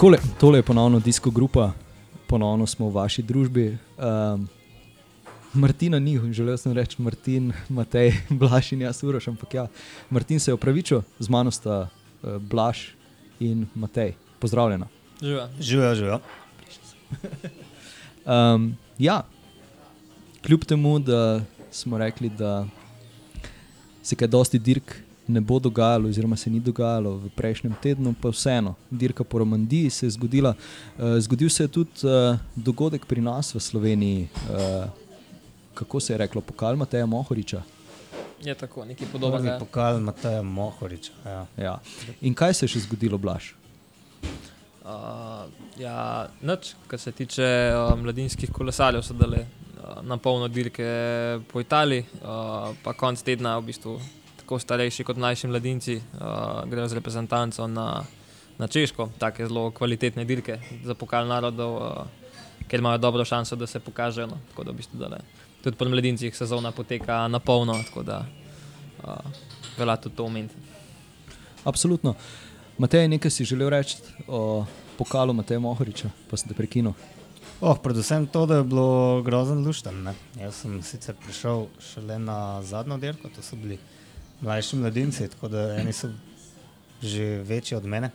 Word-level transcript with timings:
Takole, 0.00 0.16
tole 0.40 0.58
je 0.58 0.62
ponovno 0.62 1.00
disko 1.00 1.30
grupa, 1.30 1.72
ponovno 2.26 2.66
smo 2.66 2.88
v 2.88 2.94
vaši 2.94 3.20
družbi. 3.22 3.76
Um, 4.00 4.46
Martina 5.52 5.98
ni, 5.98 6.14
želel 6.32 6.56
sem 6.56 6.72
reči 6.72 7.02
Martin, 7.04 7.52
Matej, 7.68 8.14
Blaž 8.40 8.72
in 8.72 8.80
jaz, 8.80 9.02
Uroš, 9.04 9.28
ampak 9.28 9.54
ja, 9.54 9.66
Martin 10.10 10.40
se 10.40 10.50
je 10.50 10.54
opravičil, 10.56 11.02
z 11.18 11.28
mano 11.28 11.52
sta 11.52 11.90
uh, 11.90 12.38
Blaž 12.40 12.96
in 13.40 13.66
Matej. 13.74 14.14
Pozdravljena. 14.40 14.88
Živa. 15.20 15.50
Živijo, 15.60 15.94
živijo. 15.94 16.20
Um, 18.24 18.72
ja, 19.08 19.20
kljub 20.40 20.64
temu, 20.64 20.98
da 20.98 21.44
smo 21.70 21.98
rekli, 21.98 22.32
da 22.32 22.64
se 24.02 24.16
kaj 24.16 24.32
dosti 24.32 24.58
dirk 24.58 24.96
ne 25.32 25.40
bo 25.40 25.58
dogajalo, 25.58 26.08
oziroma 26.08 26.36
se 26.36 26.50
ni 26.50 26.60
dogajalo 26.60 27.16
v 27.16 27.30
prejšnjem 27.36 27.74
tednu, 27.82 28.14
pa 28.20 28.32
vseeno, 28.34 28.74
dirka 28.90 29.24
po 29.24 29.38
Romandiji 29.38 29.90
se 29.90 30.06
je 30.06 30.10
zgodila. 30.10 30.54
Uh, 30.98 31.18
zgodil 31.18 31.50
se 31.50 31.64
je 31.64 31.68
tudi 31.68 32.06
uh, 32.06 32.38
dogodek 32.56 33.06
pri 33.06 33.20
nas 33.20 33.54
v 33.54 33.60
Sloveniji, 33.60 34.28
uh, 34.50 34.90
kako 35.74 36.00
se 36.00 36.12
je 36.12 36.18
reklo, 36.18 36.40
pokal 36.40 36.76
Mateja 36.76 37.06
Mohoriča. 37.06 37.62
Je 38.44 38.54
tako, 38.54 38.84
nekaj 38.84 39.06
Prvi 39.06 39.12
podobnega. 39.12 39.58
pokal 39.58 40.00
Mateja 40.00 40.42
Mohoriča. 40.42 41.12
Ja. 41.24 41.46
Ja. 41.56 41.78
In 42.20 42.34
kaj 42.34 42.54
se 42.54 42.64
je 42.64 42.74
še 42.74 42.86
zgodilo, 42.88 43.18
Blaž? 43.18 43.52
Uh, 44.80 45.44
ja, 45.78 46.28
nič, 46.42 46.74
kar 46.88 46.98
se 46.98 47.12
tiče 47.12 47.46
uh, 47.76 47.92
mladinskih 48.00 48.50
kolesarjev, 48.50 49.04
so 49.04 49.14
dale 49.14 49.44
uh, 49.44 50.00
na 50.02 50.16
polno 50.16 50.48
dirke 50.48 50.86
po 51.52 51.60
Italiji, 51.60 52.06
uh, 52.22 52.72
pa 52.82 52.96
konc 52.96 53.20
tedna 53.22 53.58
v 53.60 53.68
bistvu 53.68 53.98
tako 54.50 54.58
starejši 54.58 55.04
kot 55.06 55.16
mlajši 55.16 55.46
mladinci 55.46 55.94
uh, 55.94 56.64
grejo 56.66 56.88
z 56.88 56.96
reprezentanco 56.98 57.66
na, 57.70 58.02
na 58.58 58.66
Češko, 58.66 59.12
take 59.18 59.46
zelo 59.46 59.70
kvalitetne 59.70 60.24
dirke 60.26 60.56
za 60.82 60.94
pokal 60.98 61.28
narodov, 61.30 61.76
uh, 61.76 62.64
ker 62.66 62.82
imajo 62.82 62.98
dobro 62.98 63.24
šanso, 63.24 63.54
da 63.56 63.66
se 63.70 63.78
pokažejo. 63.78 64.26
No. 64.26 64.40
Tako 64.50 64.64
da 64.64 64.72
v 64.72 64.74
bistvu 64.74 64.98
dale. 64.98 65.20
Tudi 65.62 65.78
pri 65.78 65.88
mladincih 65.88 66.34
sezona 66.36 66.72
poteka 66.72 67.28
na 67.28 67.38
polno, 67.38 67.76
tako 67.86 68.02
da 68.02 68.24
uh, 69.04 69.30
velja 69.78 69.96
tudi 69.96 70.16
to 70.16 70.26
omeniti. 70.26 70.54
Absolutno. 71.64 72.16
Matej, 72.78 73.06
nekaj 73.08 73.30
si 73.30 73.46
želel 73.46 73.70
reči 73.70 74.02
o 74.26 74.66
pokalu 74.98 75.32
Mateja 75.32 75.62
Mohoriča, 75.62 76.10
pa 76.26 76.36
sem 76.36 76.50
te 76.50 76.58
prekinil. 76.58 76.98
Oh, 77.60 77.78
predvsem 77.78 78.26
to, 78.26 78.46
da 78.50 78.58
je 78.58 78.66
bilo 78.66 79.22
grozen 79.22 79.62
lušten. 79.62 80.02
Ne? 80.02 80.18
Jaz 80.42 80.64
sem 80.64 80.82
sicer 80.82 81.14
prišel 81.22 81.68
šele 81.78 82.18
na 82.18 82.62
zadnjo 82.66 82.98
dirko, 82.98 83.30
to 83.30 83.46
so 83.46 83.54
bili 83.56 83.78
mlajši 84.40 84.76
mladinci, 84.76 85.28
tako 85.28 85.48
da 85.48 85.68
eni 85.80 85.92
so 85.92 86.10
že 87.02 87.42
večji 87.48 87.76
od 87.76 87.84
mene. 87.84 88.10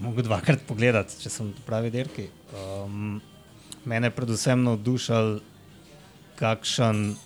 Mogoče 0.00 0.22
dvakrat 0.22 0.60
pogledati, 0.68 1.16
če 1.22 1.30
sem 1.30 1.52
pravi 1.66 1.90
dirki. 1.90 2.28
Um, 2.54 3.20
mene 3.84 4.06
je 4.06 4.14
predvsem 4.14 4.62
navdušal, 4.62 5.38
kakšen 6.38 7.16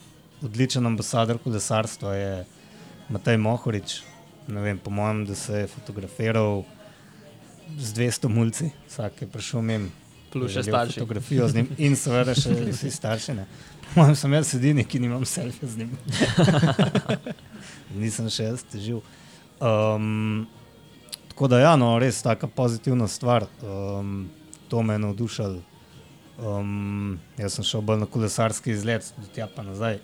odličen 0.43 0.87
ambasador 0.87 1.39
kolesarstva 1.43 2.15
je 2.15 2.45
Matej 3.09 3.37
Mohorič. 3.37 4.00
Ne 4.48 4.61
vem, 4.61 4.78
po 4.78 4.91
mojem, 4.91 5.27
da 5.27 5.34
se 5.34 5.65
je 5.65 5.67
fotografiral 5.67 6.65
z 7.78 7.93
200 7.95 8.28
mulci, 8.28 8.70
vsak 8.89 9.23
je 9.23 9.28
prišel 9.28 9.62
mem. 9.62 9.91
Plus 10.33 10.55
še 10.55 10.65
starši. 10.65 11.00
Fotografijo 11.03 11.48
z 11.48 11.61
njim 11.61 11.69
in 11.78 11.97
seveda 11.97 12.34
še 12.34 12.55
vsi 12.70 12.91
starši. 12.91 13.37
Ne. 13.37 13.47
Mojem 13.96 14.16
sem 14.16 14.32
jaz 14.32 14.54
edini, 14.56 14.84
ki 14.84 15.00
nimam 15.00 15.24
selfija 15.28 15.68
z 15.68 15.82
njim. 15.82 15.90
Nisem 18.00 18.28
še 18.32 18.46
jaz 18.50 18.62
težil. 18.72 19.02
Um, 19.62 20.46
tako 21.32 21.48
da, 21.52 21.58
ja, 21.62 21.74
no, 21.76 21.92
res 22.00 22.22
taka 22.24 22.48
pozitivna 22.48 23.08
stvar. 23.08 23.47
Um, 23.62 24.31
to 24.72 24.82
me 24.82 24.94
je 24.97 25.02
navdušalo. 25.04 25.60
Um, 26.42 27.19
jaz 27.38 27.58
sem 27.58 27.66
šel 27.69 27.84
bolj 27.84 28.00
na 28.02 28.08
kolesarski 28.08 28.72
izlet, 28.72 29.12
do 29.20 29.28
tja 29.34 29.47
pa 29.52 29.62
nazaj. 29.66 30.00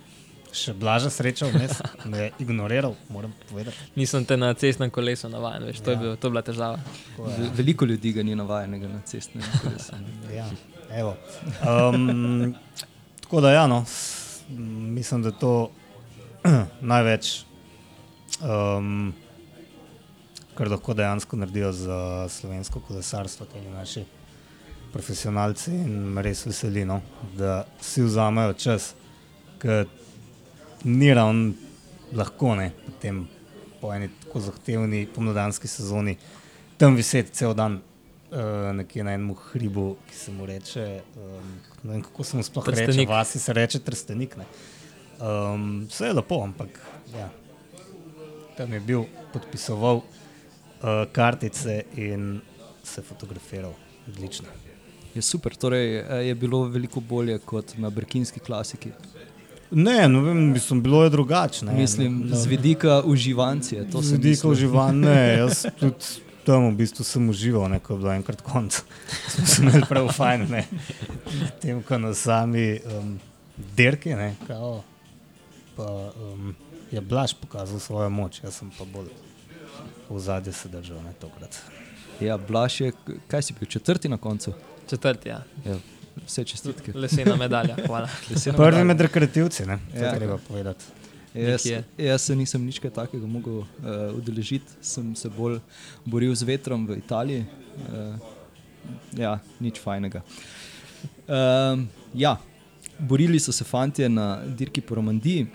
Še 0.55 0.73
blaža 0.81 1.11
sreča, 1.13 1.49
vmes 1.53 1.75
me 2.09 2.23
je 2.23 2.29
ignoriral, 2.41 2.95
moram 3.13 3.33
povedati. 3.51 3.77
Nisem 4.01 4.25
te 4.25 4.37
na 4.37 4.49
cestnem 4.57 4.89
kolesu 4.93 5.29
navaden, 5.29 5.67
veš, 5.69 5.83
to, 5.85 5.93
je 5.93 5.97
Ja. 5.99 6.01
bil, 6.01 6.15
to 6.17 6.29
je 6.29 6.33
bila 6.33 6.43
težava. 6.43 6.79
Tako, 7.09 7.27
ja. 7.35 7.51
Veliko 7.57 7.85
ljudi 7.85 8.13
ga 8.17 8.25
ni 8.25 8.37
navajenega 8.37 8.89
na 8.89 9.01
cestnem 9.05 9.45
kolesu. 9.61 9.99
Ja, 10.33 10.47
evo. 10.97 11.17
Um, 11.61 12.55
tako 13.29 13.41
da, 13.41 13.53
ja, 13.53 13.67
no, 13.67 13.85
s- 13.87 14.41
m, 14.51 14.63
mislim, 14.95 15.23
da 15.23 15.29
je 15.29 15.39
to 15.39 15.71
največ, 16.81 17.43
um, 18.41 19.13
kar 20.55 20.71
lahko 20.71 20.95
dejansko 20.95 21.37
naredijo 21.37 21.73
za 21.73 21.99
slovensko 22.29 22.81
kolesarstvo, 22.81 23.47
te 23.47 23.61
naši 23.71 24.05
profesionalci. 24.93 25.71
In 25.71 25.93
me 26.09 26.23
res 26.23 26.47
veseli, 26.47 26.85
no, 26.89 27.01
da 27.37 27.67
si 27.81 28.03
vzamejo 28.03 28.53
čas, 28.57 28.95
ker 29.61 29.85
ni 30.85 31.13
ravno 31.15 31.53
lahko 32.17 32.55
ne, 32.57 32.71
po 33.81 33.93
eni 33.95 34.09
tako 34.25 34.41
zahtevni 34.41 35.05
pomladanski 35.15 35.69
sezoni 35.69 36.17
tam 36.79 36.97
viseti 36.97 37.35
cel 37.35 37.53
dan. 37.55 37.81
Uh, 38.31 38.39
nekje 38.75 39.05
na 39.05 39.13
enem 39.13 39.31
hribu, 39.43 39.97
ki 40.07 40.15
se 40.15 40.33
mu 40.33 40.47
reče, 40.47 40.83
um, 41.17 41.53
ne 41.83 41.93
vem 41.93 42.03
kako 42.03 42.25
se 42.25 42.37
mu 42.37 42.43
sploh 42.43 42.69
reče, 42.69 42.85
Trstenik. 42.85 43.09
vasi 43.09 43.39
se 43.39 43.53
reče 43.53 43.79
trstenik. 43.79 44.37
ne. 44.37 44.45
Um, 45.19 45.87
vse 45.89 46.07
je 46.07 46.13
lepo, 46.13 46.43
ampak 46.43 46.69
ja, 47.15 47.31
tam 48.57 48.73
je 48.73 48.81
bil, 48.81 49.05
podpisoval 49.33 49.97
uh, 49.97 50.05
kartice 51.13 51.83
in 51.97 52.41
se 52.85 53.03
fotografiral. 53.03 53.73
Odlično. 54.09 54.49
Je 55.15 55.23
super, 55.23 55.55
torej 55.55 55.99
eh, 55.99 56.15
je 56.23 56.35
bilo 56.35 56.63
veliko 56.65 57.01
bolje 57.01 57.39
kot 57.39 57.75
na 57.77 57.91
brkinski 57.91 58.41
klasiki. 58.41 58.91
Ne, 59.71 60.09
no 60.09 60.21
vem, 60.21 60.53
mislim, 60.53 60.83
bilo 60.83 61.05
je 61.05 61.11
drugače. 61.11 61.65
ne. 61.65 61.73
Mislim, 61.73 62.23
No, 62.25 62.37
z 62.37 62.47
vidika 62.47 63.03
uživancije. 63.03 63.91
To 63.91 64.03
Z 64.03 64.13
vidika 64.13 64.49
uživanja, 64.49 64.93
ne, 64.93 65.37
jaz 65.39 65.67
tudi 65.81 65.97
tam 66.49 66.71
v 66.71 66.77
bistvu 66.77 67.05
sem 67.05 67.29
užival, 67.29 67.69
ne, 67.69 67.79
ko 67.79 67.93
je 67.93 67.99
bilo 67.99 68.13
enkrat 68.13 68.41
konc. 68.43 68.73
Smo 69.35 69.47
se 69.47 69.63
imeli 69.63 69.83
prav 69.85 70.09
fajn, 70.09 70.47
ne. 70.49 70.63
Tem, 71.61 71.83
ko 71.83 71.99
na 71.99 72.15
sami 72.15 72.81
um, 72.81 73.19
dirki, 73.77 74.15
ne, 74.15 74.31
kao, 74.47 74.81
pa 75.77 75.85
um, 76.11 76.55
je 76.89 77.01
Blaž 77.03 77.35
pokazal 77.35 77.77
svojo 77.79 78.09
moč, 78.11 78.41
jaz 78.41 78.57
sem 78.57 78.71
pa 78.71 78.85
bolj 78.87 79.13
v 80.09 80.19
zadnje 80.19 80.53
se 80.53 80.69
držal, 80.69 81.03
ne, 81.03 81.13
tokrat. 81.15 81.53
Ja, 82.19 82.39
Blaž 82.39 82.81
je, 82.81 82.93
kaj 83.27 83.43
si 83.43 83.53
bil, 83.53 83.69
četrti 83.69 84.09
na 84.09 84.17
koncu? 84.19 84.57
Četrti, 84.89 85.29
ja. 85.29 85.43
Ja, 85.65 85.77
vse 86.25 86.45
čestitke. 86.45 86.93
lesena 86.95 87.37
medalja. 87.37 87.77
Hvala. 87.87 88.09
Lesena 88.31 88.57
Prvi 88.57 88.67
medalja. 88.71 88.85
med 88.87 89.01
rekreativci, 89.01 89.67
ne, 89.67 89.79
to 89.93 90.01
Ja. 90.01 90.15
treba 90.17 90.39
povedati. 90.41 90.85
Jaz, 91.35 91.65
nekje. 91.65 91.85
jaz 91.99 92.23
se 92.23 92.37
nisem 92.37 92.65
nič 92.65 92.79
kaj 92.81 92.91
takega 92.91 93.27
mogel 93.27 93.61
uh, 93.61 93.67
udeležiti, 94.17 94.79
sem 94.81 95.15
se 95.17 95.29
bolj 95.29 95.59
boril 96.05 96.35
z 96.35 96.49
vetrom 96.49 96.87
v 96.89 96.99
Italiji. 96.99 97.45
Uh, 97.89 98.17
ja, 99.17 99.39
nič 99.61 99.81
fajnega. 99.81 100.23
Um, 101.29 101.89
ja, 102.15 102.37
borili 102.99 103.41
so 103.41 103.53
se 103.53 103.65
fanti 103.65 104.09
na 104.09 104.41
dirki 104.47 104.81
po 104.81 104.95
Romandiji, 104.95 105.47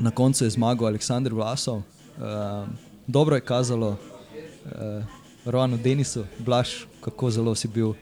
na 0.00 0.10
koncu 0.10 0.44
je 0.44 0.50
zmagal 0.50 0.88
Aleksandr 0.88 1.34
Vlasov. 1.34 1.82
Uh, 2.16 2.68
dobro 3.06 3.36
je 3.36 3.44
kazalo 3.44 3.96
uh, 3.96 5.04
Roanu 5.44 5.76
Denisu, 5.76 6.24
Blaž, 6.38 6.86
kako 7.00 7.30
zelo 7.30 7.54
si 7.54 7.68
bil 7.68 7.88
uh, 7.88 7.96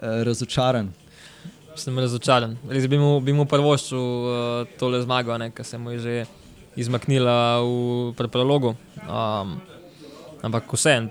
razočaran. 0.00 0.92
Sem 1.80 1.96
razočaran. 1.96 2.58
Res 2.68 2.84
bi 2.92 2.98
mu, 3.00 3.14
bi 3.24 3.32
mu 3.32 3.46
prvoščil 3.48 4.00
uh, 4.00 4.72
tole 4.76 5.00
zmago, 5.00 5.32
ki 5.56 5.64
se 5.64 5.78
mu 5.80 5.94
je 5.94 5.98
že 6.04 6.14
izmaknila 6.76 7.64
v 7.64 8.12
pri 8.18 8.28
prologu. 8.28 8.74
Um, 9.08 9.56
ampak 10.44 10.68
vseeno, 10.68 11.08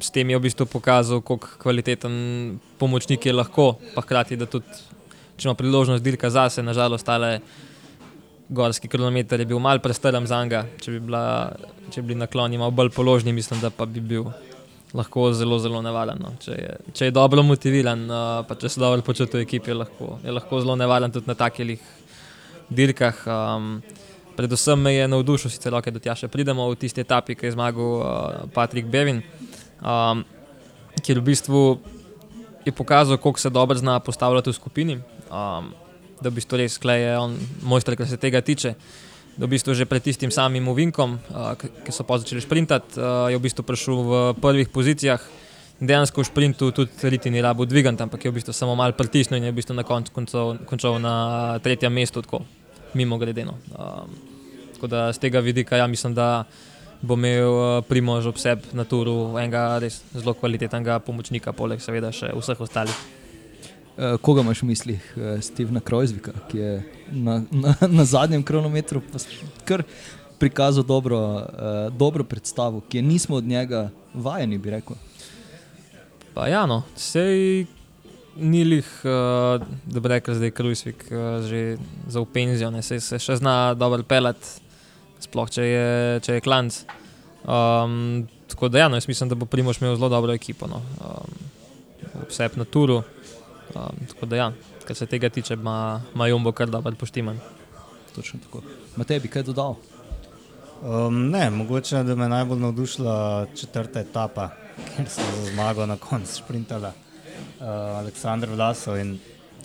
s 0.00 0.12
tem 0.12 0.28
je 0.28 0.36
v 0.36 0.44
bistvu 0.44 0.68
pokazal, 0.68 1.24
kako 1.24 1.56
kvaliteten 1.56 2.60
pomočnik 2.76 3.24
je 3.24 3.32
lahko, 3.32 3.80
pa 3.96 4.04
hkrati, 4.04 4.36
da 4.36 4.44
tudi, 4.44 4.68
če 5.40 5.48
ima 5.48 5.56
priložnost 5.56 6.04
dirka 6.04 6.28
zase, 6.28 6.60
nažalost, 6.60 7.08
tale 7.08 7.40
gorski 8.52 8.88
kilometer 8.92 9.40
je 9.40 9.48
bil 9.48 9.60
mal 9.64 9.80
prestrem 9.80 10.28
za 10.28 10.44
njega. 10.44 10.66
Če 10.76 10.92
bi, 10.92 11.00
bila, 11.08 11.24
če 11.88 12.04
bi 12.04 12.12
bili 12.12 12.20
nakloni 12.20 12.60
malo 12.60 12.76
bolj 12.76 12.92
položni, 12.92 13.32
mislim, 13.32 13.64
da 13.64 13.72
pa 13.72 13.88
bi 13.88 14.04
bil 14.04 14.28
lahko 14.94 15.32
zelo, 15.32 15.58
zelo 15.58 15.82
nevaren. 15.82 16.20
No. 16.20 16.34
Če, 16.42 16.56
je, 16.56 16.76
če 16.92 17.08
je 17.08 17.14
dobro 17.16 17.44
motiviran, 17.46 18.04
uh, 18.08 18.30
pa 18.48 18.56
če 18.58 18.70
se 18.72 18.82
dobro 18.82 19.04
počuti 19.04 19.38
v 19.40 19.46
ekipi, 19.46 19.72
je 19.72 19.78
lahko, 19.80 20.16
je 20.24 20.34
lahko 20.34 20.60
zelo 20.60 20.76
nevaren 20.76 21.12
tudi 21.12 21.30
na 21.30 21.36
takih 21.38 21.80
dirkah. 22.72 23.24
Um, 23.26 23.74
predvsem 24.36 24.80
me 24.80 24.94
je 24.94 25.08
navdušil, 25.08 25.52
sicer 25.52 25.74
roke 25.74 25.92
do 25.92 26.00
tja 26.02 26.16
še 26.18 26.28
pridemo 26.32 26.68
v 26.70 26.78
tisti 26.80 27.04
etapi, 27.04 27.36
ki 27.36 27.48
je 27.48 27.56
zmagal 27.56 27.92
uh, 27.98 28.46
Patrik 28.54 28.88
Bevin, 28.92 29.22
um, 29.80 30.24
ki 31.00 31.18
v 31.18 31.26
bistvu 31.32 31.62
je 32.64 32.72
pokazal, 32.72 33.18
kako 33.18 33.40
se 33.40 33.50
dobro 33.50 33.78
zna 33.78 33.98
postavljati 34.00 34.52
v 34.52 34.56
skupini. 34.56 35.00
Um, 35.32 35.72
da 36.22 36.30
v 36.30 36.38
bistvu 36.38 36.60
res 36.60 36.78
klej 36.78 37.02
je 37.02 37.14
on 37.18 37.34
mojster, 37.66 37.96
kar 37.98 38.06
se 38.06 38.20
tega 38.20 38.40
tiče. 38.40 38.76
Da 39.32 39.48
v 39.48 39.56
bistvu 39.56 39.72
že 39.72 39.88
pred 39.88 40.04
tistim 40.04 40.30
samim 40.30 40.68
uvinkom, 40.68 41.16
uh, 41.32 41.56
ki 41.56 41.92
so 41.92 42.04
pa 42.04 42.20
začeli 42.20 42.44
sprintati, 42.44 43.00
uh, 43.00 43.32
je 43.32 43.36
v 43.40 43.44
bistvu 43.48 43.64
prišel 43.64 43.96
v 44.04 44.12
prvih 44.36 44.68
pozicijah 44.68 45.22
dejansko 45.82 46.22
v 46.22 46.26
sprintu 46.26 46.70
tudi 46.70 47.10
riti 47.10 47.30
ni 47.30 47.42
rabo 47.42 47.66
dvigant, 47.66 47.98
ampak 48.00 48.22
je 48.24 48.30
v 48.30 48.38
bistvu 48.38 48.54
samo 48.54 48.78
malo 48.78 48.94
pritisnil 48.94 49.42
in 49.42 49.50
je 49.50 49.52
v 49.52 49.58
bistvu 49.58 49.74
na 49.74 49.82
koncu 49.82 50.14
končal, 50.66 50.98
na 51.02 51.58
tretjem 51.58 51.92
mestu, 51.92 52.22
tako 52.22 52.46
mimo 52.94 53.18
gredeno. 53.18 53.58
Um, 53.74 54.14
tako 54.74 54.86
da 54.86 55.12
z 55.12 55.18
tega 55.18 55.40
vidika 55.40 55.76
ja, 55.76 55.86
mislim, 55.86 56.14
da 56.14 56.44
bo 57.02 57.18
imel 57.18 57.82
Primož 57.88 58.30
ob 58.30 58.38
sebi 58.38 58.70
na 58.78 58.84
turu 58.86 59.34
enega 59.38 59.78
res 59.82 60.02
zelo 60.14 60.34
kvalitetnega 60.38 61.00
pomočnika, 61.02 61.50
poleg 61.52 61.82
seveda 61.82 62.14
še 62.14 62.30
vseh 62.30 62.60
ostalih. 62.62 62.94
Uh, 63.92 64.16
koga 64.20 64.40
imaš 64.40 64.62
v 64.62 64.66
mislih, 64.66 65.14
uh, 65.16 65.40
Stevena 65.44 65.80
Krojzvika, 65.80 66.32
ki 66.48 66.58
je 66.58 66.72
na, 67.12 67.42
na, 67.50 67.74
na 67.88 68.04
zadnjem 68.04 68.42
kronometru 68.42 69.02
kar 69.68 69.82
prikazal 70.38 70.84
dobro, 70.84 71.18
uh, 71.18 71.92
dobro 71.92 72.24
predstavo, 72.24 72.80
ki 72.88 72.98
je 72.98 73.02
nismo 73.02 73.36
od 73.36 73.44
njega 73.44 73.90
vajeni, 74.14 74.58
bi 74.58 74.70
rekel. 74.70 74.96
Pa 76.34 76.48
ja, 76.48 76.64
no, 76.66 76.82
sej 76.96 77.66
ni 78.36 78.64
lih, 78.64 78.88
uh, 79.04 79.60
da 79.84 80.00
bi 80.00 80.08
rekel, 80.08 80.40
da 80.40 80.48
je 80.48 80.56
Krujsvik 80.56 81.04
uh, 81.10 81.44
že 81.44 81.76
za 82.08 82.20
upenzijo, 82.20 82.72
se, 82.82 83.00
se 83.00 83.18
še 83.18 83.36
zna 83.36 83.74
dobro 83.74 84.02
pelati 84.02 84.62
sploh 85.22 85.50
če 85.50 85.66
je, 85.66 86.20
če 86.26 86.38
je 86.38 86.44
klanc. 86.44 86.82
Um, 87.42 88.26
tako 88.50 88.70
da, 88.70 88.84
ja, 88.84 88.90
no, 88.90 88.98
jaz 88.98 89.08
mislim, 89.10 89.30
da 89.30 89.38
bo 89.38 89.46
Primož 89.46 89.80
imel 89.80 89.96
zelo 89.96 90.10
dobro 90.12 90.34
ekipo. 90.34 90.68
No. 90.70 90.82
Um, 91.02 92.26
vse 92.28 92.48
na 92.56 92.64
turu. 92.64 93.02
Um, 93.74 94.06
tako 94.08 94.26
da, 94.26 94.36
ja, 94.36 94.52
kar 94.84 94.96
se 94.96 95.06
tega 95.06 95.28
tiče, 95.28 95.54
ima 95.54 96.26
Jumbo 96.28 96.52
kar 96.52 96.70
dobro 96.70 96.94
poštiman. 96.94 97.38
Točno 98.14 98.40
tako. 98.42 98.62
Matej, 98.96 99.20
bi 99.20 99.28
kaj 99.28 99.42
dodal? 99.42 99.74
Um, 100.82 101.30
ne, 101.30 101.50
mogoče 101.50 102.02
da 102.02 102.14
me 102.14 102.28
najbolj 102.28 102.58
navdušila 102.58 103.46
četrta 103.56 104.00
etapa, 104.00 104.48
kjer 104.96 105.08
so 105.08 105.20
za 105.36 105.50
zmago 105.52 105.86
na 105.86 105.96
koncu 105.96 106.34
sprintala 106.34 106.92
uh, 107.60 107.66
Aleksandr 107.68 108.48
Vlasov 108.48 108.98
in 108.98 109.18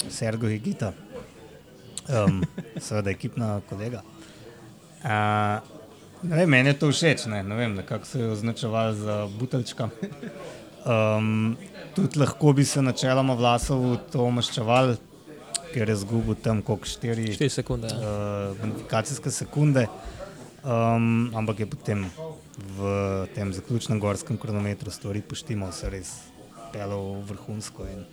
Sergej 0.09 0.50
Higita, 0.50 0.94
um, 2.09 2.44
seveda 2.86 3.09
ekipna 3.09 3.62
kolega. 3.69 4.01
Uh, 5.04 5.59
vem, 6.21 6.50
meni 6.50 6.69
je 6.69 6.80
to 6.80 6.92
všeč, 6.92 7.25
ne, 7.25 7.44
ne 7.44 7.56
vem, 7.56 7.81
kako 7.86 8.06
so 8.06 8.19
jo 8.19 8.31
označevali 8.31 8.95
za 8.95 9.27
buteljčka. 9.39 9.89
Um, 10.88 11.57
tudi 11.95 12.19
lahko 12.19 12.54
bi 12.56 12.66
se 12.66 12.81
načeloma 12.81 13.36
vlasov 13.36 13.84
to 14.12 14.24
maščeval, 14.31 14.95
ker 15.74 15.92
je 15.92 15.98
zgubil 16.00 16.38
tam 16.39 16.62
kot 16.63 16.88
4 16.88 17.50
sekunde. 17.51 17.92
Ja. 17.92 18.00
Uh, 18.00 18.57
bonifikacijske 18.62 19.34
sekunde, 19.34 19.88
um, 20.63 21.28
ampak 21.36 21.66
je 21.66 21.69
potem 21.75 22.07
v 22.80 22.95
tem 23.36 23.51
zaključnem 23.54 24.00
gorskem 24.00 24.39
kronometru 24.39 24.92
stvari 24.92 25.22
poštimo, 25.22 25.72
se 25.75 25.92
res 25.92 26.13
pelal 26.72 27.19
vrhunsko 27.28 27.88
in 27.92 28.04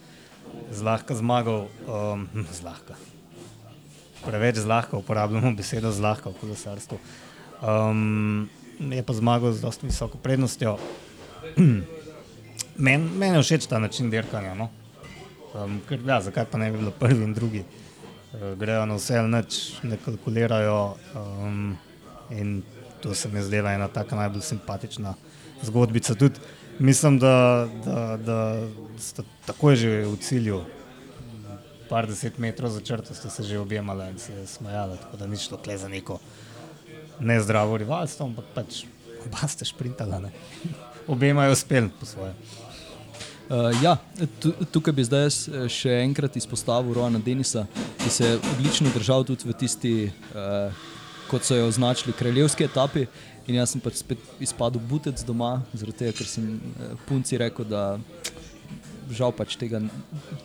zlahka 0.74 1.14
zmagal. 1.14 1.68
Um, 1.86 2.28
zlahka 2.60 2.98
preveč 4.24 4.56
zlahka 4.56 4.96
uporabljamo 4.96 5.52
besedo 5.52 5.92
zlahka 5.92 6.30
v 6.32 6.40
kolesarstvu. 6.40 6.98
Um, 7.60 8.48
je 8.80 9.02
pa 9.04 9.12
zmagal 9.12 9.52
z 9.52 9.60
dosto 9.60 9.86
visoko 9.86 10.18
prednostjo. 10.18 10.78
Meni 12.76 13.10
men 13.18 13.34
je 13.34 13.42
všeč 13.42 13.66
ta 13.70 13.78
način 13.78 14.10
dirkanja. 14.10 14.54
No? 14.54 14.68
Um, 15.54 15.80
ker, 15.88 16.00
ja, 16.06 16.20
zakaj 16.20 16.48
pa 16.50 16.58
ne 16.58 16.70
bi 16.72 16.78
bilo 16.78 16.90
prvi 16.90 17.24
in 17.24 17.34
drugi? 17.34 17.64
Uh, 18.32 18.54
grejo 18.58 18.86
na 18.86 18.98
vse 18.98 19.18
ali 19.18 19.30
nič, 19.30 19.60
ne 19.82 19.98
kalkulirajo. 20.04 20.96
Um, 21.14 21.76
in 22.30 22.62
to 23.02 23.14
se 23.14 23.28
mi 23.28 23.42
zdela 23.42 23.72
ena 23.72 23.88
tako 23.88 24.16
najbolj 24.16 24.42
simpatična 24.42 25.14
zgodbica. 25.62 26.14
Tudi 26.14 26.40
mislim, 26.78 27.18
da, 27.18 27.68
da, 27.84 28.16
da 28.16 28.66
ste 28.98 29.22
takoj 29.46 29.76
že 29.76 29.90
v 30.06 30.16
cilju 30.16 30.64
par 31.88 32.08
deset 32.08 32.38
metrov 32.38 32.72
za 32.72 32.80
črto, 32.80 33.14
ste 33.14 33.30
se 33.30 33.42
že 33.42 33.58
objemali 33.58 34.08
in 34.10 34.18
se 34.18 34.46
smejali, 34.46 34.98
tako 34.98 35.16
da 35.16 35.26
ni 35.26 35.36
šlo 35.36 35.58
kle 35.58 35.78
za 35.78 35.88
neko 35.88 36.18
nezdravo 37.20 37.76
rivalstvo, 37.76 38.26
ampak 38.26 38.44
pač 38.54 38.84
oba 39.26 39.48
ste 39.48 39.64
šprintala, 39.64 40.18
ne. 40.18 40.32
Obema 41.12 41.44
je 41.44 41.52
uspel 41.52 41.88
po 42.00 42.06
svoje. 42.06 42.32
Uh, 43.44 43.82
ja, 43.82 43.96
tukaj 44.72 44.94
bi 44.96 45.04
zdaj 45.04 45.26
eh, 45.26 45.64
še 45.68 45.98
enkrat 46.00 46.36
izpostavil 46.40 46.94
Roana 46.96 47.20
Denisa, 47.20 47.66
ki 48.00 48.10
se 48.10 48.30
je 48.30 48.38
odlično 48.54 48.88
držal 48.94 49.26
tudi 49.28 49.44
v 49.44 49.56
tisti, 49.60 49.92
uh, 50.32 50.72
kot 51.28 51.44
so 51.44 51.58
jo 51.58 51.68
označili, 51.68 52.16
kraljevski 52.16 52.64
etapi. 52.64 53.04
In 53.44 53.58
jaz 53.58 53.74
sem 53.74 53.82
pač 53.84 54.00
spet 54.00 54.22
izpadel 54.40 54.80
butec 54.80 55.20
doma, 55.28 55.58
zaradi 55.76 55.98
tega, 56.06 56.16
ker 56.16 56.30
sem 56.30 56.48
uh, 56.56 56.96
punci 57.04 57.36
rekel, 57.36 57.68
da 57.68 57.84
žal 59.12 59.32
pač 59.36 59.58
tega. 59.60 59.82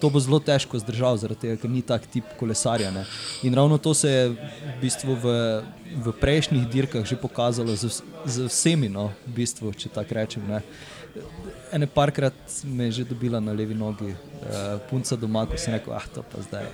To 0.04 0.12
bo 0.12 0.19
zelo 0.19 0.42
težko 0.44 0.80
zdržati, 0.84 1.24
zaradi 1.24 1.42
tega, 1.46 1.60
ker 1.62 1.72
ni 1.72 1.80
tak 1.80 2.04
tip 2.12 2.28
kolesarja. 2.40 2.92
Ne. 2.92 3.06
In 3.48 3.56
ravno 3.56 3.80
to 3.80 3.94
se 3.96 4.12
je 4.12 4.30
v, 4.36 4.38
bistvu 4.84 5.16
v, 5.16 5.36
v 6.04 6.16
prejšnjih 6.19 6.68
dirkah 6.68 7.07
že 7.07 7.16
pokazalo 7.16 7.75
z, 7.80 8.04
z 8.28 8.51
vsemi, 8.51 8.92
no, 8.92 9.13
v 9.24 9.40
bistvu, 9.40 9.72
če 9.72 9.96
tako 9.96 10.19
rečem. 10.19 10.44
Ne. 10.51 10.60
Ene 11.74 11.88
parkrat 11.88 12.34
me 12.64 12.90
je 12.90 13.00
že 13.02 13.10
dobila 13.10 13.40
na 13.40 13.54
levi 13.54 13.76
nogi, 13.78 14.12
uh, 14.12 14.80
punca 14.90 15.16
doma, 15.16 15.46
ko 15.46 15.58
sem 15.58 15.74
rekel, 15.74 15.94
ah, 15.94 16.06
to 16.14 16.24
pa 16.26 16.42
zdaj. 16.42 16.70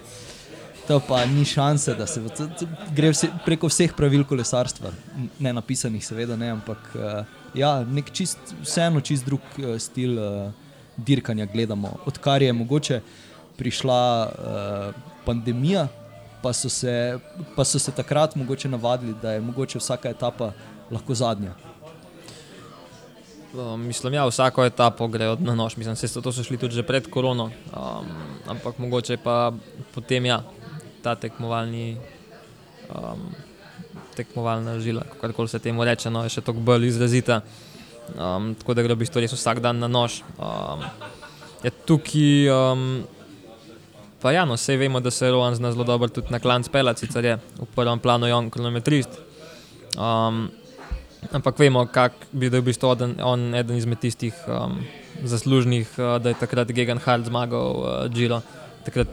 To 0.87 0.99
pa 1.01 1.23
ni 1.25 1.45
šanse, 1.45 1.95
da 1.97 2.05
se 2.07 2.21
to, 2.37 2.45
to 2.59 2.67
gre 2.95 3.09
vse, 3.09 3.31
preko 3.45 3.67
vseh 3.67 3.95
pravil 3.97 4.23
kolesarstva, 4.27 4.91
ne 5.39 5.53
napisanih, 5.53 6.03
seveda 6.05 6.37
ne, 6.37 6.51
ampak 6.53 6.91
uh, 6.93 7.25
ja, 7.57 7.79
nek 7.83 8.11
čist, 8.13 8.53
vseeno 8.63 9.01
čist 9.01 9.25
drug 9.25 9.43
uh, 9.59 9.75
stil. 9.81 10.19
Uh, 10.19 10.61
dirkanja 10.97 11.45
gledamo. 11.45 11.97
Odkar 12.05 12.41
je 12.41 12.53
mogoče 12.53 13.01
prišla 13.57 14.29
uh, 14.29 14.95
pandemija, 15.25 15.87
pa 16.41 16.53
so, 16.53 16.69
se, 16.69 17.19
pa 17.55 17.65
so 17.65 17.79
se 17.79 17.91
takrat 17.91 18.35
mogoče 18.35 18.69
navadili, 18.69 19.15
da 19.21 19.31
je 19.31 19.41
mogoče 19.41 19.79
vsaka 19.79 20.09
etapa 20.09 20.51
lahko 20.91 21.13
zadnja. 21.13 21.53
Um, 23.55 23.81
mislim, 23.87 24.13
ja, 24.13 24.25
vsako 24.27 24.65
etapo 24.65 25.07
gre 25.07 25.29
od 25.29 25.41
na 25.41 25.55
nož. 25.55 25.77
Mislim, 25.77 25.95
da 26.23 26.31
so 26.31 26.43
šli 26.43 26.57
tudi 26.57 26.83
pred 26.83 27.07
korono, 27.09 27.43
um, 27.45 28.07
ampak 28.47 28.77
mogoče 28.77 29.17
pa 29.17 29.53
potem 29.93 30.25
ja, 30.25 30.43
ta 31.01 31.15
tekmovalni. 31.15 31.97
Um, 32.89 33.29
Tekmovalna 34.15 34.79
žila, 34.79 35.01
kako 35.21 35.47
se 35.47 35.59
temu 35.59 35.83
reče, 35.83 36.09
no, 36.09 36.21
je 36.23 36.29
še 36.29 36.41
tako 36.41 36.61
bolj 36.63 36.87
izrazita. 36.87 37.41
Um, 38.15 38.53
tako 38.55 38.73
da 38.73 38.83
gre 38.85 38.95
v 38.95 39.01
bistvu 39.03 39.19
res 39.19 39.33
vsak 39.35 39.59
dan 39.59 39.79
na 39.79 39.89
nož. 39.91 40.21
Um, 40.39 40.85
je 41.63 41.71
tukaj, 41.87 42.47
um, 42.47 43.03
pa 44.23 44.31
ja, 44.31 44.45
no, 44.47 44.55
vse 44.55 44.77
vemo, 44.79 45.01
da 45.03 45.11
se 45.11 45.31
Rohan 45.31 45.55
zna 45.55 45.73
zelo 45.75 45.83
dobro 45.83 46.07
tudi 46.07 46.31
na 46.31 46.39
klanc 46.39 46.69
pelati, 46.71 47.03
sicer 47.03 47.27
je 47.27 47.35
v 47.59 47.67
prvem 47.75 47.99
planu 47.99 48.31
on 48.31 48.47
kronometrist. 48.49 49.19
Um, 49.99 50.47
ampak 51.31 51.59
vemo, 51.59 51.85
kak 51.87 52.13
bi 52.31 52.49
bil 52.49 52.61
v 52.61 52.69
bistvu 52.69 52.91
on, 52.91 53.15
on 53.23 53.55
eden 53.55 53.77
izmed 53.77 53.99
tistih 54.01 54.33
um, 54.47 54.81
zaslužnih, 55.23 55.89
uh, 55.97 56.17
da 56.21 56.29
je 56.33 56.39
takrat 56.39 56.71
Gegan 56.71 56.99
Hart 56.99 57.25
zmagal 57.25 57.69
uh, 57.79 58.07
Giro. 58.13 58.41
Takrat, 58.85 59.07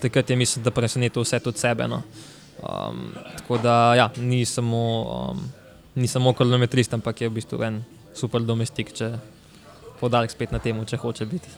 takrat 0.00 0.30
je 0.30 0.36
mislil, 0.36 0.64
da 0.64 0.70
presenetil 0.70 1.22
vse 1.22 1.40
od 1.44 1.58
sebe. 1.58 1.88
No. 1.88 2.02
Um, 2.62 3.12
tako 3.38 3.58
da 3.58 3.94
ja, 3.94 4.10
ni 4.16 4.44
samo, 4.44 4.82
um, 5.32 5.42
ni 5.94 6.08
samo 6.08 6.32
kronometrist, 6.32 6.94
ampak 6.94 7.20
je 7.20 7.28
v 7.28 7.38
bistvu 7.38 7.62
en 7.62 7.82
super 8.14 8.42
domestik, 8.42 8.92
če 8.94 9.16
podaljk 10.00 10.34
spet 10.34 10.52
na 10.52 10.58
tem, 10.58 10.78
če 10.86 10.96
hoče 10.96 11.26
biti. 11.26 11.48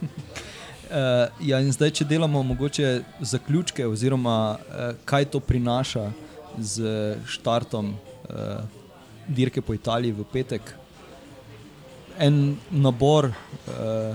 Uh, 0.00 1.28
ja, 1.50 1.60
in 1.60 1.72
zdaj, 1.72 1.94
če 2.00 2.08
delamo 2.08 2.42
mogoče 2.42 3.02
zaključke, 3.20 3.86
oziroma 3.86 4.56
uh, 4.56 4.96
kaj 5.04 5.30
to 5.32 5.40
prinaša 5.40 6.10
z 6.60 7.16
štartom 7.26 7.94
uh, 7.94 8.83
dirke 9.28 9.62
po 9.62 9.74
Italiji 9.74 10.12
v 10.12 10.26
petek. 10.32 10.74
En 12.18 12.56
nabor 12.70 13.30
uh, 13.32 14.14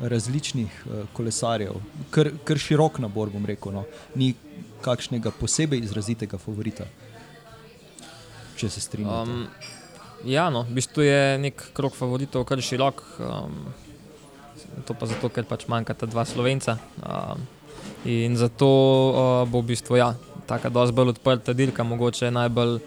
različnih 0.00 0.70
uh, 0.86 1.02
kolesarjev, 1.12 1.80
kar, 2.14 2.30
kar 2.44 2.58
širok 2.58 3.00
nabor, 3.02 3.30
bom 3.30 3.44
rekel, 3.46 3.74
no. 3.74 3.84
ni 4.14 4.34
kakšnega 4.80 5.32
posebej 5.36 5.82
izrazitega 5.84 6.38
favorita, 6.38 6.86
če 8.56 8.70
se 8.70 8.80
strinjate. 8.80 9.36
Um, 9.36 9.78
Ja, 10.24 10.50
no, 10.52 10.66
v 10.68 10.76
bistvu 10.76 11.04
je 11.06 11.20
nek 11.40 11.62
krok 11.72 11.94
favoritov 11.96 12.44
kar 12.44 12.60
širok. 12.60 13.00
Um, 13.24 13.72
to 14.84 14.92
pa 14.92 15.08
zato, 15.08 15.30
ker 15.32 15.46
pač 15.48 15.64
manjkata 15.64 16.04
dva 16.10 16.26
slovenca. 16.28 16.76
Um, 17.00 17.46
in 18.04 18.36
zato 18.36 18.68
uh, 18.68 19.48
bo 19.48 19.64
v 19.64 19.72
bistvu 19.72 19.96
ja, 19.96 20.12
tako 20.44 20.68
dosti 20.76 20.96
bolj 20.96 21.14
odprta 21.16 21.56
dirka, 21.56 21.86
mogoče 21.88 22.28
najbolj 22.36 22.80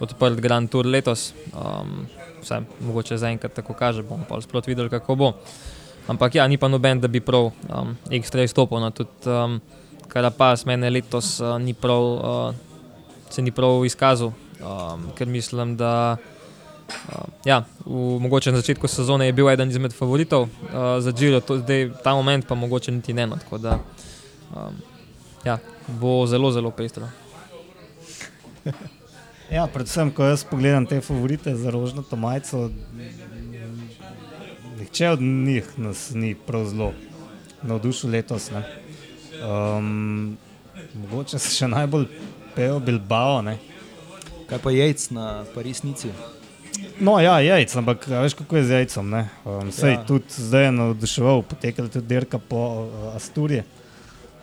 odprt 0.00 0.40
Grand 0.40 0.70
Tour 0.70 0.86
letos. 0.86 1.32
Um, 1.52 2.06
vse, 2.42 2.60
mogoče 2.80 3.18
zaenkrat 3.18 3.54
tako 3.54 3.74
kaže, 3.74 4.02
bomo 4.02 4.24
pa 4.28 4.40
sprot 4.40 4.66
videli, 4.66 4.90
kako 4.90 5.14
bo. 5.14 5.32
Ampak 6.08 6.34
ja, 6.34 6.46
ni 6.48 6.56
pa 6.56 6.68
noben, 6.68 7.00
da 7.00 7.08
bi 7.08 7.20
prav 7.20 7.50
um, 7.50 7.96
ekstra 8.10 8.42
izstopil. 8.42 8.80
No, 8.80 8.90
tudi 8.90 9.28
um, 9.28 9.60
Karapas 10.08 10.64
mene 10.64 10.90
letos 10.90 11.36
uh, 11.40 11.58
ni 11.60 11.74
prav, 11.74 12.02
uh, 12.02 12.54
se 13.30 13.42
ni 13.42 13.52
prav 13.52 13.84
izkazal, 13.84 14.32
um, 14.60 15.08
ker 15.16 15.28
mislim, 15.28 15.76
da 15.76 16.16
Uh, 16.88 17.28
ja, 17.44 17.64
v, 17.84 18.16
mogoče 18.20 18.48
na 18.48 18.62
začetku 18.62 18.88
sezone 18.88 19.26
je 19.26 19.32
bil 19.36 19.50
eden 19.50 19.68
izmed 19.68 19.92
favoritov 19.92 20.42
uh, 20.48 20.96
za 21.04 21.12
Džiro, 21.12 21.42
zdaj 21.44 21.90
ta 22.00 22.14
moment 22.16 22.46
pa 22.48 22.54
mogoče 22.56 22.92
niti 22.92 23.12
ne. 23.12 23.26
No, 23.26 23.36
tako 23.36 23.58
da 23.58 23.76
um, 24.56 24.72
ja, 25.44 25.58
bo 26.00 26.26
zelo, 26.26 26.48
zelo 26.50 26.70
pestro. 26.70 27.08
Ja, 29.48 29.62
predvsem, 29.66 30.10
ko 30.12 30.26
jaz 30.28 30.42
pogledam 30.44 30.84
te 30.86 31.00
favorite 31.00 31.54
za 31.56 31.70
rožnato 31.72 32.16
majico, 32.16 32.70
nihče 34.78 35.08
od 35.08 35.22
njih 35.22 35.70
nas 35.76 36.10
ni 36.14 36.34
prav 36.34 36.66
zelo 36.68 36.92
navdušil 37.62 38.10
letos. 38.10 38.50
Um, 38.52 40.36
mogoče 40.94 41.38
se 41.38 41.54
še 41.56 41.68
najbolj 41.68 42.06
pejo 42.56 42.76
Bilbao. 42.78 43.40
Ne? 43.42 43.56
Kaj 44.50 44.60
pa 44.60 44.74
jajc 44.74 45.08
na 45.16 45.26
Parisnici? 45.54 46.12
No, 47.00 47.16
ja, 47.20 47.40
jajc, 47.40 47.72
ampak 47.80 48.04
veš, 48.06 48.36
kako 48.36 48.60
je 48.60 48.64
z 48.68 48.80
jajcem. 48.82 49.14
Um, 49.16 49.72
sej 49.72 49.96
ja. 49.96 50.04
tudi 50.04 50.28
zdaj 50.44 50.68
je 50.68 50.72
navduševal, 50.76 51.42
potekala 51.48 51.88
tudi 51.88 52.06
dirka 52.06 52.38
po 52.38 52.64
uh, 52.84 53.12
Asturiji, 53.16 53.64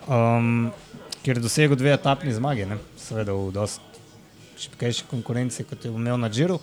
um, 0.09 0.71
kjer 1.21 1.37
je 1.37 1.45
dosegel 1.45 1.77
dve 1.77 1.93
etapni 1.93 2.33
zmagi, 2.33 2.65
ne? 2.73 2.81
seveda 2.97 3.37
v 3.37 3.51
dosti 3.53 3.94
šipkejši 4.57 5.05
konkurenci, 5.09 5.63
kot 5.63 5.85
je 5.85 5.91
imel 5.91 6.17
na 6.17 6.29
Džiru. 6.29 6.59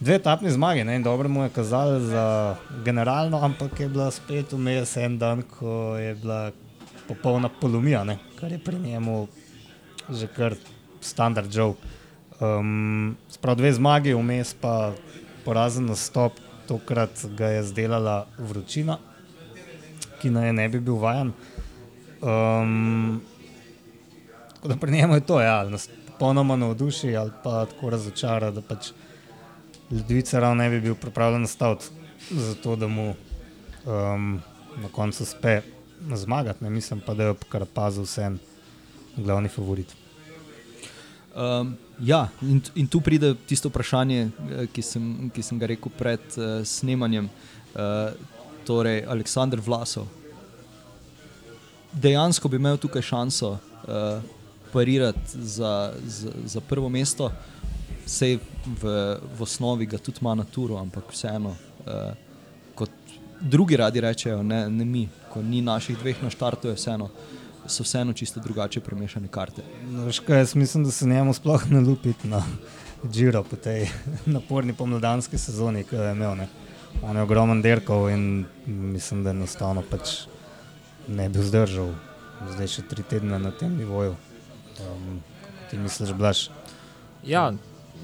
Dve 0.00 0.14
etapni 0.14 0.50
zmage, 0.50 0.84
ne, 0.84 0.96
in 0.96 1.02
dobro 1.02 1.28
mu 1.28 1.42
je 1.42 1.50
kazalo 1.50 2.00
za 2.00 2.56
generalno, 2.84 3.40
ampak 3.42 3.80
je 3.80 3.88
bila 3.88 4.10
spet 4.10 4.52
vmes 4.52 4.96
en 4.96 5.18
dan, 5.18 5.42
ko 5.42 5.96
je 5.98 6.14
bila 6.14 6.52
popolna 7.08 7.48
polomija, 7.48 8.04
ne, 8.04 8.18
kar 8.38 8.52
je 8.52 8.58
pri 8.58 8.78
njemu 8.78 9.26
že 10.08 10.26
kar 10.26 10.54
standard 11.00 11.52
žal. 11.52 11.74
Um, 12.40 13.16
Sprav 13.28 13.58
dve 13.58 13.72
zmagi, 13.72 14.14
vmes 14.14 14.54
pa 14.54 14.92
porazen 15.44 15.90
nastop, 15.90 16.38
tokrat 16.68 17.24
ga 17.36 17.50
je 17.58 17.62
zdelala 17.72 18.26
vročina, 18.38 18.98
ki 20.22 20.30
naj 20.30 20.52
ne 20.52 20.68
bi 20.68 20.80
bil 20.80 20.96
vajen. 21.02 21.32
Um, 22.22 23.20
tako 24.54 24.68
da 24.68 24.76
pri 24.76 24.92
njemu 24.92 25.14
je 25.14 25.26
to, 25.26 25.40
ja, 25.40 25.64
popolnoma 26.18 26.56
navduši 26.56 27.16
ali 27.16 27.30
pa 27.42 27.66
tako 27.66 27.90
razočara, 27.90 28.50
da 28.50 28.60
pač 28.60 28.90
Ljudvica 29.90 30.40
ravno 30.40 30.62
ne 30.62 30.70
bi 30.70 30.80
bil 30.80 30.94
pripravljen 30.94 31.46
staviti 31.46 31.84
za 32.30 32.54
to, 32.54 32.76
da 32.76 32.88
mu 32.88 33.14
um, 33.86 34.40
na 34.76 34.88
koncu 34.92 35.22
uspe 35.22 35.60
zmagati. 36.14 36.64
Ne 36.64 36.70
mislim 36.70 37.00
pa, 37.06 37.14
da 37.14 37.24
je 37.24 37.34
kar 37.48 37.64
pazil 37.74 38.02
vsem 38.02 38.38
glavni 39.16 39.48
favorit. 39.48 39.94
Um, 41.36 41.76
ja, 42.00 42.28
in, 42.42 42.60
in 42.74 42.86
tu 42.86 43.00
pride 43.00 43.34
tisto 43.46 43.68
vprašanje, 43.68 44.20
eh, 44.50 44.66
ki 44.72 44.82
sem, 44.82 45.30
ki 45.34 45.42
sem 45.42 45.58
ga 45.58 45.66
rekel 45.66 45.92
pred 45.98 46.20
uh, 46.36 46.60
snemanjem. 46.64 47.30
Uh, 47.72 48.12
torej, 48.66 49.04
Aleksandr 49.08 49.62
Vlasov. 49.64 50.10
Dejansko 51.92 52.48
bi 52.48 52.58
imel 52.60 52.76
tukaj 52.76 53.02
šanso 53.02 53.54
uh, 53.54 54.37
parirati 54.72 55.42
za, 55.42 55.92
za, 56.06 56.30
za 56.44 56.60
prvo 56.60 56.88
mesto, 56.88 57.30
vse 58.06 58.38
v, 58.82 58.94
v 59.38 59.42
osnovi 59.42 59.86
ga 59.86 59.98
tudi 59.98 60.18
ima 60.22 60.34
na 60.34 60.44
turu, 60.44 60.76
ampak 60.76 61.12
vseeno, 61.12 61.54
uh, 61.86 62.12
kot 62.74 62.90
drugi 63.40 63.76
radi 63.76 64.00
rečejo, 64.00 64.42
ne, 64.42 64.68
ne 64.70 64.84
mi, 64.84 65.08
ko 65.32 65.42
ni 65.42 65.62
naših 65.62 65.98
dveh 65.98 66.22
na 66.22 66.30
štartu, 66.30 66.72
vseeno, 66.74 67.10
so 67.68 67.84
vseeno 67.84 68.12
čisto 68.12 68.40
drugače 68.40 68.80
premešane 68.80 69.28
karte. 69.28 69.62
No, 69.90 70.12
škaj, 70.12 70.38
jaz 70.38 70.54
mislim, 70.54 70.84
da 70.84 70.90
se 70.90 71.06
njemu 71.06 71.34
sploh 71.34 71.70
ne 71.70 71.80
lupi 71.80 72.14
na 72.24 72.42
Džiro 73.12 73.44
po 73.44 73.56
tej 73.56 73.86
naporni 74.36 74.72
pomladanski 74.74 75.38
sezoni, 75.38 75.84
ki 75.84 75.96
jo 75.96 76.02
je 76.02 76.12
imel. 76.12 76.34
Ne. 76.36 76.48
On 77.02 77.16
je 77.16 77.22
ogromen 77.22 77.62
derkov 77.62 78.08
in 78.10 78.44
mislim, 78.66 79.22
da 79.24 79.30
enostavno 79.30 79.84
pač 79.90 80.24
ne 81.08 81.28
bi 81.28 81.42
zdržal 81.42 81.92
zdaj 82.54 82.70
še 82.70 82.84
tri 82.90 83.02
tedne 83.02 83.38
na 83.38 83.50
tem 83.50 83.74
nivoju. 83.76 84.14
Um, 84.80 85.20
ti 85.70 85.78
misliš, 85.78 86.12
blaš? 86.12 86.48
Ja, 87.26 87.52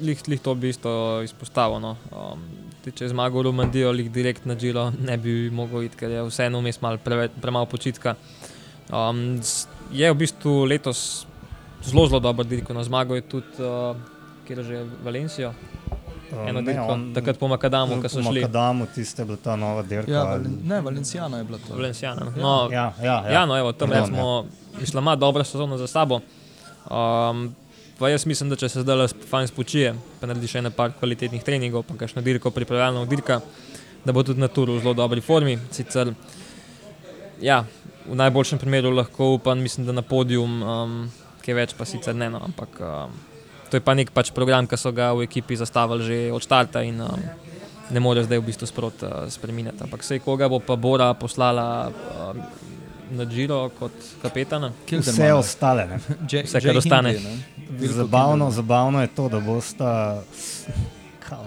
lih, 0.03 0.23
lih 0.29 0.41
to 0.41 0.55
bi 0.55 0.69
isto 0.69 1.23
izpostavil. 1.25 1.81
No. 1.81 1.97
Um, 2.13 2.43
če 2.85 3.09
zmaga 3.09 3.39
v 3.39 3.47
Romandijo, 3.49 3.93
lih 3.93 4.11
direkt 4.13 4.47
na 4.49 4.57
Džilo, 4.59 4.91
ne 5.01 5.17
bi 5.17 5.51
mogel 5.55 5.87
iti, 5.87 5.97
ker 6.01 6.13
je 6.13 6.25
vseeno 6.29 6.61
vmes 6.61 6.81
mal 6.85 6.99
pre, 7.01 7.29
premalo 7.41 7.69
počitka. 7.71 8.17
Um, 8.93 9.41
je 9.95 10.11
v 10.11 10.19
bistvu 10.19 10.65
letos 10.69 11.25
zelo, 11.85 12.05
zelo 12.09 12.21
dober 12.21 12.47
dirko 12.49 12.77
na 12.77 12.85
zmago, 12.85 13.17
je 13.17 13.25
tudi 13.25 13.65
uh, 13.65 13.97
kjer 14.45 14.63
že 14.65 14.85
Valencijo. 15.05 15.55
Eno 16.49 16.65
dirko, 16.67 16.97
takrat 17.15 17.39
po 17.39 17.49
Makadamu, 17.49 18.01
ki 18.03 18.11
so 18.11 18.19
šli. 18.19 18.43
Po 18.43 18.49
Makadamu, 18.49 18.87
tiste 18.95 19.23
je 19.23 19.27
bila 19.27 19.39
ta 19.39 19.57
nova 19.57 19.85
dirka. 19.87 20.11
Ja, 20.11 20.25
valen, 20.35 20.57
ne, 20.67 20.81
Valencijana 20.81 21.39
je 21.39 21.45
bila 21.45 21.59
to. 21.63 21.77
Valenciana. 21.77 22.33
No, 22.37 22.69
ja, 22.73 22.93
ja, 22.99 23.05
ja. 23.05 23.33
ja, 23.33 23.47
no, 23.47 23.59
evo, 23.59 23.73
tam 23.73 23.93
smo, 24.07 24.49
ja. 24.75 24.83
išla 24.83 25.01
ima 25.01 25.17
dobra 25.17 25.45
sezona 25.45 25.79
za 25.79 25.87
sabo. 25.87 26.21
Um, 26.91 27.55
pa 27.99 28.09
jaz 28.09 28.27
mislim, 28.27 28.51
da 28.51 28.59
če 28.61 28.69
se 28.69 28.83
zdaj 28.85 29.09
fajn 29.31 29.49
spočije, 29.49 29.95
pa 30.21 30.29
naredi 30.29 30.51
še 30.51 30.65
nekaj 30.65 30.97
kvalitetnih 30.99 31.45
treningov, 31.47 31.87
pa 31.89 31.97
kakšno 32.01 32.23
dirko, 32.25 32.53
pripravljalno 32.53 33.07
dirka, 33.09 33.41
da 34.05 34.13
bo 34.13 34.25
tudi 34.27 34.43
na 34.43 34.51
turu 34.53 34.77
v 34.77 34.83
zelo 34.85 34.95
dobri 34.99 35.25
formi. 35.25 35.57
Sicer, 35.73 36.13
ja, 37.41 37.63
v 38.05 38.19
najboljšem 38.21 38.61
primeru 38.61 38.93
lahko 38.93 39.35
upam, 39.39 39.63
mislim, 39.63 39.87
da 39.87 39.97
na 39.97 40.05
podium, 40.05 40.61
um, 40.61 40.99
kaj 41.45 41.57
več 41.57 41.77
pa 41.79 41.89
sicer 41.89 42.17
ne. 42.17 42.29
No, 42.35 42.43
ampak 42.45 42.77
um, 42.85 43.17
to 43.71 43.81
je 43.81 43.85
pa 43.85 43.97
nek 43.97 44.13
pač 44.13 44.35
program, 44.37 44.69
ki 44.69 44.81
so 44.81 44.93
ga 44.93 45.13
v 45.17 45.25
ekipi 45.29 45.57
zastavili 45.57 46.05
že 46.05 46.19
od 46.35 46.45
starta 46.45 46.85
in 46.85 47.01
um, 47.01 47.25
ne 47.91 48.01
more 48.01 48.25
zdaj 48.25 48.43
v 48.43 48.49
bistvu 48.51 48.69
sprot 48.69 49.07
uh, 49.07 49.25
spremeniti. 49.33 49.81
Ampak 49.87 50.05
vse, 50.05 50.21
koga 50.25 50.51
bo 50.53 50.61
pa 50.61 50.77
Bora 50.77 51.13
poslala. 51.17 51.89
Um, 51.89 52.73
na 53.15 53.27
Džiro 53.27 53.71
kot 53.79 53.93
kapetana. 54.23 54.73
Vse 54.91 55.33
ostale. 55.33 55.87
Vse, 56.45 56.61
kar 56.61 56.77
ostane. 56.77 57.15
Zabavno, 57.81 58.51
zabavno 58.51 59.01
je 59.01 59.11
to, 59.17 59.29
da 59.29 59.41
bosta 59.41 60.23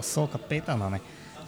so 0.02 0.26
kapetana. 0.26 0.98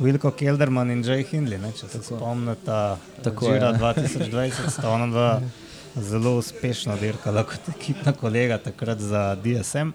Vilko 0.01 0.31
Kelderman 0.31 0.91
in 0.91 1.03
Jay 1.05 1.25
Hindley, 1.29 1.61
ne? 1.61 1.73
če 1.77 1.89
se 1.93 1.99
spomnite, 2.03 2.77
tako 3.25 3.53
je. 3.53 3.61
2020 3.61 4.71
sta 4.73 4.89
ona 4.89 5.09
dva 5.13 5.33
zelo 6.11 6.39
uspešno 6.39 6.97
dirkala 6.97 7.45
kot 7.45 7.69
ekipna 7.75 8.15
kolega 8.17 8.59
takrat 8.59 9.01
za 9.01 9.35
DSM. 9.45 9.93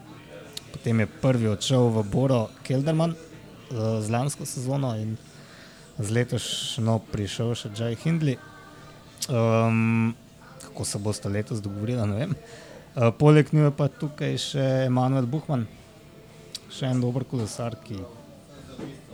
Potem 0.71 0.99
je 0.99 1.07
prvi 1.21 1.49
odšel 1.49 1.89
v 1.89 2.03
Boro 2.11 2.41
Kelderman 2.67 3.15
uh, 3.15 3.97
z 4.03 4.11
lansko 4.13 4.45
sezono 4.45 4.93
in 4.99 5.15
z 5.97 6.11
letošnjo 6.11 6.99
prišel 7.11 7.55
še 7.55 7.71
Jay 7.73 7.97
Hindley. 7.97 8.37
Um, 9.29 10.13
kako 10.61 10.85
se 10.85 10.99
boste 10.99 11.29
letos 11.29 11.61
dogovorili, 11.61 12.07
ne 12.07 12.15
vem. 12.15 12.33
Uh, 12.95 13.09
poleg 13.17 13.49
njega 13.53 13.71
pa 13.73 13.87
tukaj 13.89 14.37
še 14.37 14.65
Emanuel 14.85 15.25
Buhman, 15.25 15.63
še 16.69 16.91
en 16.93 16.99
dober 17.01 17.25
kolesar, 17.25 17.73
ki 17.81 17.97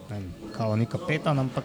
ne 0.10 0.20
kao 0.52 0.76
ni 0.76 0.86
kapetan, 0.86 1.40
ampak 1.40 1.64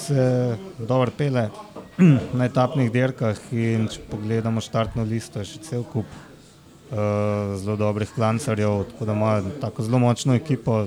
se 0.00 0.56
dobro 0.78 1.12
pele 1.16 1.50
na 2.38 2.46
etapnih 2.48 2.88
dirkah. 2.92 3.36
In 3.52 3.84
če 3.92 4.06
pogledamo 4.08 4.64
štartno 4.64 5.04
listo, 5.04 5.42
je 5.42 5.50
še 5.52 5.60
cel 5.66 5.84
kup 5.84 6.08
uh, 6.08 7.52
zelo 7.60 7.76
dobrih 7.82 8.08
klancarjev, 8.16 8.86
tako 8.94 9.10
da 9.10 9.18
ima 9.18 9.34
tako 9.60 9.84
zelo 9.84 10.00
močno 10.00 10.38
ekipo. 10.40 10.86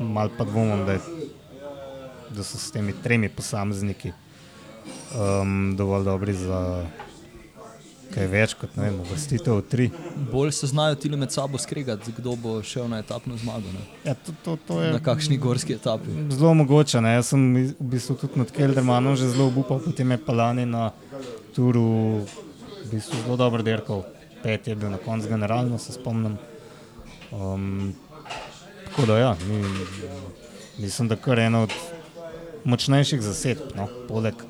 Mal 0.00 0.32
pa 0.34 0.48
dvomim, 0.48 0.82
da, 0.88 0.98
da 2.34 2.42
so 2.42 2.58
s 2.58 2.72
temi 2.74 2.96
tremi 3.04 3.28
posamezniki 3.28 4.10
um, 5.14 5.76
dovolj 5.76 6.04
dobri 6.04 6.34
za 6.34 6.60
kaj 8.14 8.26
več 8.30 8.54
kot 8.58 8.74
ne 8.78 8.88
vem, 8.88 8.98
vrstitev 9.06 9.60
v 9.60 9.64
tri. 9.70 9.86
Bolj 10.32 10.52
se 10.56 10.70
znajo 10.70 10.96
ti 11.00 11.10
med 11.12 11.32
sabo 11.32 11.58
skregati, 11.62 12.12
kdo 12.16 12.34
bo 12.36 12.56
šel 12.66 12.88
na 12.90 13.00
etapno 13.04 13.36
zmago. 13.38 13.70
Ja, 14.04 14.14
to, 14.14 14.34
to, 14.44 14.56
to 14.66 14.80
je, 14.82 14.90
na 14.96 15.00
kakšni 15.02 15.38
gorski 15.38 15.76
etapi. 15.78 16.10
Zelo 16.34 16.54
mogoče. 16.58 17.00
Ne? 17.04 17.14
Jaz 17.18 17.32
sem 17.34 17.46
v 17.54 17.90
bistvu 17.94 18.18
tudi 18.24 18.40
nad 18.42 18.50
Keldermanom 18.54 19.16
že 19.16 19.30
zelo 19.30 19.50
upal, 19.54 19.82
potem 19.84 20.10
je 20.10 20.18
Palani 20.26 20.66
na 20.66 20.90
turu 21.56 22.26
v 22.26 22.90
bistvu 22.90 23.22
zelo 23.24 23.38
dobro 23.40 23.66
dirkal. 23.66 24.04
Pet 24.42 24.68
je 24.68 24.74
bil 24.74 24.90
na 24.90 24.98
koncu 24.98 25.28
generalno, 25.28 25.78
se 25.78 25.92
spomnim. 25.92 26.38
Um, 27.30 27.94
tako 28.88 29.06
da 29.06 29.18
ja, 29.18 29.32
mi, 29.46 29.62
mislim, 30.82 31.08
da 31.08 31.16
kar 31.16 31.38
ena 31.38 31.62
od 31.68 31.74
močnejših 32.64 33.20
zasedb, 33.22 33.76
no? 33.76 33.86
poleg 34.08 34.49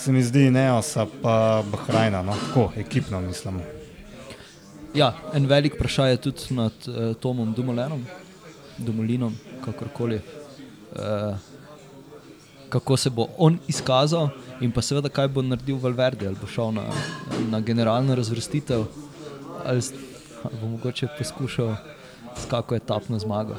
se 0.00 0.12
mi 0.12 0.22
zdi 0.22 0.50
Neosa, 0.50 1.06
pa 1.22 1.62
Bahrajna, 1.72 2.22
no? 2.22 2.32
tako 2.32 2.72
ekipno 2.76 3.20
mislim. 3.20 3.60
Ja, 4.94 5.14
en 5.34 5.46
velik 5.46 5.74
vprašanje 5.74 6.10
je 6.10 6.16
tudi 6.16 6.54
nad 6.54 6.72
uh, 6.88 7.16
Tomom 7.16 7.52
Dumolenom, 7.52 8.06
Dumolinom, 8.78 9.36
kakorkoli. 9.64 10.20
Uh, 10.92 11.36
kako 12.68 12.96
se 12.96 13.10
bo 13.10 13.26
on 13.38 13.58
izkazal, 13.68 14.28
in 14.60 14.72
pa 14.72 14.82
seveda, 14.82 15.08
kaj 15.08 15.28
bo 15.28 15.42
naredil 15.42 15.78
Valverde, 15.82 16.26
ali 16.26 16.36
bo 16.40 16.46
šel 16.46 16.72
na, 16.72 16.86
na 17.50 17.60
generalno 17.60 18.14
razvrstitev, 18.14 18.84
ali, 19.64 19.82
ali 20.42 20.60
bo 20.60 20.66
mogoče 20.66 21.08
poskušal 21.18 21.74
s 22.36 22.46
kako 22.50 22.74
etapno 22.74 23.18
zmago. 23.18 23.56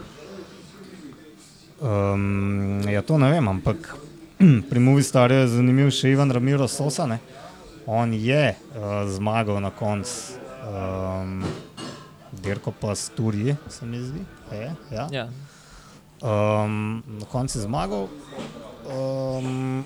Um, 1.81 2.81
ja, 2.89 3.01
to 3.01 3.17
ne 3.17 3.31
vem, 3.31 3.48
ampak 3.48 3.95
pri 4.69 4.79
Movi 4.79 5.03
Starju 5.03 5.38
je 5.38 5.48
zanimiv 5.48 5.89
še 5.93 6.12
Ivan 6.15 6.31
Ramiro 6.31 6.67
Sosa. 6.67 7.05
Ne? 7.05 7.19
On 7.86 8.13
je 8.13 8.53
uh, 8.55 9.03
zmagal 9.10 9.60
na 9.62 9.69
koncu 9.69 10.38
um, 10.65 11.43
dirko 12.41 12.74
pa 12.74 12.95
Sturji, 12.95 13.55
se 13.69 13.86
mi 13.86 14.01
zdi. 14.01 14.24
Je, 14.51 14.69
ja. 14.93 15.07
Ja. 15.12 15.25
Um, 16.21 17.03
na 17.19 17.27
koncu 17.29 17.60
je 17.60 17.65
zmagal. 17.65 18.07
Um, 18.89 19.83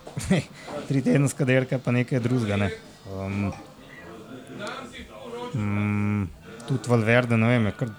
tri 0.88 1.02
tedenska 1.02 1.44
dirka, 1.44 1.78
pa 1.78 1.92
nekaj 1.92 2.22
drugega. 2.24 2.56
Ne. 2.64 2.70
Um, 3.12 3.52
mm, 5.52 6.24
tudi 6.68 6.88
Valverde, 6.88 7.36
ne 7.36 7.52
vem, 7.56 7.68
je 7.68 7.76
kar 7.82 7.92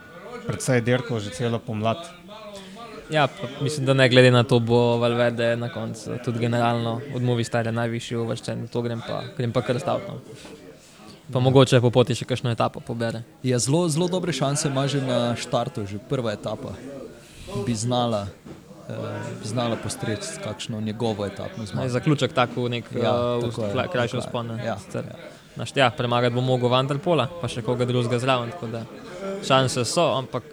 predvsej 0.48 0.82
dirkal 0.82 1.22
že 1.22 1.36
celo 1.38 1.62
pomlad. 1.62 2.02
Ja, 3.10 3.28
mislim, 3.62 3.86
da 3.86 3.94
ne 3.94 4.10
glede 4.10 4.32
na 4.32 4.44
to, 4.44 4.60
bo 4.60 4.98
Valverde 4.98 5.56
na 5.56 5.70
koncu 5.70 6.18
tudi 6.26 6.40
generalno 6.40 7.02
od 7.16 7.22
Movi 7.22 7.44
Starja 7.44 7.72
najvišji 7.72 8.18
uvrščen, 8.18 8.68
to 8.68 8.82
grem 8.82 9.02
pa, 9.02 9.24
grem 9.38 9.52
pa 9.52 9.62
kar 9.62 9.80
stavno. 9.80 10.20
Pa 11.34 11.40
mogoče 11.40 11.82
po 11.82 11.90
poti 11.90 12.16
še 12.16 12.26
kakšno 12.26 12.52
etapo 12.52 12.80
pobere. 12.80 13.24
Ja, 13.44 13.60
zelo, 13.60 13.88
zelo 13.90 14.08
dobre 14.08 14.34
šanse 14.34 14.68
ima 14.68 14.88
že 14.88 15.02
na 15.02 15.36
štartu, 15.36 15.86
že 15.86 15.98
prva 16.00 16.34
etapa 16.34 16.74
bi 17.66 17.76
znala, 17.76 18.28
eh, 18.90 18.94
znala 19.44 19.76
postreči 19.76 20.24
s 20.24 20.38
kakšno 20.38 20.82
njegovo 20.82 21.26
etapno 21.26 21.66
zmago. 21.66 21.90
zaključek 21.90 22.34
tako 22.34 22.68
nek 22.70 22.86
Ja, 22.94 23.38
uh, 23.38 23.92
krajši 23.92 24.16
je. 24.16 24.22
vzpon. 24.22 24.48
ne. 24.48 24.66
Ja, 24.66 24.78
Sicer 24.78 25.04
ja. 25.06 25.16
naš- 25.56 25.76
Ja, 25.76 25.90
premagati 25.90 26.36
bo 26.36 26.42
mogel 26.42 26.70
Vanderpola, 26.70 27.28
pa 27.42 27.48
še 27.48 27.62
koga 27.62 27.86
drugega 27.86 28.20
zraven. 28.20 28.52
Šanse 29.44 29.86
so, 29.86 30.14
ampak 30.14 30.44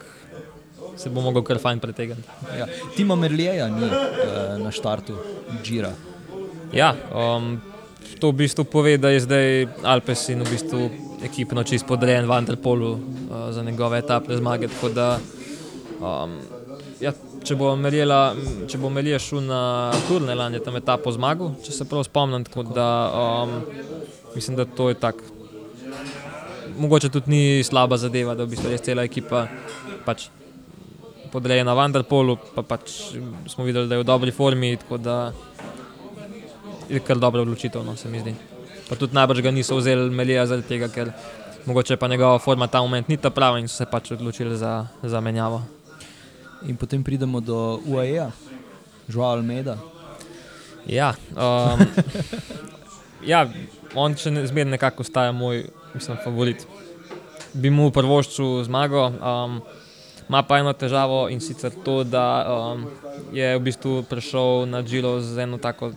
se 1.01 1.11
bo 1.11 1.25
mogel 1.25 1.43
kar 1.43 1.59
fajn 1.59 1.81
pretegniti. 1.81 2.29
Ja. 2.59 2.67
Tima 2.97 3.17
Merljeja 3.17 3.69
ni 3.73 3.87
eh, 3.89 4.59
na 4.61 4.71
štartu 4.71 5.17
Džira. 5.63 5.93
Ja, 6.73 6.93
um, 7.15 7.57
to 8.21 8.31
v 8.31 8.45
bistvu 8.45 8.65
pove, 8.65 8.99
da 9.01 9.11
je 9.11 9.25
zdaj 9.25 9.47
Alpes 9.83 10.29
in 10.31 10.45
v 10.45 10.51
bistvu 10.53 10.83
ekipno 11.25 11.65
čist 11.65 11.87
podrejen 11.89 12.29
Vanderpolu 12.29 12.93
uh, 12.93 13.01
za 13.51 13.63
njegove 13.63 13.99
etapne 13.99 14.37
zmage. 14.37 14.69
Da, 14.95 15.19
um, 15.99 16.37
ja, 17.01 17.13
če 17.45 17.57
bo 17.57 17.73
Merjela, 17.77 18.37
če 18.69 18.79
bo 18.79 18.91
Merjela 18.93 19.19
šel 19.19 19.43
na 19.49 19.63
Turneland, 20.09 20.55
je 20.55 20.63
tam 20.65 20.77
etapo 20.79 21.13
zmagal, 21.13 21.57
če 21.65 21.75
se 21.75 21.89
prav 21.89 22.05
spomnim. 22.07 22.45
Tako 22.45 22.69
da 22.77 22.89
um, 23.11 23.57
mislim, 24.37 24.61
da 24.61 24.69
to 24.69 24.93
je 24.93 25.01
tako. 25.01 25.37
Mogoče 26.81 27.11
tudi 27.13 27.33
ni 27.33 27.65
slaba 27.65 27.99
zadeva, 27.99 28.37
da 28.37 28.45
v 28.45 28.55
bistvu 28.55 28.71
res 28.71 28.85
cela 28.85 29.03
ekipa 29.05 29.49
pač 30.07 30.31
podrejena 31.33 31.75
Vanderpolu, 31.75 32.37
pa 32.55 32.63
pač 32.63 33.15
smo 33.49 33.65
videli, 33.65 33.89
da 33.89 33.95
je 33.99 34.03
v 34.03 34.07
dobri 34.07 34.33
formi. 34.35 34.77
tako 34.77 34.99
da 34.99 35.33
je 36.91 37.01
kar 37.01 37.19
dobra 37.19 37.43
odločitev, 37.43 37.85
no, 37.87 37.97
se 37.97 38.09
mi 38.09 38.21
zdi. 38.21 38.35
Pa 38.89 38.97
tudi 38.99 39.15
najbrž 39.15 39.43
ga 39.43 39.51
niso 39.51 39.77
vzeli 39.79 40.11
Melija 40.11 40.47
zaradi 40.47 40.67
tega, 40.69 40.89
ker 40.91 41.13
mogoče 41.67 41.97
pa 41.97 42.09
njegova 42.09 42.39
forma 42.39 42.67
ta 42.67 42.83
moment 42.83 43.09
ni 43.09 43.17
ta 43.17 43.31
prava 43.31 43.59
in 43.59 43.69
so 43.69 43.77
se 43.77 43.87
pač 43.87 44.11
odločili 44.11 44.57
za, 44.57 44.87
za 45.03 45.21
menjavo. 45.21 45.63
In 46.67 46.77
potem 46.77 47.05
pridemo 47.05 47.41
do 47.41 47.81
UAE, 47.87 48.31
Joao 49.09 49.31
Almeida. 49.31 49.79
Ja, 50.87 51.15
um, 51.31 51.87
ja 53.33 53.47
on 53.95 54.17
še 54.17 54.31
ne, 54.31 54.47
zmeraj 54.47 54.71
nekako 54.71 55.07
ostaja 55.07 55.33
moj 55.33 55.65
mislim, 55.95 56.19
favorit. 56.25 56.67
Bi 57.53 57.71
mu 57.71 57.91
prvoščil 57.91 58.65
zmago, 58.67 59.07
um, 59.11 59.61
ima 60.31 60.43
pa 60.47 60.61
eno 60.63 60.71
težavo 60.73 61.25
in 61.29 61.41
sicer 61.43 61.73
to, 61.85 62.05
da 62.07 62.47
um, 62.47 62.85
je 63.35 63.49
v 63.57 63.63
bistvu 63.67 64.05
prišel 64.07 64.69
na 64.71 64.79
Džilo 64.83 65.19
z 65.21 65.43
eno 65.43 65.59
tako 65.59 65.91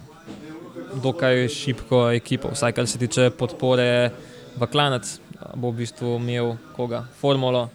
dokaj 1.04 1.46
šibko 1.54 2.10
ekipo, 2.18 2.50
vsaj 2.50 2.74
kar 2.74 2.88
se 2.90 2.98
tiče 2.98 3.30
podpore 3.30 4.10
v 4.58 4.68
klanec. 4.72 5.20
Bo 5.54 5.70
v 5.70 5.84
bistvu 5.84 6.16
imel 6.18 6.56
koga, 6.74 7.04
formulo 7.22 7.68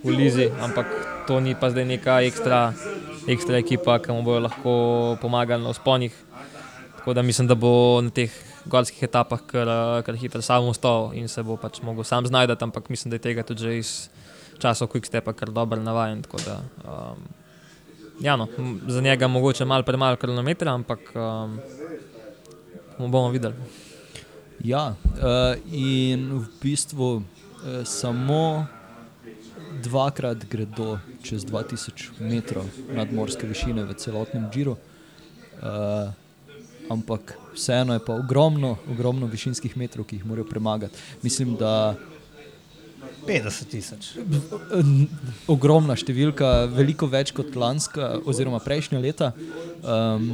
v 0.00 0.16
Lizi, 0.16 0.48
ampak 0.48 0.88
to 1.28 1.36
ni 1.40 1.52
pa 1.52 1.68
zdaj 1.68 1.84
neka 1.84 2.20
ekstra, 2.24 2.72
ekstra 3.28 3.60
ekipa, 3.60 3.98
ki 4.00 4.16
mu 4.16 4.24
bojo 4.24 4.40
lahko 4.40 4.72
pomagali 5.20 5.60
na 5.60 5.74
usponih. 5.76 6.16
Tako 6.96 7.12
da 7.12 7.22
mislim, 7.22 7.44
da 7.44 7.54
bo 7.54 8.00
na 8.00 8.08
teh 8.08 8.32
gorskih 8.64 9.04
etapah 9.04 9.44
kar, 9.44 9.68
kar 10.06 10.16
hitro 10.16 10.40
sam 10.40 10.72
ustal 10.72 11.12
in 11.12 11.28
se 11.28 11.42
bo 11.42 11.60
pač 11.60 11.82
mogel 11.84 12.08
sam 12.08 12.24
znajti, 12.24 12.56
ampak 12.64 12.88
mislim, 12.88 13.10
da 13.10 13.20
je 13.20 13.26
tega 13.28 13.44
tudi 13.44 13.68
že 13.68 13.78
iz 13.78 14.09
časov 14.60 14.88
Quickstepa 14.92 15.32
kar 15.32 15.50
dobro 15.50 15.82
navajen. 15.82 16.22
Da, 16.44 16.60
um, 16.84 17.22
ja, 18.20 18.36
no, 18.36 18.48
za 18.86 19.00
njega 19.00 19.28
mogoče 19.28 19.64
malo 19.64 19.82
premalo 19.82 20.16
kronometra, 20.16 20.74
ampak 20.74 21.12
um, 21.14 21.58
bomo 22.98 23.30
videli. 23.30 23.54
Ja, 24.64 24.94
uh, 24.94 25.56
in 25.72 26.28
v 26.38 26.44
bistvu 26.62 27.16
uh, 27.16 27.22
samo 27.84 28.66
dvakrat 29.82 30.44
gredo 30.50 30.98
čez 31.22 31.46
2000 31.46 32.20
metrov 32.20 32.66
nadmorske 32.92 33.46
višine 33.46 33.84
v 33.84 33.94
celotnem 33.96 34.50
Džiru. 34.52 34.76
Uh, 35.60 36.12
ampak 36.90 37.38
vseeno 37.54 37.94
je 37.94 38.04
pa 38.04 38.14
ogromno, 38.14 38.76
ogromno 38.90 39.26
višinskih 39.26 39.76
metrov, 39.76 40.04
ki 40.04 40.18
jih 40.18 40.26
morajo 40.26 40.48
premagati. 40.48 40.98
Mislim, 41.22 41.54
da 41.56 41.94
50 43.26 43.70
tisoč. 43.70 44.10
Ogromna 45.50 45.96
številka, 45.98 46.66
veliko 46.72 47.08
več 47.10 47.34
kot 47.36 47.56
lanska, 47.58 48.16
oziroma 48.28 48.60
prejšnja 48.64 49.00
leta. 49.02 49.32
Um, 49.82 50.32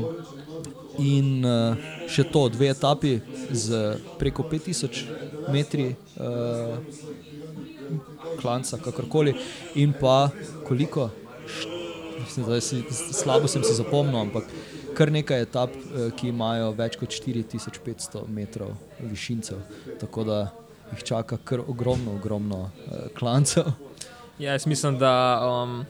in 1.02 1.44
uh, 1.44 1.76
še 2.08 2.24
to, 2.32 2.46
dve 2.52 2.70
etapi 2.72 3.18
z 3.52 3.96
preko 4.20 4.46
5000 4.48 5.52
metri 5.52 5.90
uh, 5.92 6.78
klanca, 8.40 8.80
kakorkoli, 8.82 9.36
in 9.74 9.92
pa 9.96 10.30
koliko, 10.66 11.10
da 12.48 12.60
si, 12.60 12.80
slabo 13.12 13.48
sem 13.48 13.64
si 13.64 13.76
zapomnil, 13.76 14.24
ampak 14.24 14.48
kar 14.96 15.12
nekaj 15.12 15.44
etap, 15.44 15.74
eh, 15.76 16.10
ki 16.16 16.30
imajo 16.32 16.72
več 16.76 16.96
kot 17.00 17.12
4500 17.12 18.24
metrov 18.32 18.72
višincev. 19.00 19.60
Tako 20.00 20.24
da 20.24 20.38
jih 20.92 21.02
čaka 21.04 21.38
kar 21.44 21.60
ogromno, 21.66 22.14
ogromno 22.14 22.58
uh, 22.58 23.08
klancev. 23.18 23.64
Ja, 24.38 24.52
jaz 24.52 24.66
mislim, 24.66 24.98
da, 24.98 25.40
um, 25.48 25.84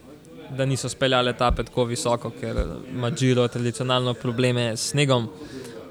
da 0.51 0.65
niso 0.65 0.89
speljali 0.89 1.31
etape 1.31 1.65
tako 1.65 1.85
visoko, 1.85 2.31
ker 2.41 2.57
ima 2.93 3.11
Giro 3.11 3.49
tradicionalno 3.49 4.15
probleme 4.15 4.77
s 4.77 4.91
snegom. 4.91 5.29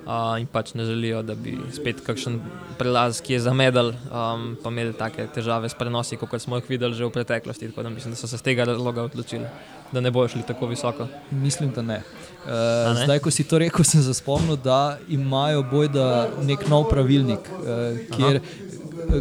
Uh, 0.05 0.37
in 0.37 0.45
pač 0.45 0.75
ne 0.77 0.83
želijo, 0.85 1.23
da 1.25 1.33
bi 1.35 1.55
spet 1.73 2.03
kakšen 2.05 2.35
prelaz, 2.77 3.23
ki 3.25 3.33
je 3.33 3.39
zamedel, 3.41 3.87
um, 3.89 4.43
pa 4.63 4.69
imeli 4.69 4.93
take 4.93 5.25
težave 5.33 5.69
s 5.69 5.73
prenosi, 5.73 6.19
kot 6.21 6.35
smo 6.41 6.59
jih 6.59 6.67
videli 6.69 6.93
že 6.93 7.07
v 7.07 7.09
preteklosti. 7.15 7.71
Tako 7.71 7.83
da 7.83 7.89
mislim, 7.89 8.13
da 8.13 8.19
so 8.19 8.27
se 8.27 8.37
z 8.37 8.45
tega 8.45 8.67
razloga 8.69 9.07
odločili, 9.09 9.49
da 9.91 10.01
ne 10.05 10.11
bojo 10.11 10.27
šli 10.35 10.43
tako 10.45 10.69
visoko. 10.69 11.07
Mislim, 11.31 11.71
da 11.73 11.81
ne. 11.81 11.97
Uh, 12.45 12.51
ne? 12.51 13.05
zdaj, 13.05 13.19
ko 13.19 13.33
si 13.33 13.47
to 13.49 13.57
rekel, 13.57 13.83
sem 13.83 14.03
se 14.05 14.13
spomnil, 14.13 14.61
da 14.61 14.99
imajo 15.09 15.65
bojda 15.71 16.29
nek 16.45 16.67
nov 16.69 16.85
pravilnik, 16.89 17.49
uh, 17.57 17.97
kjer 18.13 18.39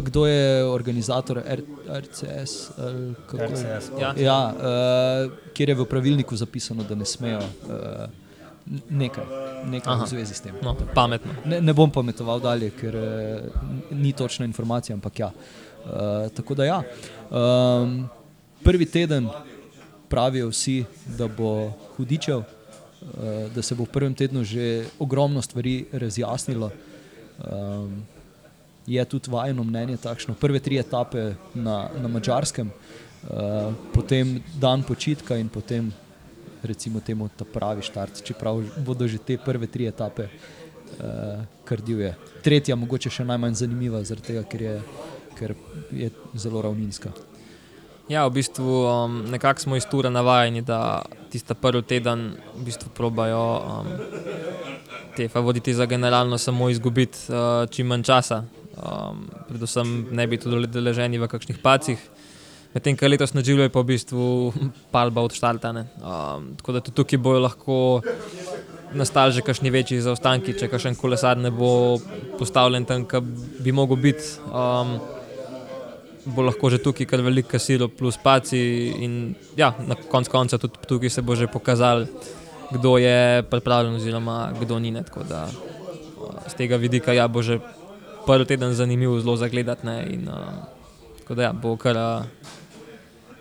kdo 0.01 0.25
je 0.25 0.65
organizator 0.65 1.41
R 1.45 1.61
RCS. 1.87 2.71
kako 3.25 3.43
je? 3.43 3.49
RCS. 3.49 3.91
Ja. 4.01 4.13
Ja, 4.17 4.53
uh, 4.55 5.31
kjer 5.53 5.69
je 5.69 5.75
v 5.75 5.85
pravilniku 5.85 6.35
zapisano, 6.35 6.83
da 6.83 6.95
ne 6.95 7.05
smejo 7.05 7.39
uh, 7.39 8.09
nekaj, 8.89 9.23
nekaj 9.65 9.93
Aha. 9.93 10.03
v 10.03 10.09
zvezi 10.09 10.33
s 10.33 10.41
tem. 10.41 10.55
No, 10.61 10.73
pametno. 10.93 11.31
Ne, 11.45 11.61
ne 11.61 11.73
bom 11.73 11.91
pometoval 11.91 12.41
dalje, 12.41 12.71
ker 12.73 12.95
eh, 12.95 13.05
ni 13.93 14.13
točna 14.13 14.45
informacija, 14.45 14.95
ampak 14.95 15.19
ja. 15.19 15.31
Uh, 15.85 16.25
tako 16.33 16.55
da 16.57 16.65
ja. 16.65 16.79
Um, 17.29 18.07
prvi 18.65 18.87
teden 18.89 19.29
pravijo 20.09 20.49
vsi, 20.49 20.79
da 21.17 21.27
bo 21.27 21.69
hudičev, 21.95 22.41
uh, 22.41 22.47
da 23.53 23.61
se 23.61 23.75
bo 23.77 23.85
v 23.85 23.93
prvem 23.93 24.15
tednu 24.17 24.43
že 24.43 24.87
ogromno 24.99 25.41
stvari 25.41 25.85
razjasnilo. 25.93 26.71
Um, 27.37 28.01
je 28.87 29.05
tudi 29.05 29.31
vajeno 29.31 29.63
mnenje 29.63 29.97
takšno. 29.97 30.35
Prve 30.39 30.59
tri 30.59 30.77
etape 30.77 31.33
na, 31.53 31.89
na 32.01 32.07
mačarskem, 32.07 32.69
uh, 32.69 33.73
potem 33.93 34.43
dan 34.59 34.83
počitka 34.83 35.37
in 35.37 35.49
potem 35.49 35.93
recimo 36.63 36.99
temu 36.99 37.29
ta 37.37 37.45
pravi 37.45 37.81
štart, 37.81 38.23
čeprav 38.23 38.63
bodo 38.85 39.07
že 39.07 39.17
te 39.17 39.37
prve 39.37 39.67
tri 39.67 39.87
etape 39.87 40.27
uh, 40.27 41.45
kar 41.65 41.81
divje. 41.81 42.15
Tretja, 42.43 42.75
mogoče 42.75 43.09
še 43.09 43.25
najmanj 43.25 43.61
zanimiva, 43.61 44.01
tega, 44.03 44.43
ker 44.43 44.61
je, 44.61 44.75
ker 45.37 45.55
je 45.91 46.11
zelo 46.33 46.61
ravninska. 46.61 47.13
Ja, 48.05 48.27
v 48.29 48.37
bistvu 48.37 48.85
um, 48.85 49.25
nekako 49.33 49.59
smo 49.59 49.75
iz 49.75 49.85
tura 49.89 50.09
navajeni, 50.13 50.61
da 50.61 51.01
tista 51.33 51.57
prvi 51.57 51.81
teden 51.81 52.35
v 52.53 52.65
bistvu 52.67 52.93
probajo 52.93 53.41
um, 53.57 53.87
te 55.17 55.25
favoriti 55.27 55.73
za 55.73 55.85
generalno 55.85 56.37
samo 56.37 56.69
izgubiti 56.69 57.17
uh, 57.33 57.65
čim 57.69 57.87
manj 57.87 58.03
časa. 58.03 58.43
Um, 58.75 59.27
predvsem 59.47 60.07
ne 60.11 60.27
biti 60.27 60.43
tudi 60.43 60.67
deleženi 60.67 61.19
v 61.21 61.29
kakšnih 61.31 61.61
pacih. 61.63 61.99
Medtem, 62.75 62.97
ko 62.99 63.07
letos 63.07 63.31
na 63.31 63.39
Džilu 63.39 63.63
je 63.63 63.71
pa 63.71 63.79
v 63.79 63.95
bistvu 63.95 64.51
palba 64.93 65.23
od 65.23 65.31
štartane. 65.31 65.87
Um, 66.03 66.51
tako 66.59 66.75
da 66.75 66.83
tudi 66.83 66.97
tukaj 66.99 67.19
bojo 67.23 67.39
lahko 67.39 67.77
nastali 68.95 69.31
že 69.35 69.43
kakšni 69.43 69.71
večji 69.71 70.01
zaostanki, 70.03 70.55
če 70.59 70.67
kakšen 70.71 70.95
kolesar 70.99 71.39
ne 71.39 71.51
bo 71.51 71.99
postavljen 72.39 72.85
tam, 72.87 73.05
kjer 73.07 73.23
bi 73.63 73.71
mogel 73.71 73.99
biti. 73.99 74.27
Um, 74.51 74.99
bo 76.25 76.43
lahko 76.43 76.69
že 76.73 76.81
tukaj 76.83 77.07
kar 77.07 77.23
velik 77.23 77.47
kasilo, 77.47 77.87
plus 77.87 78.17
paci. 78.19 78.59
In 79.07 79.35
ja, 79.55 79.71
na 79.87 79.95
koncu 79.95 80.31
konca 80.31 80.59
tudi 80.59 80.83
tukaj 80.83 81.15
se 81.15 81.21
bo 81.21 81.35
že 81.35 81.47
pokazal, 81.47 82.07
kdo 82.75 82.97
je 82.97 83.43
pripravljen, 83.47 83.95
oziroma 83.95 84.51
kdo 84.59 84.79
ni. 84.83 84.91
Ne, 84.91 85.03
tako 85.07 85.23
da 85.23 85.47
z 86.47 86.53
tega 86.59 86.75
vidika 86.75 87.13
ja, 87.13 87.27
bo 87.27 87.39
že 87.39 87.59
prvi 88.25 88.45
teden 88.45 88.73
zanimiv, 88.73 89.19
zelo 89.19 89.35
zagledati. 89.37 89.85
Ne, 89.85 89.97
in, 90.09 90.27
uh, 90.29 90.65
tako 91.19 91.35
da 91.35 91.43
ja, 91.43 91.53
bo 91.53 91.77
kar, 91.77 91.97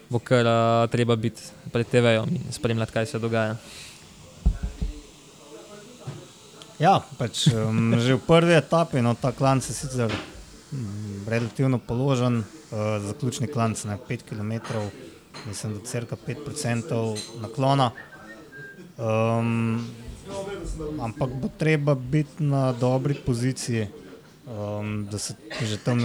bo 0.09 0.19
kar 0.19 0.47
uh, 0.47 0.91
treba 0.91 1.17
biti 1.17 1.43
pred 1.73 1.87
TV-jem 1.87 2.29
in 2.29 2.53
spremljati, 2.53 2.93
kaj 2.93 3.07
se 3.07 3.19
dogaja. 3.19 3.57
Ja, 6.79 6.99
pač, 7.19 7.47
um, 7.55 7.95
že 8.03 8.19
v 8.19 8.23
prvi 8.27 8.59
etapi, 8.59 8.99
no, 8.99 9.15
ta 9.15 9.31
klan 9.31 9.63
se 9.63 9.71
sicer 9.71 10.11
um, 10.11 11.23
relativno 11.31 11.79
položen, 11.79 12.43
uh, 12.43 12.99
zaključni 12.99 13.47
klan 13.47 13.79
na 13.85 13.95
5 13.97 14.27
km, 14.27 14.59
mislim, 15.47 15.79
da 15.79 15.87
crka 15.87 16.17
5% 16.27 17.41
naklona. 17.41 17.91
Um, 18.99 19.87
ampak 21.01 21.31
bo 21.31 21.49
treba 21.59 21.95
biti 21.95 22.43
na 22.43 22.73
dobri 22.73 23.15
poziciji, 23.15 23.87
um, 24.47 25.07
da 25.11 25.19
se 25.19 25.35
že 25.63 25.79
tam 25.79 26.01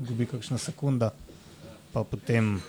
zgubi 0.00 0.26
kakšna 0.26 0.58
sekunda, 0.58 1.12
pa 1.92 2.04
potem 2.04 2.62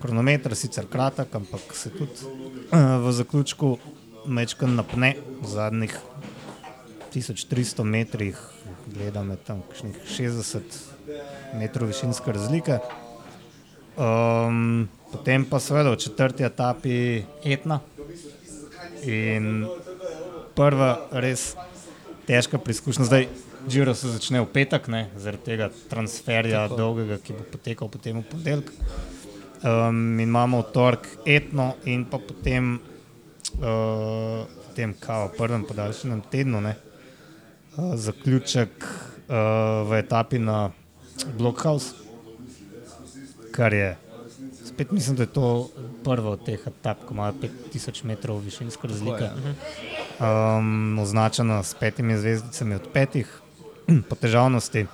kronometer, 0.00 0.56
sicer 0.56 0.86
kratek, 0.90 1.34
ampak 1.34 1.74
se 1.74 1.90
tudi 1.90 2.24
uh, 2.24 3.00
v 3.04 3.12
zaključku 3.12 3.78
mečkam 4.26 4.74
napne 4.74 5.16
v 5.42 5.46
zadnjih 5.48 5.94
1300 7.14 7.84
metrih, 7.84 8.38
gledam 8.86 9.36
tam 9.46 9.62
kakšnih 9.68 9.96
60 10.06 10.60
metrov 11.58 11.90
višinske 11.90 12.32
razlike. 12.32 12.78
Um, 13.98 14.88
potem 15.12 15.44
pa 15.44 15.58
seveda 15.60 15.90
v 15.90 15.98
četrti 15.98 16.46
etapi 16.46 17.24
etna. 17.44 17.80
In 19.02 19.66
prva 20.54 21.08
res 21.10 21.54
težka 22.28 22.60
preizkušnja, 22.62 23.24
Džiro 23.68 23.94
se 23.94 24.08
začne 24.08 24.40
v 24.40 24.48
petek, 24.52 24.88
ne, 24.88 25.08
zaradi 25.16 25.44
tega 25.44 25.70
transferja 25.90 26.64
Tako. 26.68 26.76
dolgega, 26.76 27.18
ki 27.18 27.36
bo 27.36 27.44
potekal 27.52 27.90
potem 27.92 28.20
v 28.20 28.24
ponedeljek. 28.30 28.72
Um, 29.60 30.20
in 30.20 30.28
imamo 30.28 30.62
v 30.62 30.70
torek 30.72 31.08
etno 31.28 31.74
in 31.84 32.06
pa 32.08 32.18
potem 32.18 32.78
uh, 33.60 34.44
tem 34.76 34.94
kao 34.96 35.28
prvem 35.36 35.66
podaljšanem 35.68 36.22
tednu, 36.32 36.60
ne, 36.64 36.76
uh, 37.76 37.94
zaključek 37.94 38.84
uh, 38.84 39.34
v 39.90 40.00
etapi 40.00 40.40
na 40.40 40.70
Blockhouse, 41.36 41.92
kar 43.52 43.74
je 43.76 43.96
spet 44.80 44.92
mislim, 44.92 45.16
da 45.16 45.22
je 45.22 45.26
to 45.26 45.68
prvo 46.04 46.30
od 46.30 46.44
teh 46.44 46.60
etap, 46.66 47.04
ko 47.04 47.14
imajo 47.14 47.32
5000 47.72 48.04
metrov 48.04 48.38
višinsko 48.40 48.86
razliko. 48.86 49.28
Um, 50.20 50.98
označeno 50.98 51.62
s 51.62 51.74
petimi 51.74 52.16
zvezdicami 52.16 52.74
od 52.74 52.88
petih, 52.92 53.40
po 54.08 54.16
težavnosti. 54.16 54.86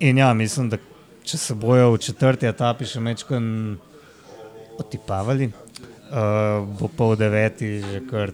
In 0.00 0.18
ja, 0.18 0.32
mislim, 0.34 0.70
da 0.72 0.78
če 1.24 1.38
se 1.38 1.54
bojo 1.54 1.92
v 1.94 2.02
četrti 2.02 2.48
etapi 2.50 2.86
še 2.88 3.00
večkrat 3.00 4.80
otipavali, 4.82 5.50
uh, 5.52 6.64
bo 6.78 6.88
pol 6.88 7.14
deveti 7.16 7.78
že 7.82 8.00
kar 8.08 8.32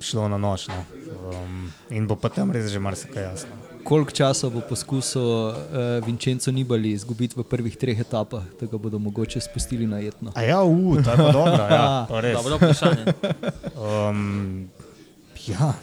šlo 0.00 0.28
na 0.28 0.38
noč. 0.38 0.68
No. 0.70 0.82
Um, 1.26 1.70
in 1.90 2.06
bo 2.06 2.14
pa 2.14 2.30
tam 2.30 2.52
res 2.54 2.70
že 2.70 2.82
marsikaj 2.82 3.24
jasno. 3.24 3.62
Koliko 3.86 4.10
časa 4.10 4.50
bo 4.50 4.60
poskusil 4.66 5.22
uh, 5.22 5.54
Vincenzo 6.06 6.50
Nibali 6.50 6.90
izgubiti 6.90 7.38
v 7.38 7.46
prvih 7.46 7.74
treh 7.78 7.98
etapah, 7.98 8.42
da 8.60 8.66
ga 8.66 8.78
bodo 8.78 8.98
mogoče 8.98 9.40
spustili 9.40 9.86
na 9.86 10.02
jetno? 10.02 10.34
A 10.34 10.42
ja, 10.42 10.62
uf, 10.62 11.02
to 11.02 11.10
je 11.10 11.16
pa 11.16 11.30
dobro. 11.32 11.66
Ja, 11.70 12.06
to 12.10 12.20
res. 12.26 12.34
Dobro 12.38 12.58
vprašanje. 12.58 13.04
Um, 13.74 14.68
ja, 15.46 15.74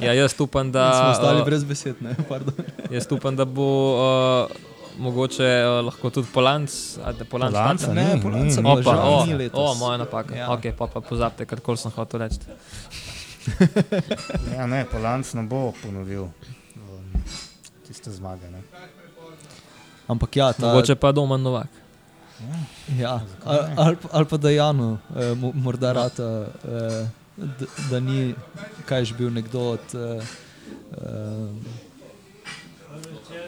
ja, 0.00 0.12
jaz 0.12 0.34
upam, 0.40 0.72
da. 0.72 0.92
Smo 0.92 1.10
ostali 1.10 1.40
uh, 1.40 1.44
brez 1.46 1.64
besed, 1.64 1.96
ne? 2.02 2.14
Pardon. 2.28 2.54
Jaz 2.90 3.06
upam, 3.10 3.36
da 3.36 3.44
bo 3.44 3.66
uh, 3.96 4.50
mogoče 4.98 5.42
uh, 5.64 5.84
lahko 5.86 6.10
tudi 6.10 6.28
Polanc. 6.32 6.70
a 7.04 7.12
da 7.12 7.24
Polanc 7.24 7.52
Polanca? 7.54 7.92
Ne, 7.92 8.14
ni, 8.14 8.20
Polanca 8.22 8.60
ni. 8.60 8.70
Opa, 8.70 8.96
o, 9.02 9.24
ni 9.26 9.34
letos. 9.34 9.60
o, 9.60 9.74
moja 9.74 9.96
napaka. 9.98 10.34
Ja. 10.34 10.40
Ja. 10.44 10.50
Ok, 10.52 10.62
pa, 10.78 10.86
pa 10.86 11.00
pozabite, 11.00 11.46
kar 11.46 11.60
koli 11.60 11.76
sem 11.80 11.90
hotel 11.96 12.20
reči. 12.20 12.38
ja, 14.56 14.66
ne, 14.66 14.84
Polanc 14.90 15.34
ne 15.34 15.42
bo 15.42 15.72
ponovil 15.82 16.22
um, 16.22 17.24
tiste 17.88 18.10
zmage. 18.12 18.48
Ne. 18.52 18.60
Ampak 20.08 20.36
ja, 20.36 20.52
ta, 20.52 20.66
Mogoče 20.68 20.94
pa 20.94 21.12
Domen 21.12 21.40
Novak. 21.42 21.68
ja, 22.98 23.20
ali, 23.44 23.60
ali, 23.76 23.96
ali 24.12 24.26
pa 24.28 24.36
da 24.36 24.50
Janu, 24.50 24.98
eh, 25.16 25.32
mo- 25.34 25.52
morda 25.54 25.92
rata, 25.92 26.26
eh, 26.68 27.06
da, 27.36 27.66
da 27.90 28.00
ni, 28.00 28.34
kaj 28.86 28.98
je 28.98 29.04
že 29.04 29.14
bil 29.14 29.32
nekdo 29.32 29.60
od. 29.60 29.94
Eh, 29.94 30.22
eh, 30.92 31.48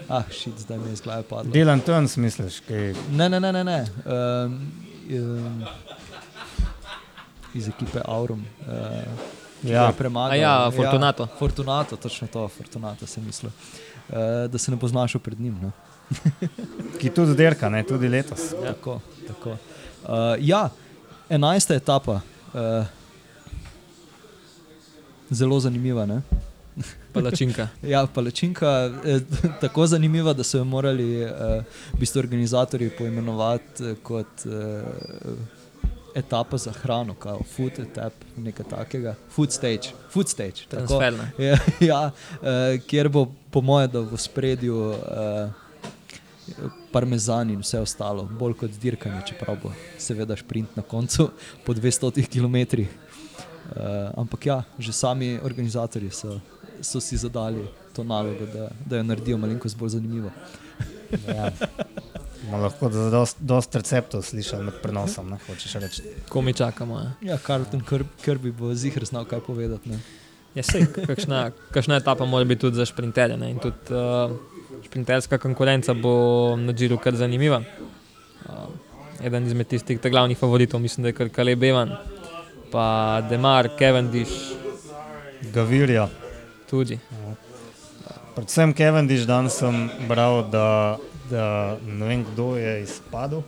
ah, 0.08 0.22
šit, 0.30 0.58
zdaj 0.58 0.78
mi 0.78 0.86
je 0.86 0.92
iz 0.92 1.00
glave 1.00 1.22
padlo. 1.22 1.52
Dylan 1.52 1.80
Tuns, 1.80 2.16
misliš, 2.16 2.60
kaj 2.68 2.94
Ne, 3.10 3.28
ne, 3.28 3.40
ne, 3.40 3.52
ne. 3.52 3.64
ne. 3.64 3.86
Um, 4.04 4.72
um, 5.10 5.64
iz 7.54 7.68
ekipe 7.68 8.00
Aurum. 8.04 8.44
Uh, 8.60 8.66
Ja. 9.62 9.92
premagal. 9.98 10.30
A 10.30 10.36
ja, 10.36 10.70
Fortunato. 10.70 11.22
Ja, 11.22 11.38
Fortunato, 11.38 11.96
točno 11.96 12.28
to, 12.28 12.48
Fortunato 12.48 13.06
sem 13.06 13.24
mislil. 13.24 13.50
Uh, 14.08 14.50
da 14.50 14.58
se 14.58 14.70
ne 14.70 14.76
bo 14.76 14.88
znašel 14.88 15.20
pred 15.20 15.40
njim. 15.40 15.58
No. 15.62 15.70
ki 17.00 17.10
tudi 17.10 17.34
derka, 17.34 17.68
ne, 17.68 17.82
tudi 17.82 18.08
letos. 18.08 18.52
Ja. 18.52 18.72
Tako, 18.72 19.00
tako. 19.26 19.50
Uh, 19.50 19.58
ja, 20.38 20.68
enajsta 21.28 21.74
etapa. 21.74 22.20
Uh, 22.54 22.86
zelo 25.30 25.60
zanimiva. 25.60 26.06
Ne? 26.06 26.22
Palačinka. 27.12 27.68
Ja, 27.82 28.06
palačinka 28.06 28.68
je 29.04 29.20
tako 29.60 29.86
zanimiva, 29.86 30.32
da 30.32 30.44
so 30.44 30.58
jo 30.58 30.64
morali 30.64 31.24
uh, 31.24 31.30
v 31.92 31.98
bistvu 31.98 32.18
organizatorji 32.18 32.90
poimenovati 32.98 33.84
eh, 33.84 33.94
kot 34.02 34.46
uh, 34.46 34.52
etapa 36.14 36.56
za 36.56 36.72
hrano, 36.72 37.14
kot 37.14 37.46
food 37.56 37.78
etap, 37.78 38.12
nekaj 38.36 38.66
takega. 38.70 39.14
Food 39.30 39.52
stage, 39.52 39.92
food 40.10 40.28
stage. 40.28 40.66
tako. 40.68 41.02
Ja, 41.38 41.58
ja 41.90 42.10
uh, 42.10 42.82
kjer 42.86 43.08
bo, 43.08 43.26
po 43.50 43.60
mojem, 43.60 43.90
v 44.12 44.18
spredju 44.18 44.76
uh, 44.76 45.50
parmezan 46.92 47.50
in 47.50 47.60
vse 47.60 47.80
ostalo, 47.80 48.28
bolj 48.38 48.54
kot 48.54 48.70
dirkanje, 48.80 49.22
čeprav 49.28 49.58
bo 49.62 49.72
seveda 49.98 50.36
šprint 50.36 50.76
na 50.76 50.82
koncu 50.82 51.30
po 51.64 51.74
200 51.74 52.28
km. 52.32 52.84
Uh, 53.66 54.12
ampak 54.20 54.46
ja, 54.46 54.62
že 54.78 54.92
sami 54.92 55.38
organizatorji 55.42 56.10
so, 56.10 56.40
so 56.80 57.00
si 57.00 57.16
zadali 57.16 57.64
to 57.92 58.04
nalogo, 58.04 58.46
da, 58.46 58.68
da 58.86 58.96
jo 58.96 59.02
naredijo 59.02 59.38
malenkost 59.38 59.78
bolj 59.78 59.96
zanimivo. 59.98 60.30
Ja. 61.26 61.50
Bomo 62.42 62.62
lahko 62.62 62.88
da 62.88 63.10
dost, 63.10 63.36
dost 63.40 63.74
receptov 63.74 64.22
slišali 64.22 64.64
med 64.64 64.78
prenosom, 64.82 65.30
ne 65.30 65.38
hočeš 65.46 65.74
reči. 65.82 66.02
Ko 66.28 66.42
mi 66.42 66.54
čakamo. 66.54 66.98
Ja. 67.00 67.12
Ja, 67.20 67.38
Karlton 67.38 67.82
Kirby 68.22 68.52
bo 68.52 68.74
zihr 68.74 69.04
znal 69.04 69.24
kaj 69.24 69.40
povedati. 69.46 69.90
Ne? 69.90 69.98
Ja, 70.54 70.62
sej, 70.62 70.86
kakšna, 70.94 71.50
kakšna 71.74 71.98
etapa 72.00 72.24
mora 72.24 72.44
biti 72.44 72.60
tudi 72.60 72.76
za 72.76 72.86
šprinterje. 72.86 73.36
ne, 73.36 73.50
in 73.50 73.58
Tudi 73.58 73.92
uh, 73.92 74.32
šprinterska 74.84 75.38
konkurenca 75.38 75.94
bo 75.94 76.56
na 76.56 76.72
Džiru 76.72 76.98
kar 76.98 77.16
zanimiva. 77.16 77.62
Uh, 78.46 78.68
eden 79.22 79.46
izmed 79.46 79.66
tistih 79.66 80.00
glavnih 80.00 80.38
favoritov, 80.38 80.80
mislim, 80.80 81.02
da 81.02 81.08
je 81.08 81.18
kar 81.18 81.28
Kaleb 81.28 81.62
Evan, 81.62 81.92
pa 82.76 83.20
Demar, 83.30 83.70
Cavendish, 83.78 84.52
Gavirja. 85.52 86.08
tudi. 86.70 86.98
Predvsem 88.34 88.74
Cavendish, 88.76 89.24
danes 89.24 89.56
sem 89.56 89.88
bral, 90.08 90.42
da, 90.52 90.98
da 91.30 91.78
ne 91.86 92.04
vem 92.04 92.24
kdo 92.24 92.56
je 92.56 92.82
izpadel 92.82 93.40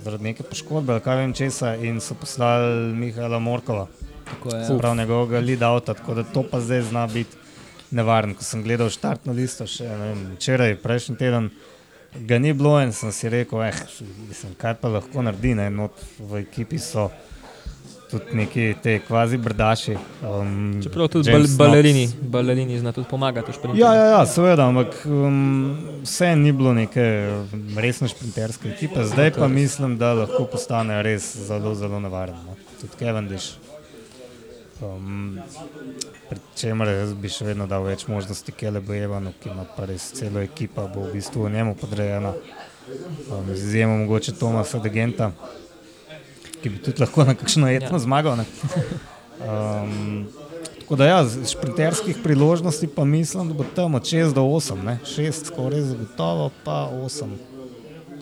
zaradi 0.00 0.24
neke 0.24 0.42
poškodbe 0.42 0.92
ali 0.92 1.02
kaj 1.04 1.16
vem 1.16 1.32
česa 1.34 1.74
in 1.76 2.00
so 2.00 2.14
poslali 2.14 2.94
Mihaela 2.94 3.38
Morkova, 3.38 3.86
Tako 4.24 4.54
je. 4.56 4.64
se 4.64 4.78
pravi 4.78 4.98
njegovega 4.98 5.40
lead 5.40 5.62
outa, 5.62 5.94
tako 5.94 6.14
da 6.14 6.22
to 6.22 6.44
pa 6.50 6.60
zdaj 6.60 6.82
zna 6.82 7.06
biti 7.06 7.36
nevaren. 7.90 8.34
Ko 8.34 8.44
sem 8.44 8.62
gledal 8.62 8.88
štartno 8.88 9.32
listo 9.32 9.66
še 9.66 9.84
vem, 9.88 10.24
včeraj, 10.36 10.76
prejšnji 10.80 11.16
teden, 11.16 11.50
ga 12.14 12.38
ni 12.38 12.52
bilo 12.52 12.78
in 12.80 12.92
sem 12.92 13.12
si 13.12 13.28
rekel, 13.28 13.60
eh, 13.62 13.76
mislim, 14.28 14.54
kaj 14.56 14.74
pa 14.80 14.88
lahko 14.88 15.22
naredi, 15.22 15.54
ne, 15.54 15.68
not 15.70 15.92
v 16.18 16.46
ekipi 16.46 16.78
so 16.78 17.10
tudi 18.10 18.24
neki 18.32 18.74
te 18.82 18.98
kvazi 19.06 19.38
brdaši. 19.38 19.96
Um, 20.22 20.80
Čeprav 20.82 21.08
tudi 21.08 21.32
bal, 21.32 21.46
balerini, 21.58 22.08
balerini 22.22 22.78
zna 22.78 22.92
tudi 22.92 23.08
pomagati. 23.10 23.52
Ja, 23.74 23.94
ja, 23.94 24.04
ja 24.04 24.26
seveda, 24.26 24.68
ampak 24.68 24.94
um, 25.04 25.76
vse 26.02 26.36
ni 26.36 26.52
bilo 26.52 26.74
neke 26.74 27.06
resne 27.76 28.08
šprinterske 28.08 28.68
ekipe, 28.68 29.04
zdaj 29.04 29.32
pa 29.38 29.48
mislim, 29.48 29.98
da 29.98 30.12
lahko 30.14 30.44
postane 30.52 31.02
res 31.02 31.36
zelo, 31.48 31.74
zelo 31.74 32.00
nevaren. 32.00 32.36
No. 32.46 32.56
Tudi 32.80 32.92
Cavendish. 32.98 33.56
Um, 34.82 35.38
pri 36.28 36.40
čemer 36.56 36.90
bi 37.16 37.30
še 37.32 37.46
vedno 37.48 37.64
dal 37.66 37.86
več 37.86 38.04
možnosti 38.12 38.52
Kelebu 38.52 38.92
Evanu, 38.92 39.32
ki 39.40 39.48
ima 39.54 39.64
pa 39.76 39.86
res 39.88 40.10
celo 40.18 40.42
ekipa, 40.44 40.84
bo 40.92 41.06
v 41.06 41.16
bistvu 41.16 41.48
njemu 41.48 41.76
podrejena. 41.80 42.34
Um, 43.32 43.48
z 43.54 43.62
izjemo 43.70 43.96
mogoče 43.98 44.36
Tomasa 44.36 44.78
Degenta, 44.78 45.32
ki 46.66 46.72
bi 46.74 46.82
tudi 46.82 46.98
lahko 47.04 47.22
na 47.24 47.34
kakšno 47.38 47.70
etno 47.70 47.94
Ja. 47.94 48.02
zmagal. 48.02 48.36
ne. 48.42 48.44
Um, 49.46 50.26
tako 50.80 50.96
da 50.96 51.06
ja, 51.06 51.24
z 51.24 51.46
šprinterskih 51.52 52.16
priložnosti 52.24 52.86
pa 52.86 53.04
mislim, 53.04 53.48
da 53.48 53.54
bo 53.54 53.64
tam 53.74 53.94
od 53.94 54.02
6 54.02 54.34
do 54.34 54.42
8, 54.42 54.82
ne? 54.82 54.98
6 55.04 55.46
skoraj 55.46 55.80
zagotovo, 55.80 56.50
pa 56.64 56.90
8, 56.90 57.30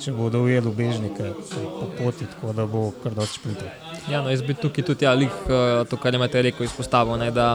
če 0.04 0.12
bodo 0.12 0.42
ujeli 0.44 0.68
ubežnike 0.68 1.32
po 1.80 1.88
poti, 1.98 2.26
tako 2.26 2.52
da 2.52 2.66
bo 2.66 2.90
kar 3.02 3.14
dosti 3.14 3.40
šprinter. 3.40 3.70
Ja, 4.10 4.20
no, 4.22 4.28
jaz 4.30 4.42
bi 4.42 4.54
tukaj 4.54 4.84
tudi 4.84 5.04
ja, 5.04 5.14
lih, 5.14 5.32
eh, 5.48 5.84
to, 5.88 5.96
kar 5.96 6.14
imate 6.14 6.42
rekel, 6.42 6.66
izpostavil. 6.66 7.16
Ne, 7.16 7.30
da 7.30 7.54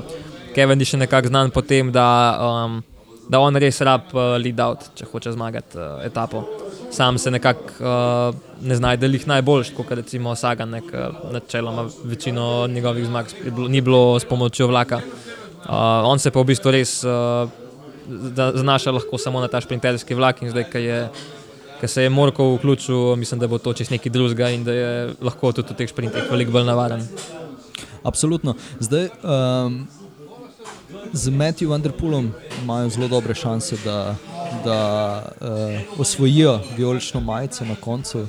Kevin 0.56 0.80
je 0.80 0.93
še 0.93 0.97
nekako 1.04 1.28
znan 1.30 1.52
po 1.54 1.62
tem, 1.62 1.91
da, 1.91 2.08
um, 2.65 2.80
da 3.30 3.43
on 3.43 3.56
res 3.62 3.82
rab 3.86 4.10
uh, 4.15 4.39
lead 4.41 4.60
out, 4.60 4.89
če 4.95 5.06
hoče 5.12 5.36
zmagati 5.38 5.78
uh, 5.78 5.99
etapo. 6.08 6.47
Sam 6.91 7.17
se 7.17 7.32
nekako 7.32 7.60
uh, 7.80 8.36
ne 8.62 8.75
znajde 8.75 9.08
lih 9.08 9.28
najboljš, 9.28 9.69
kot 9.78 9.91
recimo 9.91 10.36
Sagan, 10.36 10.69
nek, 10.69 10.84
načeloma 11.32 11.89
večino 12.04 12.67
njegovih 12.67 13.06
zmag 13.06 13.25
ni 13.69 13.82
bilo 13.82 14.19
s 14.19 14.25
pomočjo 14.25 14.67
vlaka. 14.67 14.97
Uh, 14.97 15.71
on 16.04 16.19
se 16.19 16.32
pa 16.32 16.39
v 16.39 16.43
bistvu 16.49 16.71
res 16.71 17.04
uh, 17.04 17.49
za- 18.36 18.52
zanaša 18.56 18.91
lahko 18.91 19.17
samo 19.17 19.39
na 19.39 19.47
ta 19.47 19.62
šprinterski 19.62 20.15
vlak 20.15 20.41
in 20.41 20.49
zdaj, 20.49 20.65
ki 20.71 20.78
je. 20.78 21.10
Ker 21.80 21.88
se 21.89 22.04
je 22.04 22.10
Morko 22.10 22.43
vključil, 22.58 23.15
mislim, 23.15 23.39
da 23.39 23.47
bo 23.47 23.58
to 23.58 23.71
čez 23.73 23.88
nekaj 23.89 24.12
drugega 24.12 24.49
in 24.52 24.63
da 24.67 24.73
je 24.73 25.13
lahko 25.21 25.52
tudi 25.56 25.71
v 25.71 25.78
teh 25.78 25.88
sprintih 25.89 26.25
veliko 26.32 26.52
bolj 26.52 26.65
navaren. 26.67 27.06
Absolutno. 28.04 28.56
Zdaj, 28.80 29.08
um, 29.23 29.88
z 31.13 31.32
Matthew 31.32 31.69
Vanderpoolom 31.71 32.34
imajo 32.63 32.89
zelo 32.89 33.08
dobre 33.08 33.36
šanse, 33.36 33.78
da, 33.86 34.15
da 34.63 35.23
uh, 35.41 35.99
osvojijo 35.99 36.59
vijolično 36.77 37.19
majico 37.19 37.65
na 37.65 37.75
koncu 37.75 38.19
uh, 38.19 38.27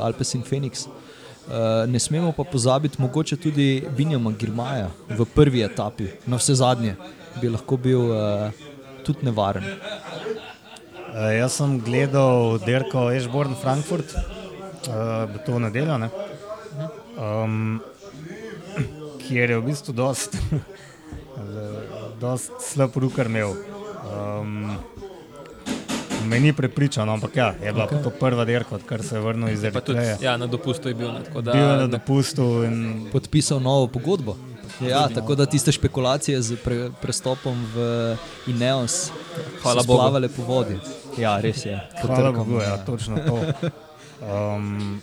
Alpes 0.00 0.34
in 0.34 0.42
Phoenix. 0.42 0.86
Uh, 0.86 1.90
ne 1.90 1.98
smemo 1.98 2.32
pa 2.32 2.44
pozabiti 2.44 3.02
mogoče 3.02 3.36
tudi 3.36 3.84
Binjama 3.96 4.30
Girmaja 4.30 4.90
v 5.08 5.24
prvi 5.24 5.62
etapi, 5.64 6.06
na 6.26 6.36
vse 6.36 6.54
zadnje, 6.54 6.94
bi 7.40 7.48
lahko 7.48 7.76
bil 7.76 8.00
uh, 8.00 8.50
tudi 9.04 9.24
nevaren. 9.26 9.64
Uh, 9.64 11.32
jaz 11.38 11.56
sem 11.56 11.78
gledal 11.80 12.58
dirko 12.66 13.08
Ešborn 13.12 13.56
Frankfurt, 13.62 14.12
uh, 14.12 15.40
to 15.46 15.56
v 15.56 15.60
nedeljo, 15.60 15.98
ne? 15.98 16.10
um, 17.16 17.80
kjer 19.24 19.50
je 19.50 19.58
v 19.58 19.64
bistvu 19.70 19.96
dost, 19.96 20.36
dost 22.22 22.52
slab 22.60 22.96
rukar 22.96 23.26
imel. 23.26 23.56
Um, 24.08 24.76
me 26.28 26.40
ni 26.40 26.52
prepričal, 26.52 27.06
no, 27.06 27.16
ampak 27.16 27.36
ja, 27.36 27.48
je 27.62 27.72
bila 27.72 27.86
okay. 27.88 28.02
to 28.04 28.10
prva 28.10 28.44
dirka, 28.44 28.74
odkar 28.76 29.02
se 29.02 29.16
je 29.16 29.20
vrnil 29.20 29.48
iz 29.48 29.60
tudi 29.60 29.72
Eritreje. 29.76 30.16
ja, 30.20 30.36
na 30.36 30.46
dopustu 30.46 30.88
je 30.88 30.94
bil. 30.94 31.12
Ne, 31.12 31.24
da, 31.42 31.52
Bil 31.52 31.64
je 31.64 31.76
na 31.76 31.86
dopustu 31.86 32.64
in 32.64 33.08
Podpisal 33.12 33.60
novo 33.60 33.86
pogodbo. 33.86 34.36
Ja, 34.80 35.08
tako 35.08 35.34
da 35.34 35.46
tiste 35.46 35.72
špekulacije 35.72 36.42
z 36.42 36.56
pre, 36.64 36.90
prestopom 37.02 37.66
v 37.74 38.16
Ineos 38.46 39.10
Hvala 39.62 39.82
so 39.82 39.86
Bogu. 39.86 39.98
splavale 39.98 40.28
po 40.28 40.42
vodi. 40.42 40.78
Ja, 41.18 41.40
res 41.40 41.66
je. 41.66 41.80
Hvala 42.02 42.16
Potrkamo, 42.16 42.44
Bogu, 42.44 42.60
ja, 42.62 42.76
točno 42.84 43.18
to. 43.26 43.42
Um, 44.22 45.00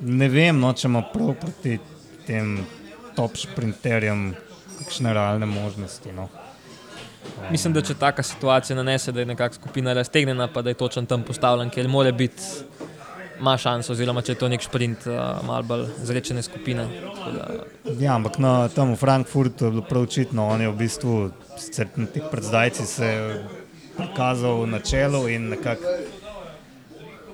ne 0.00 0.28
vem, 0.28 0.60
no, 0.60 0.72
če 0.72 0.88
ima 0.88 1.02
prav 1.12 1.34
proti 1.40 1.78
tem 2.26 2.58
top 3.16 3.36
sprinterjem 3.36 4.34
kakšne 4.78 5.12
realne 5.12 5.46
možnosti. 5.46 6.12
No. 6.12 6.28
Mislim, 7.50 7.72
da 7.72 7.82
če 7.82 7.94
taka 7.94 8.22
situacija 8.22 8.76
nanese, 8.76 9.12
da 9.12 9.20
je 9.20 9.26
nekako 9.26 9.54
skupina 9.54 9.92
raztegnjena, 9.92 10.48
pa 10.48 10.62
da 10.62 10.70
je 10.70 10.80
točen 10.80 11.06
tam 11.06 11.22
postavljen, 11.22 11.70
ker 11.70 11.88
mora 11.88 12.12
biti, 12.12 12.42
ima 13.40 13.56
šanso, 13.58 13.92
oziroma 13.92 14.22
če 14.22 14.32
je 14.32 14.38
to 14.40 14.48
nek 14.48 14.62
sprint, 14.62 15.06
uh, 15.06 15.44
malo 15.46 15.62
bolj 15.68 15.86
zrečene 16.02 16.42
skupine. 16.42 16.86
Da, 17.34 17.48
Ja, 18.00 18.14
ampak 18.14 18.38
na, 18.40 18.68
tam 18.72 18.94
v 18.94 18.96
Frankfurtu 18.96 19.66
je 19.66 19.70
bilo 19.74 19.82
prav 19.84 20.06
očitno, 20.06 20.46
on 20.48 20.62
je 20.64 20.70
v 20.70 20.76
bistvu 20.78 21.16
sicer 21.60 21.90
na 21.96 22.06
teh 22.08 22.24
predzdajcih 22.30 22.86
se 22.88 23.06
je 23.06 23.42
prikazal 23.96 24.64
na 24.66 24.80
čelu 24.80 25.28
in 25.28 25.50
nekako 25.52 25.96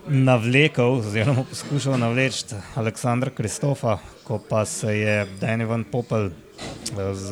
navlekel, 0.09 0.99
oziroma 0.99 1.45
poskušal 1.51 1.99
navleči 1.99 2.59
Aleksandra 2.75 3.31
Kristofa, 3.31 3.99
ko 4.25 4.41
pa 4.49 4.65
se 4.65 4.99
je 4.99 5.27
Danny 5.41 5.69
Van 5.69 5.85
Poppel 5.85 6.27
eh, 6.27 7.15
z 7.15 7.31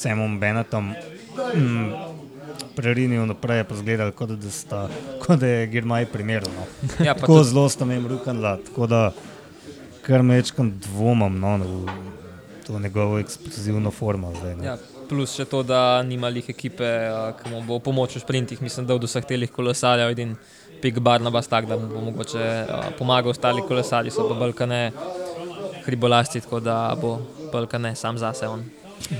Samom 0.00 0.38
Bennetom 0.40 0.94
mm, 1.54 1.88
prerinil 2.76 3.26
naprej, 3.28 3.60
je 3.60 3.64
pa 3.68 3.74
zgledal, 3.76 4.12
kot 4.16 4.32
da, 4.32 4.50
sta, 4.50 4.86
kot 5.20 5.42
da 5.42 5.46
je 5.46 5.66
Girmaj 5.66 6.06
primerno. 6.08 6.48
No. 6.56 6.64
ja, 7.04 7.14
Tako 7.14 7.40
tudi, 7.40 7.48
zelo 7.50 7.68
sta 7.68 7.84
me 7.84 7.98
mrukala, 8.00 8.56
tako 8.64 8.86
da 8.86 9.02
kar 10.06 10.24
mečkam 10.24 10.72
dvomam 10.80 11.36
no, 11.40 11.58
v 11.58 11.98
to 12.66 12.78
njegovo 12.78 13.18
eksplozivno 13.18 13.90
formo. 13.90 14.32
Zdaj, 14.40 14.56
no. 14.56 14.64
ja, 14.64 14.78
plus 15.08 15.36
še 15.36 15.44
to, 15.50 15.62
da 15.66 16.00
nima 16.06 16.32
lih 16.32 16.48
ekipe, 16.48 16.88
ki 17.42 17.52
mu 17.52 17.60
bo 17.68 17.78
pomoč 17.84 18.16
v 18.16 18.24
sprintih. 18.24 18.64
Mislim, 18.64 18.88
da 18.88 18.96
od 18.96 19.04
vseh 19.04 19.28
telih 19.28 19.52
kolesarjev 19.52 20.16
edin 20.16 20.36
pik 20.80 21.02
Barnabas 21.04 21.52
tak, 21.52 21.68
da 21.68 21.76
mu 21.76 21.92
bo 21.92 22.08
mogoče 22.08 22.48
pomagal 22.98 23.36
ostali 23.36 23.68
kolesarji, 23.68 24.16
so 24.16 24.24
pa 24.32 24.38
balkane 24.40 24.82
hribolasti, 25.84 26.40
tako 26.40 26.64
da 26.64 26.82
bo 26.96 27.18
balkane 27.52 27.92
sam 27.98 28.18
zase 28.18 28.48
on. 28.48 28.64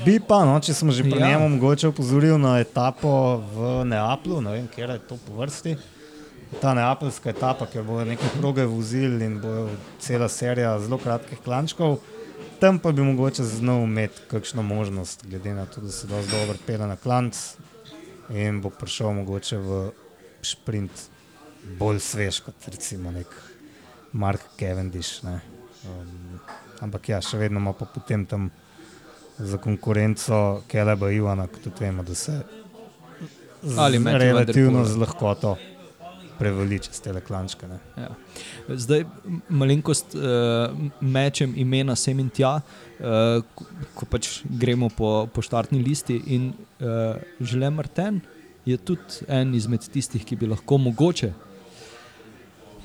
Bi 0.05 0.21
pa, 0.21 0.45
no, 0.45 0.59
če 0.61 0.75
smo 0.75 0.93
že 0.93 1.03
pri 1.03 1.21
Ja. 1.21 1.29
njemu, 1.29 1.49
mogoče 1.57 1.89
opozoril 1.89 2.39
na 2.39 2.59
etapo 2.61 3.43
v 3.55 3.85
Neaplu, 3.85 4.41
ne 4.41 4.53
vem, 4.53 4.69
kje 4.69 4.87
je 4.87 4.99
to 5.09 5.17
po 5.27 5.41
vrsti. 5.41 5.77
Ta 6.61 6.75
neapeljska 6.75 7.31
etapa, 7.31 7.67
kjer 7.67 7.85
bodo 7.87 8.05
neke 8.05 8.27
proge 8.41 8.65
vozili 8.67 9.25
in 9.25 9.41
bo 9.41 9.69
cela 10.03 10.29
serija 10.29 10.79
zelo 10.81 10.99
kratkih 10.99 11.39
klančkov. 11.45 11.99
Tam 12.61 12.79
pa 12.79 12.93
bi 12.93 13.03
mogoče 13.03 13.45
znal 13.45 13.85
imeti 13.87 14.21
kakšno 14.31 14.63
možnost, 14.63 15.25
glede 15.27 15.55
na 15.55 15.67
to, 15.67 15.81
da 15.81 15.91
se 15.91 16.07
dosti 16.07 16.31
dobro 16.31 16.59
pele 16.67 16.87
na 16.87 16.97
klanc 16.97 17.37
in 18.31 18.61
bo 18.61 18.71
prišel 18.71 19.13
mogoče 19.13 19.57
v 19.59 19.91
sprint 20.43 20.91
bolj 21.79 21.99
svež 22.01 22.41
kot 22.41 22.55
recimo 22.67 23.11
nek 23.11 23.27
Mark 24.13 24.41
Cavendish. 24.59 25.23
Ne. 25.25 25.41
Um, 25.87 26.41
ampak 26.81 27.09
ja, 27.09 27.21
še 27.21 27.39
vedno 27.39 27.61
ima 27.61 27.73
pa 27.73 27.87
potem 27.87 28.27
tam 28.27 28.51
za 29.41 29.59
konkurenco 29.59 30.63
Keleba 30.69 31.11
Ivana, 31.11 31.47
ki 31.47 31.63
tudi 31.65 31.85
vemo, 31.85 32.03
da 32.03 32.15
se 32.15 32.41
z, 33.63 33.79
Ali 33.79 33.99
relativno 34.05 34.85
z 34.85 34.97
lahkoto 34.97 35.57
preveli 36.41 36.79
čez 36.81 37.01
te 37.05 37.13
klančke. 37.21 37.69
Ja. 38.01 38.09
Zdaj, 38.69 39.05
malenkost 39.49 40.15
uh, 40.17 40.73
mečem 41.01 41.53
imena 41.57 41.97
sem 41.97 42.19
in 42.23 42.31
tja, 42.33 42.55
uh, 42.61 43.43
ko, 43.55 43.67
ko 43.95 44.09
pač 44.09 44.31
gremo 44.45 44.89
po, 44.89 45.29
po 45.29 45.45
štartni 45.45 45.83
listi. 45.85 46.17
In 46.33 46.53
uh, 46.81 47.21
Želem 47.41 47.77
Marten 47.77 48.23
je 48.65 48.79
tudi 48.81 49.29
en 49.29 49.55
izmed 49.55 49.85
tistih, 49.93 50.25
ki 50.25 50.41
bi 50.41 50.49
lahko 50.49 50.81
mogoče. 50.81 51.33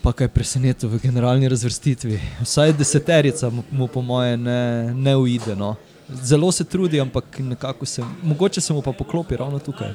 Pa 0.04 0.12
kaj 0.14 0.30
preseneča 0.36 0.92
v 0.92 1.00
generalni 1.02 1.48
razvrstitvi. 1.50 2.20
Vsaj 2.44 2.76
deseterica 2.78 3.50
mu, 3.50 3.64
mu 3.72 3.88
po 3.88 4.04
moje, 4.06 4.36
ne, 4.38 4.92
ne 4.94 5.16
uide. 5.18 5.56
No. 5.58 5.78
Zelo 6.10 6.52
se 6.52 6.64
trudi, 6.64 7.02
ampak 7.02 7.40
nekako 7.40 7.86
se, 7.86 8.04
mogoče 8.24 8.62
se 8.62 8.74
mu 8.74 8.82
pa 8.82 8.92
poklopi 8.92 9.38
ravno 9.38 9.60
tukaj. 9.60 9.94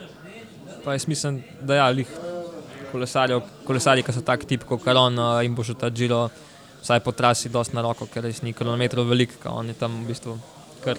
Pa 0.84 0.92
jaz 0.92 1.06
mislim, 1.08 1.42
da 1.62 1.74
ja, 1.74 1.88
lih 1.88 2.08
kolesarjev, 2.92 3.42
kolesarji, 3.66 4.02
ki 4.02 4.12
so 4.12 4.22
tak 4.26 4.44
tip 4.48 4.64
kot 4.66 4.82
Karon 4.84 5.18
uh, 5.18 5.38
in 5.46 5.54
bo 5.54 5.64
šel 5.64 5.78
ta 5.78 5.90
Giro, 5.90 6.24
vsaj 6.82 7.00
po 7.04 7.12
trasi, 7.12 7.52
dosti 7.52 7.76
na 7.76 7.84
roko, 7.86 8.08
ker 8.10 8.24
res 8.26 8.42
ni 8.42 8.52
kilometrov 8.56 9.06
velik, 9.06 9.36
on 9.46 9.70
je 9.70 9.76
tam 9.78 10.00
v 10.02 10.10
bistvu 10.10 10.36
kar 10.84 10.98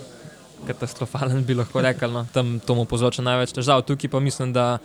katastrofalen, 0.67 1.43
bi 1.43 1.58
lahko 1.58 1.82
rekel. 1.82 2.12
No. 2.13 2.26
Tam 2.34 2.60
to 2.65 2.76
mu 2.78 2.86
povzroča 2.86 3.26
največ 3.26 3.56
težav. 3.58 3.84
Tukaj 3.88 4.12
pa 4.13 4.19
mislim, 4.21 4.54
da 4.54 4.78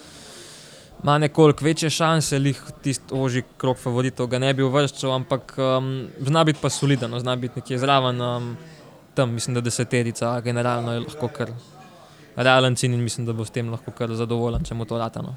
ima 1.02 1.18
nekoliko 1.18 1.64
večje 1.64 1.90
šanse, 1.90 2.38
lih 2.38 2.62
tisti 2.82 3.14
oži 3.14 3.42
krok 3.60 3.78
favoritov 3.78 4.30
ga 4.32 4.40
ne 4.42 4.54
bi 4.56 4.64
uvrščal, 4.64 5.12
ampak 5.12 5.52
um, 5.60 6.08
zna 6.24 6.44
biti 6.48 6.62
pa 6.62 6.70
soliden, 6.72 7.12
no, 7.12 7.20
zna 7.20 7.36
biti 7.36 7.60
nekje 7.60 7.78
zraven. 7.78 8.20
Um, 8.20 8.56
tam 9.16 9.32
mislim, 9.34 9.54
da 9.54 9.60
deseterica, 9.64 10.40
generalno 10.40 10.92
je 10.92 11.00
lahko 11.00 11.28
kar 11.28 11.50
realen 12.36 12.76
cilj 12.76 12.94
in 12.94 13.02
mislim, 13.02 13.26
da 13.26 13.32
bo 13.32 13.44
s 13.44 13.50
tem 13.50 13.70
lahko 13.72 13.92
kar 13.96 14.12
zadovoljen, 14.14 14.64
če 14.64 14.76
mu 14.76 14.84
to 14.84 14.98
ratano. 15.00 15.34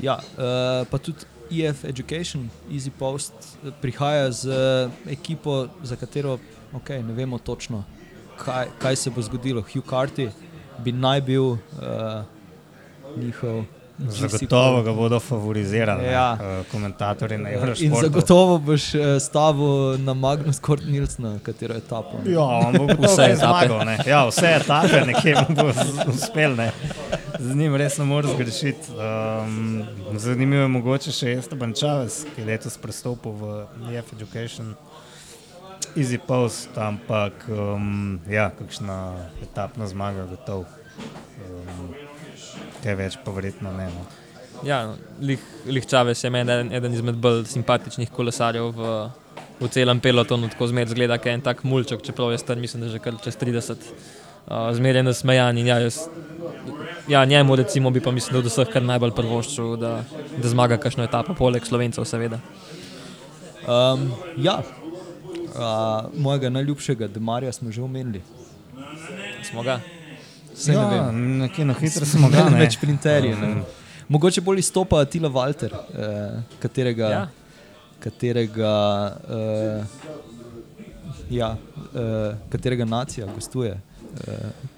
Ja, 0.00 0.18
uh, 0.20 0.84
pa 0.90 0.98
tudi 0.98 1.24
EF 1.52 1.84
Education, 1.84 2.48
Easy 2.70 2.90
Post, 2.98 3.32
eh, 3.64 3.72
prihaja 3.80 4.30
z 4.32 4.48
eh, 4.48 5.12
ekipo, 5.12 5.66
za 5.82 5.96
katero 5.96 6.38
okay, 6.72 7.02
ne 7.04 7.12
vemo 7.12 7.38
točno, 7.38 7.82
kaj, 8.38 8.70
kaj 8.78 8.96
se 8.96 9.10
bo 9.10 9.22
zgodilo. 9.22 9.60
Hugh 9.60 9.84
Carty 9.84 10.30
bi 10.84 10.92
naj 10.92 11.20
bil 11.20 11.44
uh, 11.44 11.58
njihov. 13.16 13.64
Zagotovo 13.98 14.82
ga 14.82 14.92
bodo 14.92 15.20
favorizirali 15.20 16.04
Ja. 16.04 16.10
ja. 16.10 16.36
komentatorji 16.64 17.38
na 17.38 17.50
In 17.50 17.58
Eurošportu. 17.58 18.00
zagotovo 18.02 18.58
boš 18.58 18.94
uh, 18.94 19.00
stavil 19.20 19.66
na 19.98 20.14
Magnus 20.14 20.58
Kort 20.58 20.82
Nilsna, 20.84 21.38
katero 21.38 21.74
etapo. 21.74 22.18
ne. 22.18 22.32
Ja, 22.32 22.40
on 22.40 22.72
bo 22.72 22.86
Vse 22.98 23.22
etape. 23.22 23.36
zmagal. 23.36 23.84
Ne? 23.86 23.98
Ja, 24.06 24.26
vse 24.26 24.46
etape 24.56 25.00
nekje 25.06 25.34
mu 25.40 25.54
bo 25.56 25.68
uspel. 26.08 26.54
Ne? 26.54 26.72
Z 27.38 27.54
njim 27.54 27.76
res 27.76 27.98
ne 27.98 28.04
moreš 28.04 28.30
zgrešiti. 28.30 28.88
Um, 28.92 29.84
zanimivo 30.14 30.62
je 30.62 30.68
mogoče 30.68 31.12
še 31.12 31.32
Esteban 31.32 31.72
Čavez, 31.72 32.24
ki 32.26 32.40
je 32.40 32.46
letos 32.46 32.76
prestopil 32.76 33.32
v 33.32 33.66
EF 33.92 34.12
Education. 34.12 34.74
Easy 35.96 36.18
post, 36.18 36.68
ampak 36.76 37.32
um, 37.48 38.20
ja, 38.26 38.50
kakšna 38.50 39.12
etapna 39.42 39.86
zmaga, 39.86 40.24
gotov. 40.26 40.64
Um, 41.42 41.94
kaj 42.82 42.98
več 42.98 43.18
pa 43.24 43.34
verjetno 43.34 43.72
ne. 43.76 43.88
No. 43.92 44.04
Ja, 44.66 44.94
lih, 45.20 45.42
lih 45.66 45.86
Čavez 45.86 46.22
je 46.24 46.30
meni 46.30 46.52
eden, 46.52 46.72
eden 46.74 46.94
izmed 46.94 47.18
bolj 47.22 47.44
simpatičnih 47.50 48.10
kolesarjev 48.14 48.70
v, 48.76 48.90
v 49.60 49.70
celem 49.74 50.00
pelotonu, 50.02 50.50
tako 50.52 50.68
zmeraj 50.70 50.92
zgleda, 50.94 51.18
kot 51.18 51.32
en 51.32 51.42
tak 51.42 51.64
mulček, 51.66 52.02
čeprav 52.06 52.30
je 52.34 52.42
star, 52.42 52.60
mislim, 52.62 52.84
da 52.84 52.90
že 52.92 53.00
kar 53.02 53.16
čez 53.24 53.38
30. 53.40 53.88
Uh, 54.42 54.68
zmeraj 54.74 55.02
je 55.02 55.06
nasmejan 55.06 55.58
in 55.58 55.70
ja, 55.70 55.78
jaz, 55.82 56.04
ja, 57.08 57.24
njemu 57.24 57.56
recimo 57.56 57.90
bi 57.90 58.00
pa 58.02 58.10
mislim, 58.10 58.34
da 58.34 58.42
od 58.42 58.50
vseh 58.50 58.70
kar 58.70 58.82
najbolj 58.86 59.14
prvoščil, 59.18 59.76
da, 59.82 59.92
da 60.36 60.52
zmaga 60.54 60.78
kakšno 60.82 61.06
etapo, 61.06 61.34
poleg 61.38 61.66
slovencev 61.66 62.06
seveda. 62.06 62.38
Um, 63.62 64.08
ja, 64.42 64.60
uh, 65.54 66.10
mojega 66.18 66.50
najljubšega 66.50 67.08
Demarja 67.14 67.52
smo 67.52 67.70
že 67.70 67.82
omenili. 67.82 68.22
Smo 69.50 69.62
ga. 69.62 69.80
Saj 70.54 70.74
ne 70.74 70.80
ja, 70.80 71.02
vem. 71.02 71.38
nekje 71.38 71.64
na 71.64 71.74
hitro 71.74 72.06
smo 72.06 72.28
ga 72.28 72.44
ne. 72.44 72.58
Več 72.58 72.76
printerjev. 72.76 73.38
Um, 73.38 73.62
Mogoče 74.08 74.40
bolj 74.40 74.58
izstopa 74.58 74.98
Attila 74.98 75.28
Walter, 75.28 75.72
eh, 75.72 76.30
katerega, 76.58 77.08
Ja. 77.08 77.28
katerega, 78.00 78.72
eh, 79.30 79.84
ja, 81.30 81.56
eh, 81.94 82.34
katerega 82.48 82.84
nacija 82.84 83.26
gostuje 83.26 83.72
eh, 83.72 84.32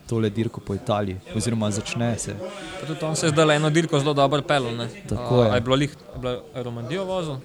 tole 0.07 0.31
dirko 0.31 0.61
po 0.61 0.75
Italiji, 0.75 1.17
oziroma 1.35 1.71
začne 1.71 2.19
se. 2.19 2.35
Pa 2.81 2.87
Tudi 2.87 3.05
on 3.05 3.17
se 3.17 3.27
je 3.27 3.31
zdaj 3.31 3.57
eno 3.57 3.71
dirko 3.71 3.99
zelo 3.99 4.15
dobro 4.15 4.43
pelil. 4.43 4.77
ne. 4.77 4.89
Tako 5.09 5.43
je. 5.43 5.51
a 5.51 5.55
je 5.55 5.61
bilo 5.61 5.77
lih, 5.77 5.91
je 5.91 6.21
bilo 6.21 6.35
Romandijo 6.55 7.05
vozil? 7.05 7.37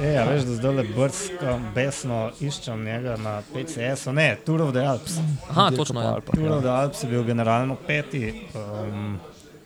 E, 0.00 0.12
ja, 0.12 0.24
veš, 0.24 0.42
da 0.42 0.54
zdaj 0.54 0.74
le 0.74 0.82
brskam, 0.92 1.62
besno 1.74 2.30
iščem 2.40 2.82
njega 2.84 3.14
na 3.16 3.38
PCS-u. 3.52 4.12
Ne, 4.12 4.36
Tour 4.44 4.62
of 4.62 4.74
the 4.74 4.82
Alps. 4.84 5.14
Aha, 5.50 5.70
točno 5.76 6.00
je. 6.00 6.06
Alpah, 6.06 6.34
Tour 6.34 6.46
ja. 6.46 6.56
of 6.56 6.62
the 6.62 6.70
Alps 6.70 7.02
je 7.02 7.08
bil 7.08 7.24
generalno 7.24 7.76
peti, 7.86 8.34
um, 8.54 9.16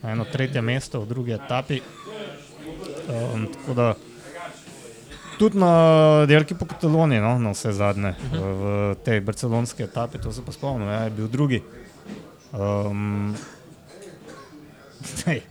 na 0.03 0.13
eno 0.13 0.25
tretje 0.25 0.63
mesto 0.63 1.01
v 1.01 1.07
drugi 1.07 1.33
etapi. 1.33 1.81
Um, 3.09 3.49
tako 3.53 3.75
da 3.75 3.95
tudi 5.39 5.59
na 5.59 5.73
dirki 6.27 6.55
po 6.55 6.67
Kataloniji, 6.67 7.21
no, 7.21 7.39
na 7.39 7.51
vse 7.51 7.73
zadnje, 7.73 8.15
v, 8.33 8.39
v 8.39 8.95
tej 9.05 9.21
barcelonski 9.21 9.83
etapi, 9.83 10.23
to 10.23 10.33
se 10.33 10.47
pa 10.47 10.53
spomnim, 10.53 10.89
ja, 10.89 11.01
je 11.09 11.11
bil 11.11 11.29
drugi. 11.29 11.63
Um, 12.53 13.35
Sej, 15.17 15.43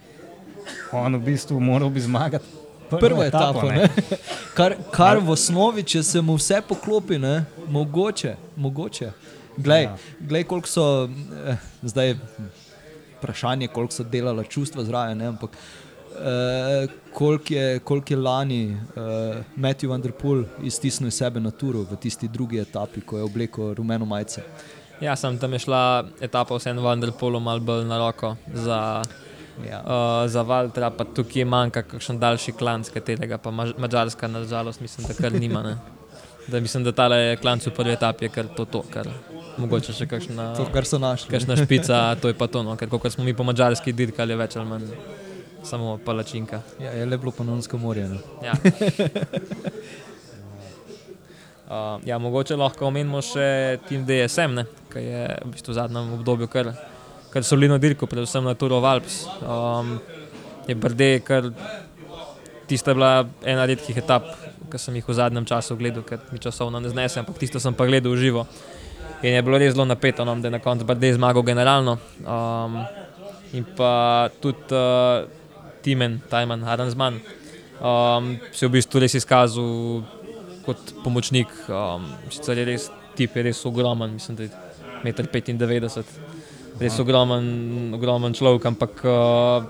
on 0.95 1.19
v 1.19 1.23
bistvu 1.33 1.59
moral 1.59 1.89
bi 1.89 1.99
zmagati 1.99 2.68
prvo, 2.89 2.99
Prvo 2.99 3.23
etapo, 3.23 3.61
ne. 3.69 3.75
ne? 3.75 3.89
kar, 4.57 4.75
kar 4.91 5.17
v 5.19 5.29
osnovi, 5.31 5.83
če 5.83 6.03
se 6.03 6.21
mu 6.21 6.35
vse 6.35 6.61
poklopi, 6.67 7.17
ne? 7.19 7.45
mogoče. 7.67 8.35
mogoče. 8.55 9.11
Glej, 9.57 9.83
Ja. 9.83 9.97
glej, 10.19 10.43
koliko 10.43 10.67
so 10.67 11.09
eh, 11.45 11.57
zdaj 11.83 12.15
vprašanje, 13.19 13.67
koliko 13.67 13.93
so 13.93 14.03
delala 14.03 14.43
čustva 14.43 14.83
zraven, 14.83 15.17
ne, 15.17 15.25
ampak 15.27 15.51
eh, 16.15 16.87
koliko, 17.13 17.53
je, 17.53 17.79
koliko 17.79 18.13
je 18.13 18.17
lani 18.17 18.61
eh, 18.71 19.43
Matthew 19.55 19.87
Vanderpool 19.91 20.43
iztisnil 20.63 21.07
iz 21.07 21.17
sebe 21.19 21.39
na 21.39 21.51
turu 21.51 21.83
v 21.91 21.95
tisti 21.99 22.27
drugi 22.27 22.59
etapi, 22.59 23.01
ko 23.01 23.17
je 23.17 23.23
oblekel 23.23 23.73
rumeno 23.73 24.05
majico. 24.05 24.41
Ja, 25.01 25.15
sem 25.15 25.37
tam 25.39 25.53
šla 25.59 26.03
etapa 26.21 26.55
vseeno 26.55 26.81
Vanderpolu 26.83 27.39
malo 27.39 27.59
bolj 27.59 27.85
na 27.87 27.97
roko 27.97 28.33
za, 28.53 29.01
Ja. 29.65 29.79
uh, 29.81 30.29
za 30.29 30.41
Valtra, 30.41 30.89
pa 30.89 31.03
tukaj 31.03 31.43
manjka 31.45 31.81
kakšen 31.83 32.19
daljši 32.19 32.51
klanc, 32.51 32.89
katerega 32.89 33.37
pa 33.37 33.51
Maž- 33.51 33.75
Mačarska 33.77 34.27
nažalost 34.27 34.79
mislim, 34.81 35.07
da 35.07 35.13
kar 35.13 35.33
nima. 35.33 35.63
Ne. 35.63 35.77
Da 36.47 36.59
mislim, 36.59 36.83
da 36.83 36.91
tale 36.91 37.37
klanc 37.37 37.67
v 37.67 37.71
prvi 37.71 37.91
etapi 37.93 38.25
je 38.25 38.29
kar 38.29 38.47
to, 38.55 38.65
to 38.65 38.81
kar 38.89 39.09
mogoče 39.57 39.93
še 39.93 40.07
kakšna, 40.07 40.53
To, 40.55 40.65
kar 40.73 40.85
so 40.85 40.97
našli. 40.97 41.29
kakšna 41.29 41.55
špica, 41.59 42.15
to 42.15 42.27
je 42.27 42.33
pa 42.33 42.47
to, 42.47 42.63
no. 42.63 42.75
ker 42.75 42.89
kot 42.89 43.11
smo 43.11 43.23
mi 43.23 43.33
po 43.33 43.43
mačarski 43.43 43.93
dirkali, 43.93 44.35
več 44.35 44.55
ali 44.55 44.65
manj 44.69 44.87
samo 45.63 45.97
palačinka. 46.05 46.61
Ja, 46.79 46.91
je 46.95 47.05
le 47.05 47.17
bilo 47.17 47.31
Panonsko 47.31 47.77
morje. 47.77 48.07
Ne? 48.07 48.19
Ja. 48.43 48.53
Uh, 51.69 52.01
ja, 52.05 52.17
mogoče 52.17 52.55
lahko 52.57 52.87
omenimo 52.87 53.19
še 53.21 53.77
tim 53.85 54.01
DSM, 54.01 54.55
ki 54.89 55.01
je 55.03 55.19
v 55.43 55.49
bistvu 55.53 55.69
v 55.69 55.75
zadnjem 55.77 56.13
obdobju 56.15 56.47
kar, 56.49 56.71
kar 57.33 57.43
solidno 57.43 57.77
dirko, 57.77 58.07
predvsem 58.09 58.43
na 58.43 58.55
Tour 58.57 58.73
of 58.73 58.85
Alps. 58.85 59.23
Um, 59.41 59.99
je 60.67 60.75
Brde, 60.75 61.19
kar 61.25 61.51
tista 62.67 62.91
je 62.91 62.95
bila 62.95 63.25
ena 63.45 63.65
redkih 63.69 63.97
etap, 63.97 64.27
ki 64.69 64.77
sem 64.81 64.99
jih 64.99 65.07
v 65.07 65.15
zadnjem 65.17 65.45
času 65.49 65.77
gledal, 65.77 66.05
ker 66.05 66.21
mi 66.33 66.41
časovno 66.41 66.81
ne 66.81 66.91
znesem, 66.91 67.25
ampak 67.25 67.41
tisto 67.41 67.61
sem 67.61 67.73
pa 67.73 67.87
gledal 67.89 68.13
v 68.13 68.21
živo. 68.21 68.45
In 69.21 69.35
je 69.35 69.41
bilo 69.43 69.57
res 69.59 69.73
zelo 69.73 69.85
napeto, 69.89 70.25
no, 70.25 70.35
da 70.39 70.47
je 70.47 70.57
na 70.57 70.61
koncu 70.63 70.85
Brde 70.85 71.13
zmagal 71.17 71.43
generalno. 71.43 71.97
Um, 72.21 72.79
in 73.53 73.65
pa 73.75 74.29
tudi 74.41 74.77
uh, 74.77 75.25
Timen, 75.81 76.21
Tajman, 76.29 76.63
Aransman, 76.63 77.19
um, 77.81 78.37
se 78.51 78.65
je 78.65 78.69
v 78.69 78.77
bistvu 78.77 79.01
res 79.01 79.17
izkazal 79.17 80.05
kot 80.65 80.93
pomočnik. 81.03 81.49
Um, 81.67 82.09
sicer 82.29 82.61
je 82.61 82.65
res 82.69 82.89
tip, 83.17 83.35
je 83.35 83.49
res 83.49 83.65
ogromen, 83.65 84.13
mislim, 84.19 84.37
da 84.37 84.45
je 84.45 84.51
1,95 85.03 85.97
m. 85.97 86.28
Res 86.79 86.95
ogromen, 86.95 87.91
ogromen 87.91 88.31
človek, 88.31 88.63
ampak 88.71 89.01
uh, 89.03 89.67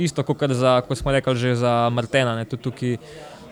isto 0.00 0.24
kot 0.24 0.40
za, 0.56 0.80
kot 0.80 0.96
smo 0.96 1.12
rekli, 1.12 1.36
že 1.36 1.60
za 1.60 1.92
Martena, 1.92 2.32
ne, 2.38 2.48
tudi 2.48 2.64
tukaj 2.64 2.96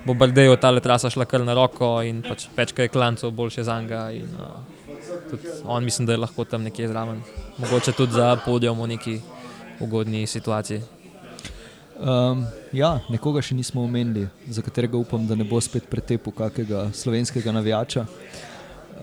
bo 0.08 0.16
Baldejo 0.16 0.56
ta 0.56 0.72
trasa 0.80 1.10
šla 1.12 1.28
kar 1.28 1.44
na 1.44 1.52
roko 1.52 2.00
in 2.00 2.22
pač 2.24 2.48
več 2.56 2.72
kaj 2.72 2.88
klancov, 2.88 3.36
boljše 3.36 3.68
za 3.68 3.76
njega. 3.84 4.08
Uh, 4.16 4.64
on 5.68 5.84
mislim, 5.84 6.08
da 6.08 6.16
je 6.16 6.24
lahko 6.24 6.48
tam 6.48 6.64
nekje 6.64 6.88
zraven. 6.88 7.20
Mogoče 7.60 7.92
tudi 7.92 8.16
za 8.16 8.32
podium 8.46 8.80
v 8.80 8.96
neki 8.96 9.20
ugodni 9.84 10.24
situaciji. 10.26 10.80
Um, 12.00 12.46
ja, 12.72 12.96
nekoga 13.12 13.44
še 13.44 13.52
nismo 13.52 13.84
omenili, 13.84 14.24
za 14.48 14.64
katerega 14.64 14.96
upam, 14.96 15.28
da 15.28 15.36
ne 15.36 15.44
bo 15.44 15.60
spet 15.60 15.84
pretepel 15.84 16.32
kakega 16.32 16.88
slovenskega 16.96 17.52
navijača. 17.52 18.08
Uh, 18.08 18.49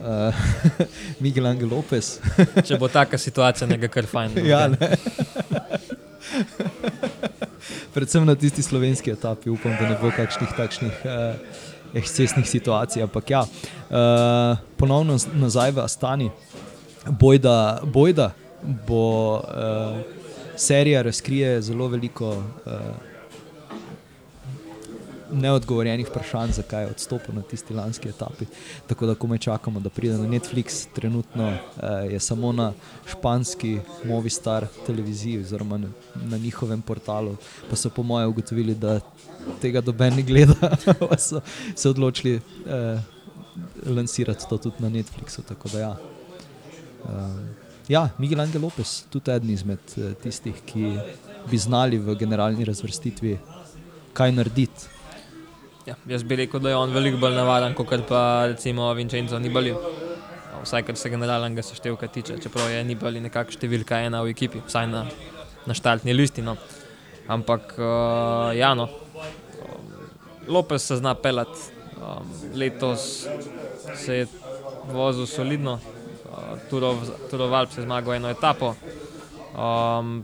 Miguel 1.24 1.46
Angel 1.46 1.70
Lopez. 1.70 2.18
Če 2.68 2.78
bo 2.80 2.90
taka 2.92 3.18
situacija, 3.18 3.68
nekaj 3.70 3.92
kar 3.94 4.10
fajn. 4.10 4.36
no. 4.38 4.46
ja, 4.46 4.68
ne. 4.68 4.92
Predvsem 7.94 8.26
na 8.28 8.36
tisti 8.38 8.64
slovenski 8.64 9.12
etapi, 9.12 9.50
upam, 9.50 9.74
da 9.80 9.90
ne 9.90 9.98
bo 10.02 10.12
kakšnih 10.14 10.54
takšnih 10.58 11.06
uh, 11.06 11.64
ekscesnih 11.98 12.46
situacij. 12.50 13.04
Ampak 13.08 13.32
ja, 13.34 13.42
uh, 13.42 14.60
ponovno 14.78 15.18
nazaj 15.40 15.74
v 15.74 15.84
Astani, 15.86 16.30
bojda, 17.08 17.82
bojda 17.84 18.32
bo 18.88 19.40
uh, 19.40 19.98
serija 20.58 21.02
razkrije 21.02 21.62
zelo 21.62 21.88
veliko 21.88 22.30
uh, 22.30 23.07
neodgovorjenih 25.32 26.08
vprašanj, 26.08 26.52
zakaj 26.52 26.84
je 26.84 26.90
odstopil 26.90 27.36
na 27.36 27.42
tisti 27.42 27.74
lanski 27.74 28.10
etapi. 28.10 28.46
Tako 28.88 29.06
da 29.06 29.16
komaj 29.16 29.38
čakamo, 29.38 29.80
da 29.80 29.90
pride 29.90 30.18
na 30.18 30.28
Netflix. 30.28 30.88
Trenutno 30.94 31.48
uh, 31.50 32.12
je 32.12 32.20
samo 32.20 32.52
na 32.52 32.74
španski 33.06 33.80
Movistar 34.06 34.68
televiziji 34.86 35.40
oziroma 35.40 35.78
na, 35.78 35.88
na 36.16 36.38
njihovem 36.38 36.82
portalu, 36.82 37.36
pa 37.70 37.76
so 37.76 37.90
po 37.90 38.04
mojem 38.04 38.30
ugotovili, 38.30 38.76
da 38.76 39.00
tega 39.62 39.82
doben 39.82 40.16
ne 40.16 40.24
gleda, 40.24 40.76
pa 41.10 41.18
so 41.18 41.42
se 41.76 41.90
odločili 41.90 42.36
uh, 42.36 43.00
lansirati 43.86 44.46
to 44.50 44.58
tudi 44.58 44.76
na 44.80 44.90
Netflixu. 44.90 45.42
Tako 45.48 45.70
da 45.70 45.80
ja. 45.80 45.96
Um, 47.06 47.50
ja, 47.88 48.10
Miguel 48.18 48.42
Angel 48.42 48.62
Lopez, 48.62 49.04
tudi 49.10 49.32
eden 49.32 49.50
izmed 49.50 49.80
uh, 49.98 50.14
tistih, 50.24 50.56
ki 50.66 50.98
bi 51.52 51.58
znali 51.58 51.98
v 51.98 52.16
generalni 52.16 52.66
razvrstitvi 52.66 53.38
kaj 54.14 54.32
narediti. 54.32 54.97
Ja, 55.88 55.96
jaz 56.04 56.24
bi 56.28 56.36
rekel, 56.36 56.60
da 56.60 56.70
je 56.74 56.76
on 56.76 56.92
veliko 56.92 57.18
bolj 57.22 57.38
navaden, 57.38 57.72
kot 57.78 58.02
pa 58.10 58.20
recimo 58.52 58.90
Vincenzo 58.94 59.40
Nibali. 59.40 59.72
Vsaj 60.64 60.84
kar 60.84 60.98
se 61.00 61.10
generalnega 61.10 61.64
seštevka 61.64 62.10
tiče, 62.12 62.36
čeprav 62.44 62.68
je 62.74 62.82
Nibali 62.84 63.22
nekako 63.24 63.56
številka 63.56 64.02
ena 64.04 64.20
v 64.26 64.34
ekipi, 64.34 64.60
vsaj 64.68 64.90
na, 64.92 65.06
na 65.64 65.78
štartni 65.78 66.12
listi. 66.12 66.44
No. 66.44 66.58
Ampak, 67.32 67.78
uh, 67.80 68.52
ja, 68.58 68.74
no. 68.76 68.90
Lopez 70.48 70.84
se 70.84 71.00
zna 71.00 71.16
pelati. 71.16 71.72
Um, 71.98 72.36
letos 72.60 73.26
se 73.96 74.20
je 74.20 74.28
vozil 74.92 75.26
solidno, 75.26 75.80
uh, 75.80 76.52
Turov 76.70 77.54
Alp 77.54 77.72
se 77.72 77.80
je 77.80 77.88
zmagal 77.88 78.20
eno 78.20 78.30
etapo. 78.36 78.76
Um, 79.56 80.20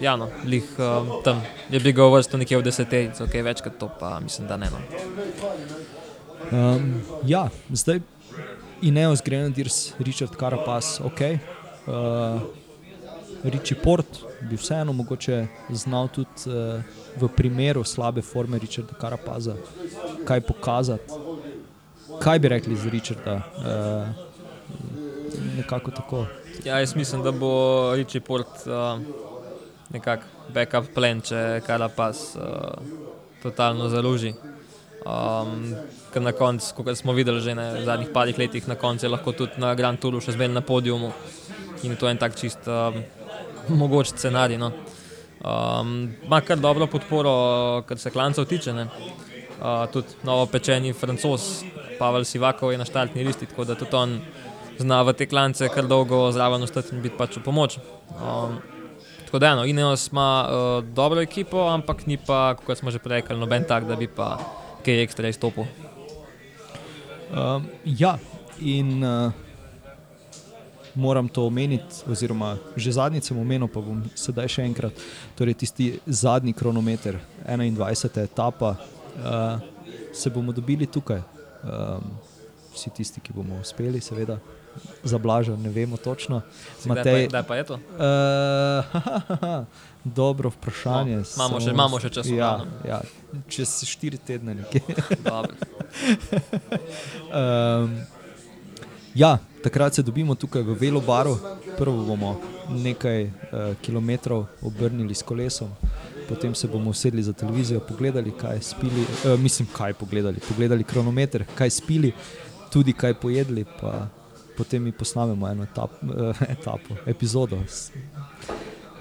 ja, 0.00 0.16
no, 0.16 0.28
lih, 0.44 0.64
um, 0.78 1.10
tam 1.24 1.42
je 1.70 1.80
bil 1.80 1.92
ga 1.96 2.06
uvrstil 2.06 2.40
nekje 2.42 2.60
v 2.60 2.66
deseterico, 2.66 3.26
kaj 3.30 3.44
več 3.46 3.64
kot 3.64 3.76
to, 3.80 3.90
pa 4.00 4.16
mislim, 4.20 4.48
da 4.48 4.56
ne. 4.60 4.70
No. 4.72 4.80
Um, 6.50 6.88
ja, 7.28 7.48
zdaj 7.70 8.00
Ineos 8.82 9.22
Grenadiers, 9.24 9.92
Richard 9.98 10.36
Carapaz, 10.40 10.98
ok. 11.04 11.20
Uh, 11.86 12.40
Riči 13.44 13.74
Port 13.74 14.20
bi 14.40 14.56
vseeno 14.56 14.92
mogoče 14.92 15.46
znal 15.70 16.08
tudi 16.08 16.28
uh, 16.46 16.82
v 17.16 17.28
primeru 17.36 17.84
slabe 17.84 18.22
forme 18.22 18.58
Richarda 18.58 18.94
Carapaza 19.00 19.54
kaj 20.24 20.40
pokazati. 20.40 21.12
Kaj 22.20 22.38
bi 22.38 22.48
rekli 22.48 22.76
za 22.76 22.90
Richarda? 22.90 23.36
Uh, 23.36 24.08
nekako 25.56 25.90
tako. 25.90 26.26
Ja, 26.64 26.78
jaz 26.78 26.94
mislim, 26.96 27.22
da 27.22 27.32
bo 27.32 27.92
Riči 27.96 28.20
Port 28.20 28.66
uh, 28.66 29.00
nekako 29.90 30.52
backup 30.54 30.90
plan, 30.94 31.20
če 31.22 31.60
Carapaz 31.66 32.22
uh, 32.38 32.78
totalno 33.42 33.88
zaluži. 33.90 34.34
Um, 35.00 35.70
ker 36.12 36.20
na 36.20 36.32
koncu, 36.36 36.74
kot 36.76 36.90
smo 36.98 37.14
videli 37.16 37.40
že 37.40 37.54
ne, 37.56 37.66
v 37.80 37.84
zadnjih 37.88 38.10
parih 38.12 38.36
letih, 38.36 38.66
na 38.68 38.76
koncu 38.76 39.06
je 39.06 39.10
lahko 39.10 39.32
tudi 39.32 39.56
na 39.62 39.72
Grand 39.74 39.96
Touru 40.00 40.20
še 40.20 40.34
zmeraj 40.36 40.52
na 40.58 40.64
podiumu. 40.64 41.12
In 41.88 41.96
to 41.96 42.06
je 42.06 42.12
en 42.12 42.20
tak 42.20 42.36
čist 42.36 42.68
um, 42.68 43.00
mogoč 43.72 44.12
scenarij. 44.12 44.60
No. 44.60 44.72
Um, 45.40 46.12
Ma 46.28 46.42
kar 46.44 46.60
dobro 46.60 46.86
podporo, 46.86 47.82
kar 47.88 47.98
se 47.98 48.12
klancev 48.12 48.44
tiče. 48.50 48.74
Uh, 48.76 49.86
tudi 49.92 50.20
novo 50.24 50.44
pečeni 50.46 50.92
francos, 50.92 51.64
Pavel 51.98 52.24
Sivakov 52.24 52.72
je 52.72 52.80
na 52.80 52.84
štartni 52.84 53.24
listi, 53.24 53.48
tako 53.48 53.64
da 53.64 53.76
tudi 53.76 53.96
on 53.96 54.18
zna 54.80 55.02
v 55.04 55.16
te 55.16 55.26
klance 55.28 55.68
kar 55.68 55.88
dolgo 55.88 56.28
zraven 56.32 56.62
ostati 56.64 56.94
in 56.96 57.02
biti 57.04 57.16
pač 57.16 57.40
v 57.40 57.44
pomoč. 57.44 57.78
Um, 58.16 58.60
tako 59.30 59.38
da 59.38 59.52
eno, 59.52 59.64
Ineos 59.64 60.08
ima 60.10 60.48
uh, 60.48 60.84
dobro 60.94 61.20
ekipo, 61.22 61.68
ampak 61.68 62.06
ni 62.06 62.16
pa, 62.18 62.56
kot 62.66 62.78
smo 62.78 62.90
že 62.90 62.98
prej 62.98 63.20
rekli, 63.20 63.38
noben 63.38 63.62
tak, 63.62 63.86
da 63.86 63.94
bi 63.96 64.08
pa 64.10 64.34
kaj 64.82 65.02
ekstra 65.04 65.30
izstopil. 65.30 65.68
Um, 67.30 67.68
ja, 67.84 68.16
in 68.58 69.04
uh, 69.04 69.30
moram 70.94 71.28
to 71.28 71.46
omeniti, 71.46 72.02
oziroma 72.10 72.56
že 72.76 72.92
zadnjič 72.92 73.30
sem 73.30 73.38
omenil, 73.38 73.70
pa 73.70 73.78
bom 73.78 74.02
sedaj 74.18 74.50
še 74.50 74.66
enkrat. 74.66 74.98
Torej, 75.38 75.54
tisti 75.62 75.92
zadnji 76.06 76.50
kronometer, 76.52 77.20
21. 77.46 78.24
etapa, 78.24 78.74
uh, 78.74 79.62
se 80.10 80.30
bomo 80.34 80.50
dobili 80.50 80.90
tukaj. 80.90 81.22
Um, 81.62 82.18
vsi 82.74 82.90
tisti, 82.98 83.22
ki 83.22 83.36
bomo 83.36 83.62
uspeli, 83.62 84.02
seveda. 84.02 84.40
Zablažen, 85.04 85.62
ne 85.62 85.68
vemo 85.68 85.96
točno. 85.96 86.42
Matej, 86.84 87.28
da 87.28 87.42
pa 87.42 87.56
je 87.56 87.64
to? 87.64 87.74
Uh, 87.74 87.80
dobro 90.04 90.48
vprašanje. 90.48 91.16
No, 91.16 91.24
imamo, 91.36 91.60
še, 91.60 91.70
imamo 91.70 92.00
še 92.00 92.10
čas. 92.10 92.28
Ja, 92.28 92.52
ja, 92.86 93.00
čez 93.48 93.72
štiri 93.88 94.18
tedne. 94.18 94.56
um, 97.32 97.96
ja, 99.22 99.38
takrat 99.64 99.94
se 99.94 100.02
dobimo 100.02 100.34
tukaj 100.34 100.62
v 100.62 100.76
Velobaru. 100.80 101.36
Prvo 101.78 102.04
bomo 102.04 102.36
nekaj 102.70 103.24
uh, 103.24 103.32
kilometrov 103.82 104.46
obrnili 104.62 105.14
s 105.14 105.24
kolesom, 105.26 105.72
potem 106.28 106.54
se 106.54 106.68
bomo 106.68 106.90
usedli 106.90 107.22
za 107.22 107.32
televizijo, 107.32 107.80
pogledali, 107.80 108.32
kaj 108.36 108.62
spili. 108.62 109.04
Uh, 109.24 109.36
mislim, 109.40 109.68
kaj 109.72 109.94
pogledali. 109.94 110.40
Pogledali 110.48 110.84
kronometer, 110.84 111.44
kaj 111.54 111.70
spili, 111.70 112.14
tudi 112.72 112.92
kaj 112.92 113.16
pojedli. 113.20 113.64
Pa, 113.80 114.08
Potem 114.60 114.82
mi 114.82 114.92
posnamemo 114.92 115.48
eno 115.48 115.64
etap, 115.64 115.90
etapo, 116.48 116.98
epizodo. 117.06 117.62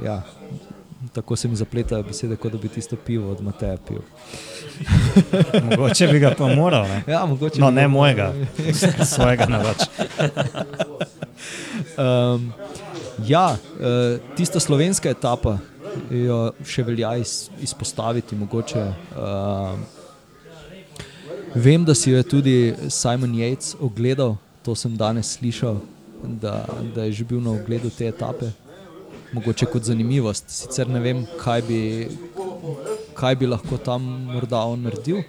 Ja, 0.04 0.22
tako 1.14 1.36
se 1.36 1.48
mi 1.48 1.56
zapletajo 1.56 2.04
besede, 2.04 2.36
kot 2.36 2.52
da 2.52 2.58
bi 2.58 2.68
tisto 2.68 2.96
pivo 2.96 3.32
od 3.32 3.42
Mateja 3.44 3.78
pil. 3.88 4.00
mogoče 5.70 6.08
bi 6.08 6.20
ga 6.20 6.32
pa 6.38 6.48
moral. 6.56 6.88
Ne, 6.88 7.04
ja, 7.08 7.26
mogoče 7.26 7.62
no, 7.62 7.72
ne 7.72 7.88
mojega, 7.88 8.34
svojega 9.16 9.46
navač. 9.46 9.84
um, 11.98 12.54
ja, 13.34 13.58
uh, 13.80 14.36
tista 14.36 14.60
slovenska 14.60 15.10
etapa 15.10 15.58
jo 16.12 16.54
še 16.64 16.84
velja 16.88 17.18
iz, 17.20 17.50
izpostaviti. 17.62 18.36
Mogoče, 18.36 18.94
uh, 19.20 19.80
vem, 21.56 21.84
da 21.86 21.96
si 21.96 22.12
jo 22.12 22.18
je 22.18 22.24
tudi 22.24 22.76
Simon 22.88 23.36
Yates 23.36 23.76
ogledal, 23.80 24.38
to 24.70 24.76
sem 24.78 24.94
danes 24.98 25.32
slišal, 25.34 25.80
da, 26.22 26.62
da 26.94 27.08
je 27.08 27.12
že 27.18 27.24
bil 27.26 27.40
na 27.42 27.56
ogledu 27.58 27.90
te 27.90 28.06
etape 28.06 28.52
mogoče 29.34 29.66
kot 29.66 29.84
zanimivost. 29.84 30.50
Sicer 30.54 30.90
ne 30.90 31.00
vem, 31.02 31.24
kaj 31.42 31.64
bi, 31.66 31.80
kaj 33.18 33.36
bi 33.42 33.50
lahko 33.50 33.80
tam 33.82 34.06
morda 34.30 34.62
on 34.70 34.86
naredil, 34.86 35.24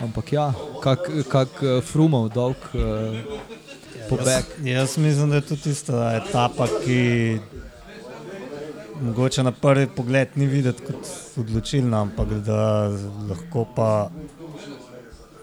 ampak 0.00 0.32
ja, 0.32 0.46
kak, 0.84 1.10
kak 1.28 1.60
uh, 1.60 1.82
frumov 1.84 2.30
dolg 2.32 2.64
uh, 2.72 3.18
pobeg. 4.08 4.48
Jaz, 4.64 4.72
jaz 4.72 4.96
mislim, 5.04 5.34
da 5.34 5.42
je 5.42 5.46
to 5.50 5.58
tista 5.60 6.06
etapa, 6.16 6.68
ki 6.84 7.00
mogoče 9.02 9.44
na 9.44 9.52
prvi 9.52 9.90
pogled 9.96 10.40
ni 10.40 10.48
videti 10.48 10.88
kot 10.88 11.12
odločilna, 11.44 12.06
ampak 12.08 12.38
da 12.48 12.88
lahko 13.28 13.66
pa 13.76 13.90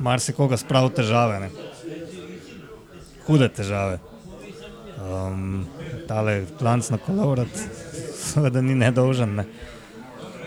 marsikoga 0.02 0.58
spravi 0.58 0.90
v 0.90 0.98
težave. 1.02 1.40
Ne? 1.46 1.73
Hude 3.28 3.50
težave. 3.50 4.00
Um, 5.04 5.66
tale 6.08 6.44
klanc 6.60 6.90
na 6.92 6.98
kolovrat, 7.02 7.62
seveda 8.16 8.62
ni 8.62 8.76
nedolžen. 8.76 9.38
Ne. 9.40 9.46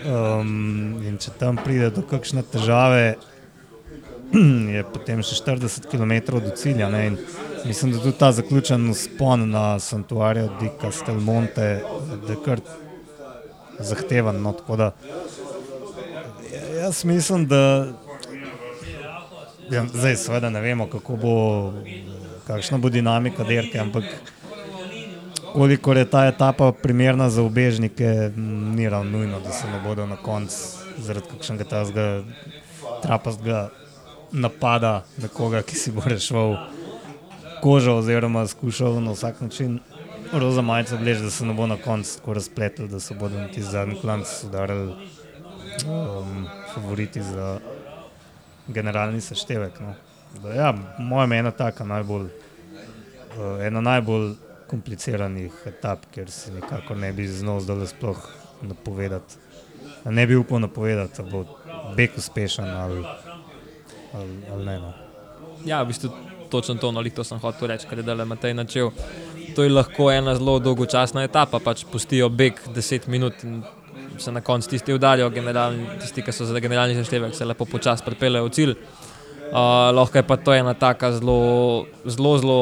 Um, 0.07 0.99
in 1.05 1.17
če 1.21 1.33
tam 1.39 1.57
pride 1.61 1.89
do 1.95 2.03
kakšne 2.05 2.43
težave, 2.45 3.17
je 4.77 4.83
potem 4.93 5.21
še 5.25 5.39
40 5.41 5.89
km 5.91 6.39
do 6.39 6.53
cilja. 6.57 6.89
Ne. 6.93 7.03
In 7.11 7.19
mislim, 7.65 7.93
da 7.93 8.01
tudi 8.01 8.17
ta 8.17 8.31
zaključen 8.31 8.89
spon 8.97 9.49
na 9.51 9.79
Santuario 9.79 10.49
di 10.61 10.69
Castelmonte 10.81 11.69
je 12.29 12.37
kar 12.45 12.61
zahteven. 13.79 14.41
No, 14.41 14.55
da, 14.77 14.91
jaz 16.81 17.03
mislim, 17.05 17.47
da 17.47 17.63
ja, 19.71 19.85
zdaj 19.93 20.15
seveda 20.15 20.49
ne 20.49 20.61
vemo, 20.61 20.87
kako 20.89 21.15
bo, 21.15 21.35
kakšna 22.47 22.77
bo 22.77 22.89
dinamika 22.89 23.43
dirke, 23.43 23.79
ampak 23.79 24.03
koliko 25.53 25.93
je 25.93 26.05
ta 26.05 26.25
etapa 26.27 26.71
primerna 26.71 27.29
za 27.29 27.41
ubežnike, 27.41 28.31
ni 28.75 28.89
ravno 28.89 29.17
nujno, 29.17 29.39
da 29.39 29.51
se 29.51 29.67
ne 29.67 29.79
bodo 29.83 30.05
na 30.05 30.15
koncu 30.15 30.55
zaradi 30.97 31.27
kakšnega 31.31 31.63
tazga 31.63 32.23
trapastega 33.03 33.69
napada 34.31 35.03
nekoga, 35.17 35.61
ki 35.61 35.75
si 35.75 35.91
bo 35.91 36.01
rešil 36.05 36.55
kožo 37.61 37.97
oziroma 37.97 38.47
skušal 38.47 39.01
na 39.03 39.11
vsak 39.11 39.41
način 39.41 39.79
roza 40.33 40.61
majico 40.61 40.95
obleči, 40.95 41.21
da 41.21 41.29
se 41.29 41.45
ne 41.45 41.53
bo 41.53 41.67
na 41.67 41.77
koncu 41.77 42.17
tako 42.17 42.33
razpletel, 42.33 42.87
da 42.87 42.99
se 42.99 43.15
bodo 43.15 43.47
ti 43.53 43.61
zadnji 43.61 43.99
klanc 44.01 44.27
udarili 44.43 44.93
um, 45.87 46.47
favoriti 46.73 47.21
za 47.21 47.59
generalni 48.67 49.21
seštevek. 49.21 49.79
No. 49.79 49.93
Da, 50.43 50.53
ja, 50.53 50.73
moja 50.99 51.25
mena 51.25 51.51
taka 51.51 51.85
najbolj, 51.85 52.25
uh, 52.25 53.65
ena 53.65 53.81
najbolj 53.81 54.33
kompliciranih 54.67 55.53
etap, 55.65 56.05
ker 56.11 56.31
se 56.31 56.51
nikako 56.53 56.95
ne 56.95 57.11
bi 57.13 57.27
znal 57.27 57.59
zdaj 57.63 57.87
sploh 57.93 58.27
napovedati. 58.61 59.39
Ne 60.05 60.27
bi 60.27 60.35
upal 60.35 60.59
napovedati, 60.59 61.21
da 61.21 61.29
bo 61.29 61.45
beg 61.95 62.17
uspešen 62.17 62.65
ali, 62.65 63.03
ali, 64.13 64.39
ali 64.51 64.65
ne. 64.65 64.79
No. 64.79 64.93
Ja, 65.65 65.81
v 65.83 65.87
bistvu 65.87 66.11
točno 66.49 66.75
to, 66.75 66.91
no, 66.91 67.03
to 67.03 67.23
sem 67.23 67.39
hotel 67.39 67.67
reči, 67.67 67.87
kar 67.89 67.97
je 67.97 68.03
dale 68.03 68.25
Matej 68.25 68.53
načel. 68.53 68.91
To 69.55 69.63
je 69.63 69.73
lahko 69.73 70.11
ena 70.11 70.35
zelo 70.35 70.59
dolgočasna 70.59 71.23
etapa, 71.23 71.59
pač 71.59 71.83
pustijo 71.91 72.29
beg 72.29 72.61
10 72.75 73.07
minut 73.07 73.43
in 73.43 73.63
se 74.19 74.31
na 74.31 74.41
koncu 74.41 74.69
tisti 74.69 74.93
udarijo, 74.93 75.31
tisti, 76.01 76.21
ki 76.21 76.31
so 76.31 76.45
za 76.45 76.59
generalni 76.59 76.95
seštevek, 76.95 77.35
se 77.35 77.45
lepo 77.45 77.65
počasi 77.65 78.03
pripeljejo 78.05 78.45
v 78.45 78.49
cilj. 78.49 78.75
Lahko 79.51 80.17
je 80.17 80.23
pa 80.23 80.37
to 80.37 80.53
ena 80.53 80.73
taka 80.73 81.11
zelo, 81.11 81.85
zelo, 82.05 82.37
zelo 82.37 82.59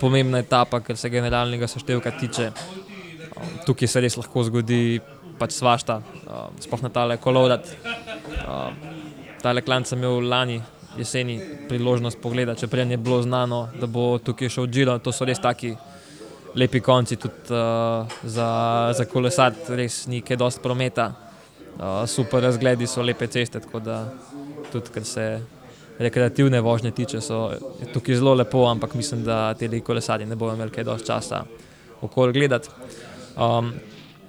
pomembna 0.00 0.40
etapa, 0.40 0.80
ker 0.80 0.96
se 0.96 1.10
generalnega 1.12 1.68
seštevka 1.68 2.12
tiče. 2.20 2.50
Um, 3.36 3.54
tukaj 3.66 3.88
se 3.88 4.02
res 4.04 4.16
lahko 4.20 4.44
zgodi 4.48 5.00
pač 5.40 5.56
svašta, 5.56 6.00
um, 6.26 6.58
sploh 6.60 6.82
na 6.84 6.90
tale 6.92 7.16
kolovrat. 7.20 7.68
Um, 8.44 8.76
tale 9.40 9.64
klan 9.64 9.86
sem 9.88 10.00
imel 10.00 10.28
lani 10.28 10.60
jeseni 10.98 11.38
priložnost 11.68 12.18
pogledati, 12.20 12.60
čeprav 12.60 12.90
je 12.90 12.96
bilo 12.96 13.22
znano, 13.22 13.68
da 13.80 13.86
bo 13.86 14.18
tukaj 14.18 14.48
šel 14.48 14.66
Džiro. 14.66 14.98
To 14.98 15.12
so 15.12 15.24
res 15.24 15.40
taki 15.40 15.74
lepi 16.54 16.80
konci 16.80 17.16
tudi 17.16 17.54
uh, 17.54 18.08
za, 18.22 18.48
za 18.96 19.06
kolesar, 19.08 19.54
res 19.68 20.06
ni 20.10 20.20
kaj 20.20 20.40
dosti 20.40 20.64
prometa. 20.64 21.12
Uh, 21.80 22.02
super 22.10 22.42
razgledi 22.42 22.86
so 22.90 23.02
lepe 23.02 23.28
ceste, 23.30 23.60
tako 23.60 23.80
da 23.80 24.02
tudi 24.72 24.92
kar 24.92 25.04
se 25.04 25.26
rekreativne 26.00 26.60
vožnje 26.60 26.90
tiče, 26.90 27.20
so 27.20 27.50
tukaj 27.92 28.16
zelo 28.16 28.34
lepo, 28.34 28.64
ampak 28.66 28.94
mislim, 28.94 29.24
da 29.24 29.54
te 29.54 29.68
kolesarji 29.80 30.26
ne 30.26 30.36
bodo 30.36 30.54
imeli 30.56 30.72
kaj 30.72 30.84
dosti 30.84 31.06
časa 31.06 31.44
okoli 32.00 32.32
gledati. 32.32 32.68
Um, 33.36 33.72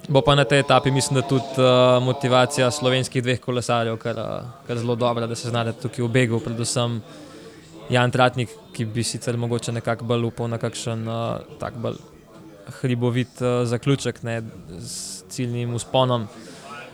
bo 0.08 0.20
pa 0.20 0.34
na 0.34 0.44
tej 0.44 0.60
etapi, 0.60 0.90
mislim, 0.90 1.20
da 1.20 1.28
tudi 1.28 1.56
uh, 1.56 2.02
motivacija 2.04 2.70
slovenskih 2.70 3.22
dveh 3.22 3.40
kolesarjev, 3.40 3.96
kar, 3.96 4.18
uh, 4.18 4.50
kar 4.66 4.78
zelo 4.78 4.94
dobra, 4.94 5.26
da 5.26 5.34
se 5.34 5.48
znajde 5.48 5.72
tukaj 5.82 6.04
v 6.04 6.08
begu, 6.08 6.40
predvsem 6.44 7.00
Jan 7.90 8.10
Tratnik, 8.10 8.52
ki 8.72 8.84
bi 8.84 9.04
sicer 9.04 9.36
mogoče 9.36 9.72
nekako 9.72 10.04
bolj 10.04 10.28
upal 10.28 10.48
na 10.52 10.58
kakšen 10.58 11.08
uh, 11.08 11.56
tak 11.60 11.78
bolj 11.80 11.96
hribovit 12.80 13.40
uh, 13.40 13.62
zaključek 13.64 14.22
ne, 14.22 14.42
s 14.78 15.24
ciljnim 15.32 15.74
usponom. 15.74 16.28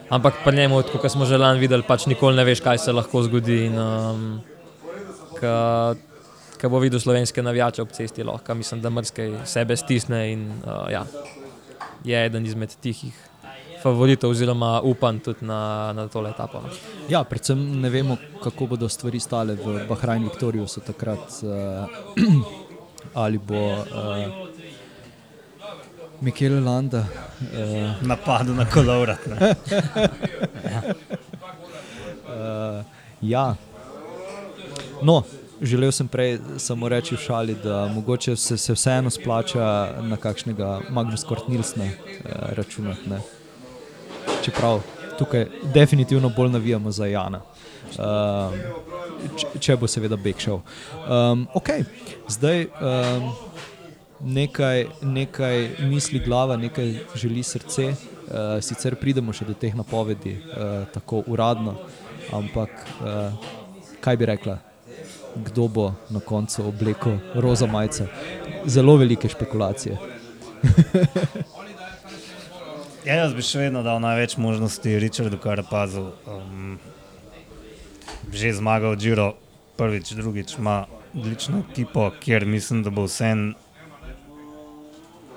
Ampak 0.09 0.39
pri 0.45 0.57
njemu, 0.57 0.83
kot 1.03 1.11
smo 1.12 1.26
že 1.26 1.37
lani 1.37 1.61
videli, 1.61 1.83
pač 1.83 2.07
nikoli 2.07 2.37
ne 2.37 2.45
veš, 2.45 2.62
kaj 2.64 2.79
se 2.79 2.93
lahko 2.93 3.22
zgodi. 3.26 3.59
In, 3.66 3.74
um, 3.79 4.22
Ko 6.61 6.68
bo 6.68 6.80
videl 6.82 7.01
slovenske 7.01 7.43
navijače 7.43 7.82
ob 7.82 7.93
cesti, 7.95 8.24
lahko 8.26 8.55
mislim, 8.55 8.82
da 8.82 8.91
mrske 8.91 9.30
sebe 9.47 9.76
stisne 9.76 10.32
in 10.32 10.49
uh, 10.66 10.91
ja, 10.91 11.05
je 12.05 12.24
eden 12.26 12.47
izmed 12.47 12.74
tihih 12.82 13.14
favoritov, 13.82 14.30
oziroma 14.30 14.80
upam 14.82 15.20
tudi 15.22 15.47
na, 15.47 15.93
na 15.95 16.09
tole 16.09 16.30
etapo. 16.30 16.61
No. 16.61 16.68
Ja, 17.09 17.22
predvsem 17.24 17.80
ne 17.80 17.91
vemo, 17.91 18.16
kako 18.43 18.66
bodo 18.66 18.89
stvari 18.89 19.20
stale 19.20 19.55
v 19.55 19.84
Bahrajnu, 19.89 20.32
Viktoriju 20.32 20.66
so 20.66 20.82
takrat 20.82 21.41
uh, 21.43 21.86
ali 23.22 23.39
bo. 23.39 23.64
Uh, 23.78 24.49
Mikel 26.20 26.64
Landa. 26.64 27.05
Uh, 27.55 28.03
Napadel 28.03 28.55
na 28.55 28.66
kolovrat. 28.66 29.18
ja. 30.72 30.82
Uh, 32.26 32.84
ja. 33.20 33.55
No, 35.03 35.22
želel 35.62 35.92
sem 35.92 36.09
prej 36.09 36.38
samo 36.59 36.88
reči 36.88 37.14
v 37.14 37.18
šali, 37.18 37.57
da 37.62 37.86
mogoče 37.94 38.36
se, 38.36 38.57
se 38.59 38.72
vseeno 38.72 39.11
splača 39.11 39.94
na 40.03 40.16
kakšnega 40.16 40.80
Magnus 40.90 41.24
Kortnilsna 41.24 41.84
uh, 41.84 41.90
računati. 42.57 43.11
Ne? 43.11 43.20
Čeprav 44.44 44.80
tukaj 45.18 45.46
definitivno 45.74 46.32
bolj 46.36 46.51
navijamo 46.51 46.90
za 46.90 47.07
Jana. 47.07 47.40
Uh, 47.99 48.55
če, 49.36 49.46
če 49.61 49.76
bo 49.76 49.86
seveda 49.86 50.16
Bek 50.16 50.40
šel. 50.40 50.61
Um, 51.09 51.46
ok, 51.55 51.70
zdaj. 52.28 52.66
Um, 52.80 53.30
nekaj, 54.20 54.86
nekaj 55.03 55.68
misli 55.78 56.18
glava, 56.18 56.57
nekaj 56.57 56.94
želi 57.14 57.42
srce. 57.42 57.92
Uh, 58.28 58.59
sicer 58.62 58.96
pridemo 59.01 59.32
še 59.32 59.46
do 59.49 59.55
teh 59.55 59.74
napovedi, 59.76 60.34
uh, 60.36 60.84
tako 60.92 61.22
uradno, 61.26 61.78
ampak 62.34 62.74
uh, 63.01 63.55
kaj 64.05 64.16
bi 64.16 64.26
rekla, 64.28 64.59
kdo 65.45 65.68
bo 65.68 65.95
na 66.11 66.20
koncu 66.20 66.68
oblekel 66.68 67.18
roza 67.34 67.66
majice? 67.66 68.07
Zelo 68.66 68.97
velike 68.97 69.28
špekulacije. 69.28 69.99
ja, 73.07 73.14
jaz 73.14 73.34
bi 73.34 73.43
še 73.43 73.59
vedno 73.59 73.82
dal 73.82 74.01
največ 74.03 74.36
možnosti 74.36 74.99
Richardu 74.99 75.39
Karapazu. 75.39 76.11
Um, 76.26 76.78
že 78.32 78.53
zmagal 78.53 78.97
Džiro, 78.97 79.34
prvič, 79.76 80.12
drugič 80.12 80.59
ima 80.59 80.84
odlično 81.14 81.62
ekipo, 81.70 82.11
kjer 82.20 82.47
mislim, 82.47 82.82
da 82.82 82.91
bo 82.91 83.07
vse 83.07 83.32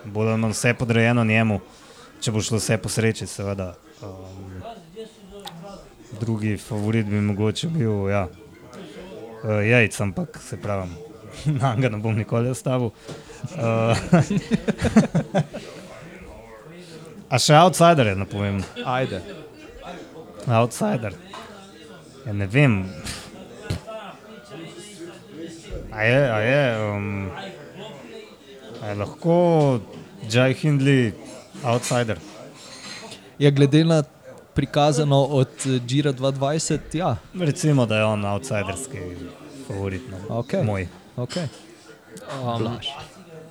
bo 0.06 0.26
da 0.26 0.38
nam 0.38 0.52
vse 0.52 0.74
podrejeno 0.74 1.24
njemu, 1.24 1.60
če 2.22 2.32
bo 2.32 2.42
šlo 2.42 2.58
vse 2.58 2.78
po 2.78 2.90
sreči, 2.90 3.28
seveda. 3.28 3.74
Um, 4.02 4.62
drugi 6.20 6.58
favorit 6.58 7.06
bi 7.06 7.22
mogoče 7.22 7.68
bil 7.68 8.10
ja, 8.10 8.28
uh, 9.44 9.62
jajc, 9.66 10.02
ampak 10.02 10.40
se 10.50 10.58
pravi, 10.58 10.90
na 11.60 11.76
njega 11.76 11.90
ne 11.90 11.98
bom 11.98 12.16
nikoli 12.18 12.50
ostavil. 12.50 12.92
Uh, 13.56 13.98
a 17.34 17.40
še 17.40 17.56
outsider 17.62 18.12
je, 18.12 18.16
ne 18.16 18.26
povem. 18.26 18.64
Ajde. 18.86 19.22
Outsider. 20.48 21.16
Ja, 22.26 22.34
ne 22.34 22.48
vem. 22.48 22.84
A 25.92 26.04
je, 26.04 26.20
a 26.32 26.40
je. 26.40 26.62
Um, 26.88 27.32
Je 28.82 28.96
lahko 28.98 29.80
Jay 30.26 30.54
Hindley 30.54 31.14
outsider? 31.64 32.18
Ja, 33.40 33.52
glede 33.52 33.84
na 33.86 34.04
prikazano 34.54 35.24
od 35.24 35.50
Džira 35.88 36.14
2020, 36.14 36.80
ja. 36.94 37.16
Recimo, 37.34 37.86
da 37.86 37.98
je 37.98 38.06
on 38.06 38.26
outsiderski 38.26 38.98
favorit. 39.68 40.02
No. 40.12 40.42
Okay. 40.42 40.64
Moj. 40.64 40.88
Okay. 41.18 41.48
Um, 42.44 42.78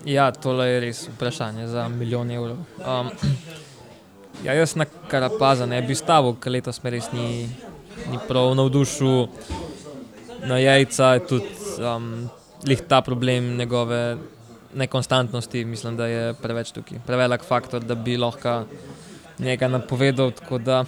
ja, 0.05 0.30
tole 0.32 0.66
je 0.68 0.80
res 0.80 1.09
vprašanje 1.09 1.66
za 1.66 1.88
milijon 1.88 2.30
evrov. 2.30 2.57
Um, 2.78 3.11
ja, 4.44 4.55
jaz 4.55 4.74
na 4.76 4.86
Karapaza 5.09 5.66
ne 5.66 5.82
bi 5.82 5.94
stavil, 5.94 6.36
ker 6.40 6.53
letos 6.53 6.82
me 6.82 6.90
res 6.90 7.11
ni, 7.12 7.48
ni 8.11 8.20
prav 8.28 8.55
navdušil. 8.57 9.26
Na 10.48 10.59
jajca 10.59 11.14
je 11.14 11.24
tudi 11.26 11.51
um, 11.84 12.28
ta 12.88 13.01
problem 13.01 13.57
njegove 13.57 14.16
nekonstantnosti, 14.74 15.64
mislim, 15.64 15.96
da 15.96 16.07
je 16.07 16.34
preveč 16.34 16.72
tukaj, 16.72 16.98
prevelik 17.07 17.44
faktor, 17.44 17.84
da 17.84 17.94
bi 17.94 18.16
lahko 18.16 18.62
nekaj 19.41 19.68
napovedal. 19.68 20.32
Da, 20.64 20.84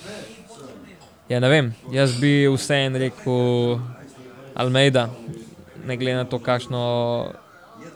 ja, 1.28 1.40
ne 1.40 1.48
vem, 1.48 1.72
jaz 1.92 2.14
bi 2.20 2.48
vseeno 2.52 3.00
rekel 3.02 3.78
Almeida, 4.54 5.08
ne 5.86 5.96
glede 5.96 6.16
na 6.16 6.24
to, 6.24 6.38
kakšno 6.38 6.82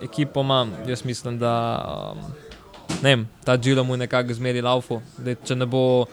ekipo 0.02 0.40
imam. 0.40 0.72
Jaz 0.88 1.04
mislim, 1.04 1.38
da 1.38 1.54
um, 2.12 2.22
ne 3.02 3.10
vem, 3.10 3.28
ta 3.44 3.56
Džilo 3.56 3.84
mu 3.84 3.94
je 3.94 4.04
nekako 4.06 4.34
zmeri 4.34 4.62
laufu. 4.62 5.00
Če 5.44 5.56
ne 5.56 5.66
bo 5.66 6.06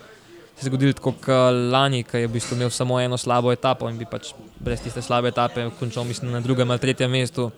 se 0.60 0.68
zgodilo 0.70 0.94
tako 0.94 1.12
kot 1.12 1.56
lani, 1.72 2.04
ki 2.04 2.24
je 2.24 2.28
v 2.28 2.34
bistvu 2.34 2.56
imel 2.56 2.70
samo 2.70 3.00
eno 3.02 3.18
slabo 3.18 3.52
etapo 3.52 3.90
in 3.90 3.98
bi 3.98 4.06
pač 4.06 4.34
brez 4.60 4.84
tiste 4.84 5.02
slabe 5.02 5.32
etape 5.34 5.66
končal, 5.80 6.06
mislim, 6.06 6.32
na 6.32 6.42
drugem 6.42 6.72
ali 6.72 6.80
tretjem 6.80 7.12
mestu. 7.12 7.50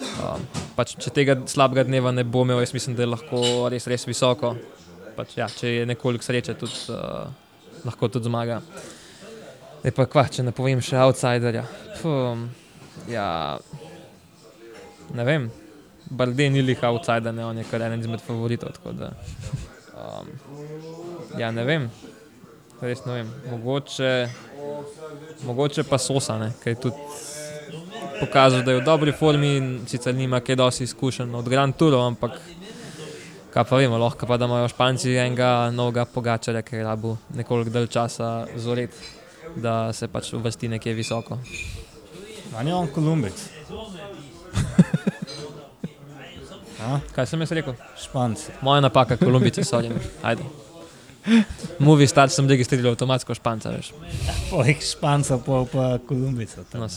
Um, 0.00 0.44
pač, 0.76 0.94
če 0.96 1.12
tega 1.12 1.36
slabega 1.46 1.84
dneva 1.84 2.12
ne 2.12 2.24
bo 2.24 2.46
imel, 2.46 2.62
jaz 2.64 2.72
mislim, 2.72 2.96
da 2.96 3.04
je 3.04 3.10
lahko 3.12 3.68
res, 3.72 3.86
res 3.90 4.06
visoko. 4.08 4.54
Pač, 5.16 5.36
ja, 5.38 5.48
če 5.48 5.72
je 5.72 5.86
nekoliko 5.90 6.24
sreče, 6.24 6.54
tudi, 6.58 6.76
uh, 6.94 7.30
lahko 7.86 8.08
tudi 8.08 8.30
zmaga. 8.30 8.60
E 9.84 9.92
pa, 9.96 10.04
kva, 10.10 10.26
če 10.28 10.44
ne 10.44 10.52
povem 10.56 10.82
še 10.84 10.98
outsiderja. 11.00 11.64
Puh, 12.00 12.44
ja, 13.08 13.28
ne 15.16 15.26
vem, 15.26 15.48
Bardi 16.10 16.48
ni 16.50 16.62
lih 16.62 16.80
outsider, 16.88 17.32
ne, 17.34 17.44
on 17.46 17.58
je 17.60 17.66
kar 17.70 17.84
eden 17.86 18.02
izmed 18.02 18.22
favoritov. 18.24 18.76
Da, 18.98 19.12
um, 19.94 20.30
ja, 21.38 21.52
ne 21.54 21.64
vem, 21.64 21.86
res 22.82 23.04
ne 23.06 23.20
vem. 23.20 23.30
Mogoče, 23.52 24.14
mogoče 25.46 25.86
pa 25.86 26.00
sosa, 26.02 26.38
ki 26.62 26.74
je 26.74 26.80
tudi 26.88 27.28
pokazal, 28.20 28.64
da 28.66 28.74
je 28.74 28.80
v 28.80 28.84
dobri 28.84 29.12
formi 29.16 29.52
sicer 29.88 30.14
nima 30.14 30.42
kaj 30.44 30.58
dosti 30.60 30.84
izkušenj 30.84 31.34
od 31.34 31.48
Grand 31.48 31.76
Tourov, 31.76 32.04
ampak 32.10 32.36
kaj 33.50 33.64
pa 33.64 33.76
vemo, 33.76 33.98
lahko 33.98 34.26
pa 34.26 34.36
da 34.36 34.44
imajo 34.46 34.68
Španci 34.68 35.16
enega 35.16 35.70
novega 35.74 36.04
pogačarja, 36.04 36.62
ki 36.62 36.76
je 36.76 36.84
rabu 36.84 37.16
nekoliko 37.34 37.70
dalj 37.70 37.86
časa 37.86 38.46
zoret, 38.56 38.90
da 39.56 39.92
se 39.92 40.08
pač 40.08 40.32
uvrsti 40.38 40.68
nekje 40.68 40.94
visoko. 40.94 41.38
Ali 42.56 42.70
je 42.70 42.74
on 42.74 42.88
Kolumbic? 42.88 43.34
kaj 47.14 47.26
sem 47.26 47.40
jaz 47.40 47.52
rekel? 47.52 47.74
Španci. 48.02 48.52
Moja 48.62 48.80
napaka, 48.80 49.16
Kolumbici 49.16 49.64
so 49.64 49.80
jim. 49.80 49.92
Ajde. 50.22 50.42
Movi 51.78 52.06
start 52.06 52.32
sem 52.32 52.48
registriral 52.48 52.94
avtomatsko 52.94 53.34
španca, 53.36 53.72
veš. 53.74 53.90
Pojk 54.50 54.82
španca, 54.84 55.38
pa 55.44 55.60
pa 55.72 55.86
Kolumbica. 56.08 56.64
No, 56.74 56.88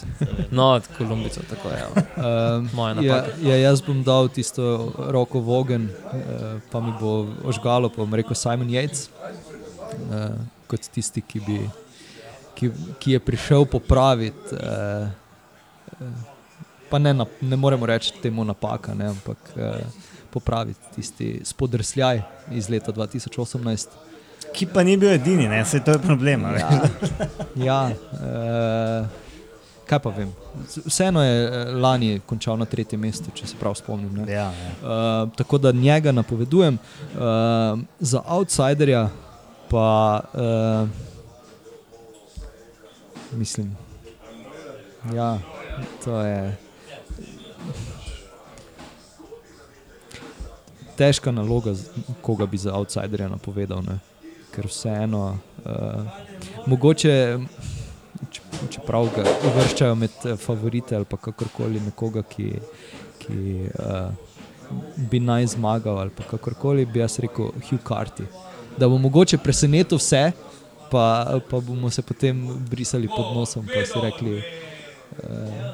no, 0.52 0.68
od 0.78 0.88
Kolumbica, 0.98 1.42
tako 1.50 1.70
je. 1.70 1.84
Um, 1.88 2.70
Moja 2.74 2.90
ja, 2.90 2.96
napaka. 2.96 3.36
Ja, 3.42 3.56
ja, 3.56 3.58
jaz 3.70 3.82
bom 3.84 4.04
dal 4.04 4.30
tisto 4.32 4.94
roko 5.12 5.42
v 5.44 5.58
ogen, 5.58 5.90
uh, 5.92 6.62
pa 6.72 6.80
mi 6.80 6.94
bo 7.00 7.28
ožgalo, 7.44 7.92
pa 7.92 8.04
bom 8.04 8.16
rekel 8.16 8.36
Simon 8.36 8.72
Yates, 8.72 9.10
uh, 9.12 10.40
kot 10.72 10.88
tisti, 10.94 11.22
ki, 11.22 11.44
bi, 11.44 11.60
ki, 12.56 12.72
ki 13.00 13.18
je 13.18 13.24
prišel 13.24 13.68
popraviti. 13.68 14.56
Uh, 14.56 15.12
pa 16.90 17.00
ne, 17.02 17.14
na, 17.14 17.28
ne 17.42 17.60
moremo 17.60 17.86
reči 17.90 18.16
temu 18.24 18.46
napaka, 18.48 18.96
ne, 18.96 19.12
ampak 19.12 19.54
uh, 19.58 19.84
popraviti 20.32 20.96
tisti 20.96 21.30
spodrsljaj 21.44 22.22
iz 22.56 22.70
leta 22.70 22.92
2018 22.92 24.13
ki 24.54 24.66
pa 24.66 24.84
ni 24.84 24.98
bil 24.98 25.10
edini, 25.14 25.48
ne? 25.48 25.66
se 25.66 25.80
to 25.84 25.92
je 25.92 26.00
problem. 26.00 26.46
Ja, 26.60 26.70
ja 27.56 27.82
uh, 27.90 29.08
kaj 29.88 30.00
pa 30.00 30.10
vem. 30.10 30.32
Vseeno 30.86 31.24
je 31.24 31.46
eh, 31.46 31.72
lani 31.76 32.22
končal 32.26 32.58
na 32.58 32.66
tretjem 32.66 33.02
mestu, 33.02 33.32
če 33.36 33.48
se 33.48 33.58
prav 33.60 33.76
spomnim. 33.76 34.24
Ja, 34.30 34.48
ja. 34.48 34.74
Uh, 34.82 35.32
tako 35.38 35.58
da 35.58 35.72
njega 35.72 36.12
napovedujem. 36.12 36.78
Uh, 37.14 37.80
za 38.00 38.22
outsiderja 38.26 39.10
pa 39.70 40.22
uh, 40.34 40.90
mislim. 43.38 43.76
Ja, 45.14 45.38
To 46.06 46.22
je 46.22 46.58
težka 50.96 51.32
naloga, 51.32 51.74
koga 52.22 52.46
bi 52.46 52.58
za 52.58 52.74
outsiderja 52.74 53.28
napovedal. 53.30 53.82
Ne? 53.82 54.00
Ker 54.54 54.68
vseeno, 54.70 55.22
uh, 55.66 56.04
mogoče, 56.70 57.14
če- 58.32 58.42
čeprav 58.76 59.08
ga 59.16 59.24
uvrščajo 59.50 59.96
med 59.98 60.14
eh, 60.30 60.36
favorite 60.38 60.96
ali 60.96 61.06
kakorkoli 61.10 61.82
nekoga, 61.82 62.22
ki, 62.24 62.52
ki 63.24 63.38
uh, 63.72 64.12
bi 65.10 65.20
naj 65.20 65.48
zmagal 65.56 66.04
ali 66.04 66.14
kakorkoli, 66.30 66.86
bi 66.86 67.02
jaz 67.02 67.18
rekel 67.24 67.50
Hugh 67.66 67.82
Carty. 67.88 68.28
Da 68.78 68.88
bo 68.90 68.98
mogoče 68.98 69.38
presenetil 69.38 69.98
vse, 69.98 70.32
pa, 70.92 71.04
pa 71.50 71.60
bomo 71.60 71.90
se 71.90 72.02
potem 72.02 72.40
brisali 72.70 73.10
pod 73.10 73.34
nosom 73.36 73.66
in 73.74 73.86
si 73.90 74.02
rekli, 74.06 74.38
uh, 74.38 75.74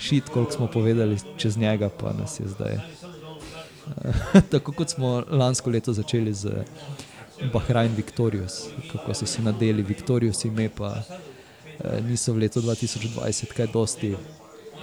šit, 0.00 0.28
koliko 0.28 0.52
smo 0.52 0.66
povedali 0.66 1.16
čez 1.36 1.56
njega, 1.56 1.88
pa 1.88 2.12
nas 2.12 2.36
je 2.40 2.48
zdaj. 2.48 2.76
Uh, 2.76 4.40
tako 4.52 4.72
kot 4.72 4.92
smo 4.92 5.22
lansko 5.30 5.70
leto 5.70 5.92
začeli 5.92 6.34
z 6.34 6.52
Bahrajn 7.52 7.94
Victorious, 7.96 8.68
kako 8.92 9.14
so 9.14 9.26
si 9.26 9.42
nadeli 9.42 9.82
Victorious 9.82 10.44
ime, 10.44 10.68
pa 10.68 10.94
uh, 11.00 12.00
niso 12.08 12.32
v 12.32 12.46
letu 12.46 12.60
2020 12.60 13.56
kaj 13.56 13.72
dosti. 13.72 14.16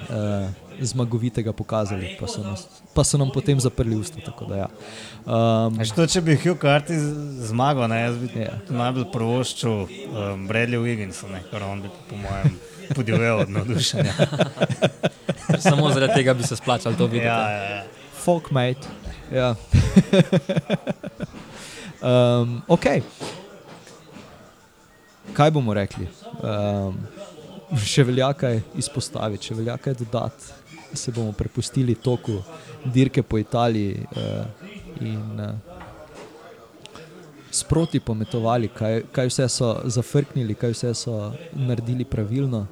Uh, 0.07 0.67
zmagovitega 0.79 1.53
pokazali, 1.53 2.17
pa 2.19 2.27
so, 2.27 2.43
nas, 2.43 2.67
pa 2.93 3.03
so 3.03 3.17
nam 3.17 3.31
potem 3.33 3.59
zaprli 3.59 3.95
usta. 3.95 4.21
tako 4.25 4.45
da 4.45 4.55
Ja. 4.55 4.67
Um, 5.25 5.79
A 5.79 5.85
što, 5.85 6.07
če 6.07 6.21
bi 6.21 6.35
Hugh 6.35 6.59
Carty 6.61 6.93
zmagal, 7.49 7.89
ne, 7.89 8.01
jaz 8.01 8.17
bi 8.17 8.29
Ja. 8.35 8.41
yeah. 8.41 8.71
najbolj 8.71 9.05
prvoščil 9.11 9.71
um, 9.71 10.47
Bradley 10.47 10.77
Wigginsu, 10.77 11.31
ne, 11.31 11.41
ker 11.51 11.63
on 11.63 11.81
bi 11.81 11.89
po 12.09 12.15
mojem 12.15 12.59
podivjal 12.95 13.39
od 13.39 13.49
navdušenja. 13.49 14.13
Samo 15.69 15.89
zaradi 15.91 16.13
tega 16.13 16.33
bi 16.33 16.43
se 16.43 16.55
splačal 16.55 16.95
to 16.95 17.05
videti. 17.05 17.25
ja, 17.25 17.51
ja, 17.51 17.63
ja. 17.63 17.83
folk 18.23 18.51
mate. 18.51 18.87
Ja. 19.33 19.55
um, 22.01 22.61
ok. 22.67 22.85
Kaj 25.33 25.51
bomo 25.51 25.73
rekli? 25.73 26.07
Um, 26.41 26.97
še 27.77 28.05
velja 28.07 28.31
kaj 28.37 28.61
izpostaviti, 28.79 29.49
še 29.49 29.57
velja 29.59 29.77
kaj 29.77 29.99
dodati. 30.03 30.53
Se 30.97 31.11
bomo 31.11 31.33
prepustili 31.35 31.97
toku 31.99 32.39
dirke 32.85 33.23
po 33.23 33.37
Italiji 33.37 33.99
uh, 34.15 34.45
in 35.03 35.41
uh, 35.43 35.77
sproti 37.51 37.99
pometovali, 37.99 38.67
kaj, 38.67 39.01
kaj 39.11 39.27
vse 39.27 39.49
so 39.49 39.73
zafrknili, 39.85 40.55
kaj 40.55 40.75
vse 40.75 40.93
so 40.93 41.17
naredili 41.53 42.05
pravilno. 42.05 42.65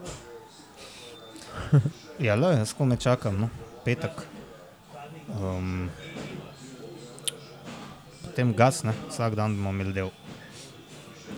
Ja, 2.19 2.35
le, 2.39 2.53
jaz 2.55 2.71
ko 2.73 2.85
me 2.87 2.95
čakam, 2.97 3.39
no, 3.41 3.49
petek. 3.83 4.21
Um, 5.35 5.89
potem 8.35 8.51
gas, 8.51 8.83
ne, 8.83 8.91
vsak 9.07 9.35
dan 9.35 9.53
bomo 9.55 9.71
imeli 9.71 9.93
del. 9.95 10.09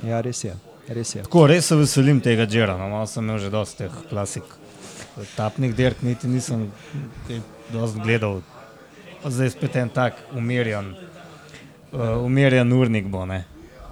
Ja, 0.01 0.17
res 0.25 0.39
je. 0.41 0.55
Res 0.89 1.11
je. 1.13 1.21
Tako, 1.27 1.43
res 1.51 1.67
se 1.69 1.75
veselim 1.77 2.17
tega 2.25 2.47
džera, 2.49 2.73
no, 2.79 2.87
malo 2.89 3.05
sem 3.05 3.21
imel 3.21 3.37
že 3.37 3.51
dosti 3.53 3.83
teh 3.83 3.99
klasik. 4.09 4.55
Tapnih 5.35 5.75
dirk 5.77 6.01
niti 6.01 6.25
nisem 6.25 6.71
dosti 7.69 8.01
gledal. 8.01 8.41
Pa 9.21 9.29
zdaj 9.29 9.53
spet 9.53 9.77
en 9.77 9.93
tak 9.93 10.17
umirjen, 10.33 10.89
uh, 11.93 12.17
umirjen 12.25 12.73
urnik 12.73 13.13
bo, 13.13 13.27
ne. 13.29 13.43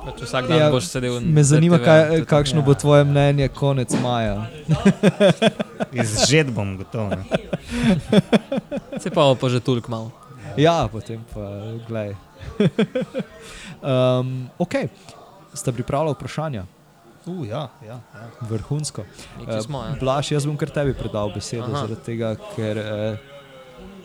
Pač 0.02 0.26
vsak 0.26 0.50
dan 0.50 0.58
Ja, 0.58 0.66
ja, 0.66 0.74
boš 0.74 0.90
sedel 0.90 1.22
Me 1.22 1.46
zanima, 1.46 1.78
kaj, 1.78 2.26
kakšno 2.26 2.66
bo 2.66 2.74
tvoje 2.74 3.06
mnenje 3.06 3.54
konec 3.54 3.94
maja. 4.02 4.48
Izžet 6.02 6.50
bom 6.50 6.74
gotov. 6.82 7.14
Ne. 7.14 7.22
Se 8.98 9.14
pa 9.14 9.30
bo 9.30 9.50
že 9.50 9.62
toliko 9.62 9.94
malo. 9.94 10.25
Ja, 10.58 10.88
potem 10.92 11.24
pa 11.34 11.50
gledaj. 11.88 12.16
um, 13.82 14.50
ok, 14.66 14.74
sta 15.54 15.72
pripravljala 15.72 16.16
vprašanja, 16.16 16.66
Uh, 17.26 17.48
ja, 17.48 17.70
ja, 17.82 17.98
ja. 18.14 18.30
vrhunsko. 18.42 19.02
Nekaj 19.40 19.62
smo, 19.62 19.82
ja. 19.82 19.96
Blaž, 20.00 20.30
jaz 20.32 20.46
bom 20.46 20.58
kar 20.62 20.70
tebi 20.70 20.94
predal 20.94 21.32
besedo, 21.34 21.66
Aha. 21.66 21.82
zaradi 21.82 22.04
tega, 22.06 22.36
ker 22.54 22.78
eh, 22.78 23.18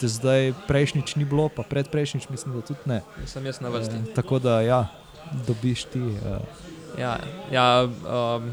te 0.01 0.09
zdaj 0.09 0.55
prejšnjič 0.65 1.19
ni 1.21 1.29
bilo, 1.29 1.51
pa 1.53 1.61
predprejšnjič 1.69 2.31
mislim, 2.33 2.57
da 2.57 2.65
tudi 2.65 2.81
ne. 2.89 3.03
Sem 3.29 3.45
jaz 3.45 3.61
na 3.61 3.69
vrsti. 3.69 3.99
Eh, 4.01 4.15
tako 4.17 4.41
da 4.41 4.63
ja, 4.65 4.87
dobiš 5.47 5.85
ti. 5.93 6.01
Eh, 6.01 6.69
Ja, 6.99 7.21
ja, 7.53 7.87
um, 7.87 8.51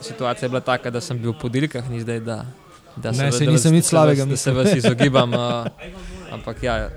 situacija 0.00 0.46
je 0.46 0.48
bila 0.48 0.60
taka, 0.64 0.90
da 0.90 1.00
sem 1.00 1.18
bil 1.20 1.34
po 1.36 1.48
dirkah, 1.52 1.84
ni 1.90 2.00
zdaj, 2.00 2.20
da, 2.24 2.46
da 2.96 3.12
Ne, 3.12 3.28
saj 3.32 3.46
da 3.46 3.52
nisem 3.52 3.74
nič 3.74 3.84
slabega 3.84 4.24
Da 4.24 4.36
se 4.36 4.52
vas 4.52 4.72
izogibam, 4.74 5.34
uh, 5.34 5.66
ampak 6.34 6.62
ja, 6.62 6.88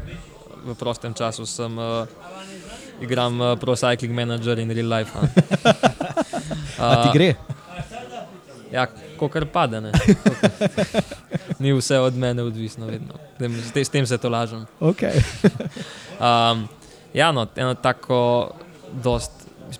v 0.65 0.75
prostem 0.75 1.13
času 1.13 1.45
sem. 1.45 1.77
Uh, 1.77 2.07
Igram 2.99 3.39
uh, 3.41 3.55
Pro 3.55 3.75
Cycling 3.75 4.11
Manager 4.11 4.59
in 4.59 4.69
Real 4.69 4.89
Life. 4.91 5.11
a. 5.15 5.23
a 6.83 6.95
ti 7.03 7.07
Uh, 7.09 7.13
gre? 7.13 7.35
Ja, 8.71 8.85
ko 9.17 9.29
kar 9.31 9.45
pade. 9.47 9.79
Ni 11.63 11.71
vse 11.73 11.99
od 11.99 12.15
mene 12.15 12.43
odvisno, 12.43 12.85
vedno. 12.85 13.15
Tem- 13.39 13.55
S, 13.55 13.71
te, 13.71 13.85
s 13.85 13.89
tem 13.89 14.05
se 14.05 14.17
to 14.17 14.29
lažem. 14.29 14.65
Okay. 14.79 15.15
Um, 16.19 16.67
ja, 17.15 17.31
no, 17.31 17.47
eno 17.55 17.73
tako, 17.79 18.51
dost 18.91 19.31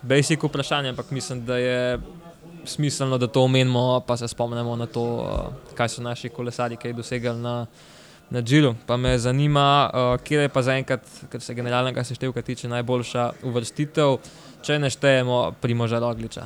basic 0.02 0.40
vprašanje, 0.40 0.90
ampak 0.90 1.12
mislim, 1.12 1.44
da 1.46 1.58
je 1.58 2.00
smiselno, 2.66 3.18
da 3.18 3.28
to 3.28 3.44
omenimo, 3.44 4.00
pa 4.08 4.16
se 4.18 4.28
spomnimo 4.28 4.76
na 4.76 4.86
to, 4.88 5.04
uh, 5.04 5.76
kaj 5.76 5.90
so 5.90 6.02
naši 6.02 6.30
kolesari 6.30 6.78
kaj 6.80 6.94
dosegali 6.94 7.40
na, 7.44 7.66
na 8.30 8.42
Džilu. 8.42 8.76
Pa 8.86 8.98
me 8.98 9.18
zanima, 9.18 9.90
uh, 9.94 10.22
kje 10.24 10.46
je 10.46 10.50
pa 10.50 10.62
zaenkrat, 10.62 11.02
kar 11.30 11.42
se 11.42 11.54
generalnega 11.54 12.04
seštevka 12.04 12.42
tiče, 12.42 12.68
najboljša 12.70 13.32
uvrstitev, 13.44 14.18
če 14.62 14.80
ne 14.80 14.90
štejemo 14.90 15.52
Primoža 15.62 16.00
Rogliča. 16.00 16.46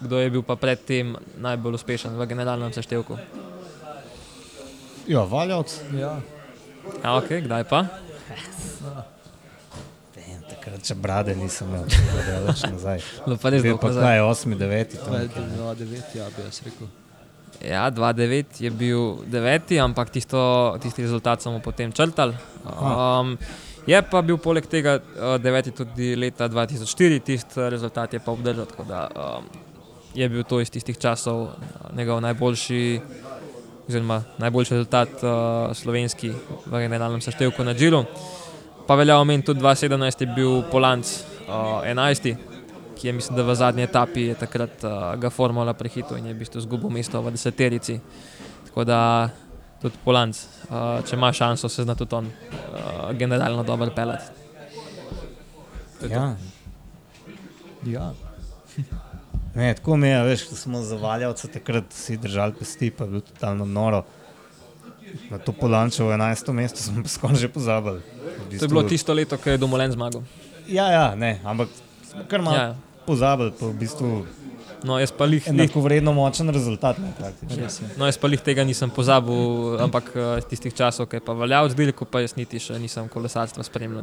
Kdo 0.00 0.18
je 0.18 0.30
bil 0.30 0.42
pa 0.42 0.56
predtem 0.56 1.16
najbolj 1.38 1.74
uspešen 1.78 2.16
v 2.18 2.26
generalnem 2.26 2.72
seštevku? 2.72 3.18
Ja, 5.06 5.22
valjavc. 5.22 5.80
ja. 5.98 6.16
Ja, 7.04 7.16
ok, 7.16 7.28
kdaj 7.44 7.64
pa? 7.70 7.84
Vem, 10.16 10.40
Takrat 10.50 10.82
če 10.82 10.94
brade 10.98 11.34
nisem 11.38 11.68
imel, 11.70 11.84
če 11.90 12.00
gre 12.08 12.40
več 12.48 12.64
nazaj. 12.66 13.04
No, 13.26 13.36
pa 13.38 13.52
res 13.54 13.62
Bil 13.62 13.76
dolgo 13.76 13.82
pa 13.84 13.92
nazaj. 13.92 14.02
kaj, 14.02 14.18
8, 14.26 14.58
9. 14.58 14.96
To 15.04 15.14
je 15.14 15.28
2-9, 15.28 16.16
ja, 16.18 16.26
bi 16.34 16.42
jaz 16.46 16.58
rekel. 16.66 16.90
Ja, 17.62 17.90
2-9 17.90 18.58
je 18.58 18.70
bil 18.70 19.22
deveti, 19.26 19.78
ampak 19.80 20.10
tisto, 20.10 20.74
tisti 20.82 21.02
rezultat 21.02 21.42
smo 21.42 21.60
potem 21.62 21.92
črtali. 21.92 22.34
Um, 22.66 23.36
je 23.86 24.02
pa 24.02 24.22
bil 24.22 24.38
poleg 24.38 24.66
tega 24.66 24.98
uh, 24.98 25.36
deveti 25.42 25.70
tudi 25.70 26.16
leta 26.18 26.48
2004, 26.48 27.20
tisti 27.22 27.68
rezultat 27.70 28.14
je 28.14 28.20
pa 28.20 28.32
obdržal. 28.32 28.66
Tako 28.66 28.84
da 28.88 29.06
um, 29.14 29.46
je 30.14 30.28
bil 30.28 30.42
to 30.42 30.60
iz 30.60 30.70
tistih 30.70 30.98
časov 30.98 31.42
uh, 31.42 31.50
njegov 31.96 32.20
najboljši, 32.20 33.00
oziroma 33.88 34.22
najboljši 34.38 34.74
rezultat 34.74 35.22
uh, 35.22 35.70
slovenski 35.76 36.32
v 36.66 36.78
generalnem 36.82 37.20
seštevku 37.20 37.64
na 37.64 37.74
Džilu. 37.74 38.04
Pa 38.86 38.94
velja 38.98 39.18
omeniti 39.18 39.46
tudi 39.46 39.60
2017 39.60 40.26
je 40.26 40.34
bil 40.34 40.62
Polanc 40.70 41.06
uh, 41.46 41.86
11 41.86 42.51
ki 43.02 43.08
je 43.08 43.12
mislim, 43.12 43.36
da 43.36 43.42
v 43.42 43.54
zadnji 43.54 43.82
etapi 43.82 44.22
je 44.22 44.34
takrat 44.38 44.84
uh, 44.84 44.90
ga 45.18 45.30
formula 45.30 45.72
prehitil 45.74 46.20
in 46.20 46.26
je 46.30 46.34
v 46.34 46.38
bistvu 46.38 46.60
izgubil 46.62 46.90
mesto 46.94 47.18
v 47.22 47.32
deseterici. 47.34 47.96
Tako 48.68 48.84
da 48.86 48.98
tudi 49.82 49.98
Polanc, 50.04 50.38
uh, 50.70 51.00
če 51.02 51.16
ima 51.18 51.32
šanso, 51.34 51.66
se 51.68 51.82
zna 51.82 51.96
tudi 51.98 52.14
on 52.14 52.28
uh, 52.30 53.10
generalno 53.18 53.64
dobro 53.66 53.90
pelati. 53.90 54.30
Ja. 56.10 56.36
Ja. 57.86 58.12
Ne, 59.54 59.74
tako 59.76 59.98
mi 60.00 60.08
je, 60.08 60.20
veš, 60.24 60.42
ko 60.48 60.56
smo 60.56 60.78
zavaljavci 60.80 61.50
takrat 61.52 61.90
si 61.92 62.14
držali 62.16 62.54
pesti, 62.56 62.88
pa 62.90 63.04
je 63.04 63.10
bilo 63.10 63.20
totalno 63.20 63.66
noro. 63.68 63.98
Na 65.28 65.36
to 65.38 65.52
polančevo 65.52 66.08
11. 66.08 66.52
mesto 66.56 66.80
smo 66.80 67.02
pa 67.02 67.08
skoraj 67.08 67.36
že 67.36 67.50
pozabili. 67.52 68.00
V 68.48 68.58
To 68.58 68.64
je 68.64 68.68
bilo 68.68 68.82
tisto 68.88 69.12
leto, 69.12 69.36
ko 69.36 69.50
je 69.50 69.60
Domolen 69.60 69.92
zmagal. 69.92 70.24
Ja, 70.68 70.88
ja, 70.88 71.04
ne, 71.14 71.34
ampak 71.44 71.68
smo 72.08 72.24
kar 72.30 72.42
malo 72.42 72.56
Ja. 72.56 72.72
Pozabili, 73.06 73.52
pa 73.58 73.66
v 73.66 73.74
bistvu 73.80 74.12
No, 74.82 74.96
jaz 74.98 75.12
pa 75.14 75.24
lih, 75.24 75.44
enako 75.46 75.80
vredno 75.84 76.12
močen 76.12 76.50
rezultat. 76.50 76.98
Ne. 76.98 77.12
Res 77.54 77.78
no, 77.94 78.06
jaz 78.08 78.18
pa 78.18 78.26
lih 78.26 78.40
tega 78.42 78.64
nisem 78.66 78.90
pozabil, 78.90 79.76
ampak 79.84 80.10
iz 80.40 80.48
tistih 80.50 80.74
časov, 80.74 81.06
ki 81.10 81.20
je 81.20 81.24
pa 81.26 81.36
veljal 81.38 81.70
z 81.70 81.78
dirko, 81.78 82.06
pa 82.08 82.22
jaz 82.24 82.34
niti 82.34 82.58
še 82.62 82.80
nisem 82.82 83.06
kolesarstva 83.12 83.62
spremljal. 83.66 84.02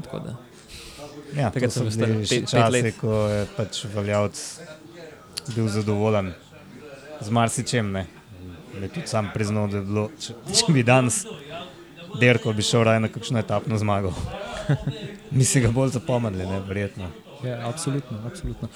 Ja, 1.35 1.51
Takrat 1.51 1.75
sem 1.75 1.91
star 1.91 2.07
pet- 2.15 2.29
pet 2.31 2.47
časi, 2.49 2.71
let. 2.71 2.95
ko 2.97 3.27
je 3.27 3.43
pač 3.57 3.83
valjavc 3.93 4.39
bil 5.53 5.67
zadovoljen 5.67 6.31
z 7.21 7.29
marsičem. 7.29 7.91
Ne. 7.91 8.07
Je 8.79 8.87
tudi 8.87 9.07
sam 9.07 9.29
priznal, 9.33 9.67
da 9.67 9.81
je 9.81 9.83
bilo, 9.83 10.07
če, 10.15 10.37
če 10.61 10.73
bi 10.73 10.83
danes 10.87 11.25
derko, 12.21 12.53
bi 12.55 12.63
šel 12.63 12.87
raje 12.87 13.03
na 13.03 13.11
kakšno 13.11 13.43
etapno 13.43 13.77
zmago. 13.77 14.13
Mi 15.35 15.43
si 15.45 15.59
ga 15.61 15.69
bolj 15.75 15.97
zapomnili, 15.99 16.47
ne, 16.47 16.63
verjetno. 16.65 17.11
Ja, 17.43 17.69
absolutno, 17.69 18.17
absolutno. 18.25 18.67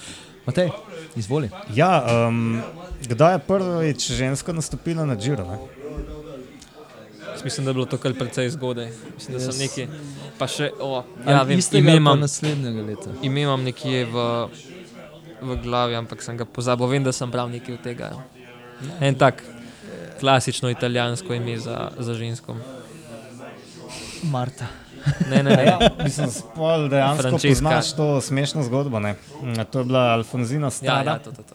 Matej, 0.46 0.70
izvoli. 1.16 1.50
Ja, 1.74 2.26
um, 2.28 2.62
kdaj 3.08 3.34
je 3.34 3.38
prvič 3.38 4.10
ženska 4.12 4.52
nastopila 4.52 5.04
na 5.04 5.16
Džiru? 5.16 5.44
ne? 5.44 5.58
mislim, 7.44 7.64
da 7.64 7.70
je 7.70 7.74
bilo 7.74 7.86
to 7.86 7.98
kar 7.98 8.14
precej 8.14 8.50
zgodaj. 8.50 8.90
Mislim, 9.14 9.38
da 9.38 9.40
sem 9.40 9.52
Jaz- 9.52 9.58
neki. 9.60 9.88
Pa 10.38 10.46
še, 10.46 10.70
o, 10.80 11.04
Ja, 11.26 11.42
vem, 11.42 11.60
ime 11.72 11.96
imam, 11.96 12.20
naslednjega 12.20 12.82
leta. 12.82 13.10
ime 13.22 13.42
imam 13.42 13.62
nekje 13.64 14.04
v, 14.04 14.48
v 15.40 15.56
glavi, 15.62 15.94
ampak 15.94 16.22
sem 16.22 16.36
ga 16.36 16.44
pozabil. 16.44 16.86
Vem, 16.86 17.04
da 17.04 17.12
sem 17.12 17.30
bral 17.30 17.50
nekaj 17.50 17.74
od 17.74 17.82
tega. 17.82 18.10
Ja. 18.14 18.96
En 19.00 19.14
tak 19.14 19.44
klasično 20.20 20.70
italijansko 20.70 21.34
ime 21.34 21.58
za, 21.58 21.90
za 21.98 22.14
žensko. 22.14 22.56
Marta. 24.22 24.66
Ne, 25.26 25.42
ne, 25.42 25.50
ne. 25.50 25.64
Ja, 25.64 25.78
mislim, 25.98 26.30
spol 26.30 26.88
dejansko 26.88 27.22
Francesca. 27.22 27.48
poznaš 27.50 27.92
to 27.92 28.20
smešno 28.20 28.62
zgodbo. 28.62 29.00
Ne? 29.00 29.14
Mm, 29.42 29.64
To 29.70 29.78
je 29.78 29.84
bila 29.84 30.00
Alfonzina 30.10 30.66
Ja, 30.66 30.70
Strada. 30.70 31.10
ja, 31.10 31.18
to, 31.18 31.32
to, 31.32 31.42
to. 31.42 31.54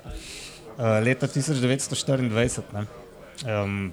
Uh, 0.78 1.04
leta 1.04 1.28
1924. 1.28 2.62
Ne? 2.74 2.86
Um, 3.56 3.92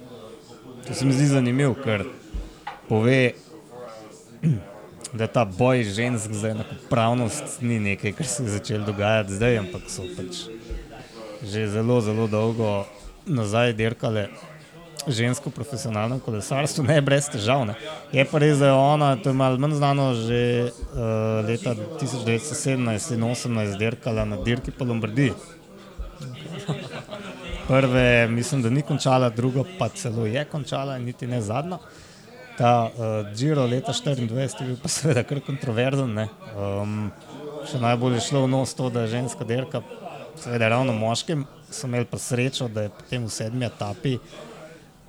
to 0.86 0.94
se 0.94 1.04
mi 1.04 1.12
zdi 1.12 1.26
zanimivo, 1.26 1.74
ker 1.74 2.04
pove, 2.88 3.32
da 5.12 5.26
ta 5.26 5.44
boj 5.46 5.84
žensk 5.84 6.30
za 6.32 6.48
enakopravnost 6.48 7.60
ni 7.60 7.80
nekaj, 7.80 8.12
kar 8.12 8.26
se 8.26 8.42
je 8.42 8.48
začelo 8.50 8.84
dogajati 8.84 9.32
zdaj, 9.32 9.58
ampak 9.58 9.82
so 9.88 10.02
pač 10.16 10.44
že 11.42 11.68
zelo, 11.68 12.00
zelo 12.00 12.26
dolgo 12.26 12.84
nazaj 13.26 13.72
dirkale. 13.72 14.28
Žensko 15.06 15.50
profesionalno 15.50 16.18
kolesarstvo, 16.18 16.84
ne 16.84 17.00
brez 17.00 17.28
težav. 17.30 17.62
Ne. 17.68 17.74
Je 18.12 18.24
pa 18.26 18.40
res, 18.42 18.58
da 18.58 18.72
je 18.72 18.78
ona, 18.78 19.10
to 19.16 19.30
je 19.30 19.38
malo 19.38 19.58
manj 19.62 19.76
znano, 19.78 20.06
že 20.18 20.40
uh, 20.66 21.46
leta 21.46 21.76
1917 22.00 23.14
in 23.14 23.26
18 23.28 23.78
dirkala 23.78 24.24
na 24.24 24.40
dirki 24.42 24.74
po 24.74 24.84
Lombardiji. 24.84 25.34
Prve, 27.68 28.28
mislim, 28.30 28.62
da 28.62 28.70
ni 28.70 28.82
končala, 28.82 29.30
drugo 29.30 29.64
pa 29.78 29.88
celo 29.88 30.26
je 30.26 30.44
končala, 30.44 30.98
niti 30.98 31.26
ne 31.26 31.40
zadnja. 31.42 31.78
Ta 32.58 32.88
uh, 32.88 33.36
Giro 33.36 33.66
leta 33.66 33.92
24 33.92 34.62
je 34.62 34.66
bil 34.66 34.76
pa 34.82 34.88
seveda 34.88 35.22
kar 35.22 35.40
kontroverzen. 35.46 36.14
ne. 36.14 36.28
Um, 36.56 37.10
še 37.66 37.78
najbolj 37.82 38.18
je 38.18 38.26
šlo 38.28 38.44
v 38.46 38.50
nos 38.50 38.74
to, 38.78 38.90
da 38.90 39.04
je 39.04 39.14
ženska 39.18 39.44
dirka, 39.44 39.82
seveda 40.38 40.68
ravno 40.68 40.94
moškim, 40.94 41.44
so 41.70 41.86
imeli 41.86 42.06
pa 42.10 42.18
srečo, 42.18 42.68
da 42.68 42.86
je 42.86 42.92
potem 42.94 43.24
v 43.26 43.32
sedmi 43.32 43.66
etapi 43.66 44.18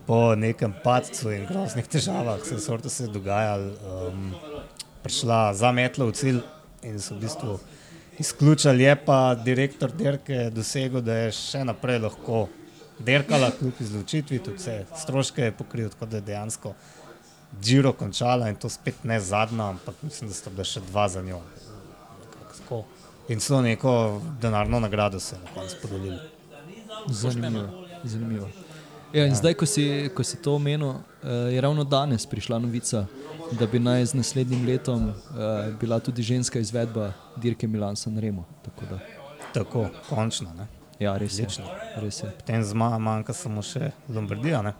po 0.07 0.35
nekem 0.35 0.73
padcu 0.83 1.31
in 1.35 1.45
groznih 1.45 1.87
težavah, 1.87 2.39
se 2.45 2.55
je 2.55 2.61
sorto 2.63 2.89
se 2.89 3.07
dogajalo, 3.07 3.73
um, 4.09 4.29
prišla 5.03 5.53
za 5.53 5.71
metlo 5.71 6.07
v 6.07 6.15
cilj 6.15 6.39
in 6.87 6.99
so 6.99 7.15
v 7.15 7.25
bistvu 7.25 7.57
izključili. 8.19 8.83
Je 8.83 8.95
pa 9.05 9.35
direktor 9.35 9.91
dirke 9.91 10.49
dosegel, 10.55 11.01
da 11.01 11.17
je 11.25 11.33
še 11.35 11.65
naprej 11.67 11.99
lahko 12.05 12.47
dirkala, 12.99 13.51
kljub 13.59 13.81
izločitvi, 13.83 14.39
tudi 14.39 14.57
vse 14.57 14.77
stroške 15.03 15.49
je 15.49 15.57
pokril, 15.57 15.89
tako 15.89 16.05
da 16.05 16.17
je 16.17 16.27
dejansko 16.31 16.73
Giro 17.63 17.93
končala 17.93 18.49
in 18.49 18.55
to 18.55 18.69
spet 18.69 19.03
ne 19.03 19.19
zadnja, 19.19 19.69
ampak 19.69 19.95
mislim, 20.03 20.29
da 20.29 20.35
sta 20.35 20.51
bila 20.51 20.65
še 20.67 20.81
dva 20.89 21.07
za 21.09 21.21
njo. 21.23 21.39
Tako. 22.51 22.83
In 23.31 23.39
so 23.43 23.61
neko 23.61 24.21
denarno 24.41 24.79
nagrado 24.79 25.19
se 25.19 25.35
na 25.43 25.51
koncu 25.55 25.75
podelili. 25.81 26.19
Zanimivo. 27.07 27.85
Zanimivo. 28.03 28.49
Ja, 29.13 29.25
in 29.25 29.31
ja. 29.31 29.35
zdaj, 29.35 29.53
ko 29.53 29.65
si, 29.65 30.09
ko 30.15 30.23
si 30.23 30.37
to 30.41 30.55
omenil, 30.55 30.87
uh, 30.87 30.99
je 31.51 31.61
ravno 31.61 31.83
danes 31.83 32.25
prišla 32.25 32.59
novica, 32.59 33.05
da 33.59 33.67
bi 33.67 33.79
naj 33.79 34.05
z 34.05 34.19
naslednjim 34.19 34.65
letom 34.67 35.09
uh, 35.09 35.13
bila 35.79 35.99
tudi 35.99 36.21
ženska 36.21 36.59
izvedba 36.59 37.13
dirke 37.35 37.67
Milan 37.67 37.95
San 37.95 38.17
Remo. 38.17 38.45
Tako 38.65 38.85
da, 38.89 38.99
Tako, 39.53 39.87
končno. 40.09 40.53
Ne? 40.53 40.67
ja, 40.99 41.17
res 41.17 41.39
je. 41.39 41.47
Res 41.95 42.23
je. 42.23 42.31
Potem 42.39 42.63
zmaga 42.63 42.97
manjka 42.97 43.33
samo 43.33 43.61
še 43.61 43.91
Lombardija, 44.09 44.61
ne? 44.61 44.73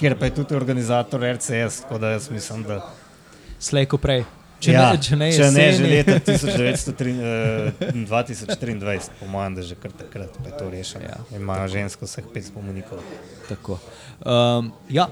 kjer 0.00 0.16
pa 0.18 0.30
je 0.30 0.34
tudi 0.34 0.56
organizator 0.56 1.20
RCS, 1.20 1.82
tako 1.82 1.98
da 1.98 2.14
jaz 2.16 2.30
mislim, 2.30 2.62
da 2.62 2.80
Slej 3.60 3.86
ko 3.86 3.98
prej. 4.00 4.24
Če 4.60 4.74
ja, 4.74 4.90
ne, 4.92 5.00
če 5.00 5.16
ne, 5.16 5.28
če 5.32 5.46
ne 5.54 5.66
že 5.72 5.86
leta 5.88 6.16
1903, 6.28 7.12
eh, 7.16 7.92
2023, 8.04 9.08
po 9.16 9.28
mojem, 9.32 9.56
da 9.56 9.64
že 9.64 9.76
kar 9.80 9.94
takrat 9.96 10.36
je 10.44 10.52
to 10.52 10.68
rešeno. 10.68 11.08
Ja. 11.08 11.16
Imajo 11.38 11.70
žensko 11.72 12.04
vseh 12.04 12.28
pet 12.34 12.44
spomenikov. 12.50 13.00
Tako. 13.48 13.78
Um, 14.20 14.68
ja, 14.92 15.08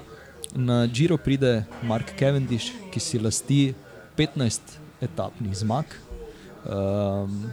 na 0.53 0.85
Giro 0.85 1.17
pride 1.17 1.63
Mark 1.81 2.13
Cavendish, 2.19 2.69
ki 2.93 3.01
si 3.01 3.17
lasti 3.17 3.73
15 4.17 4.77
etapnih 5.01 5.57
zmag. 5.57 5.97
Um, 6.69 7.49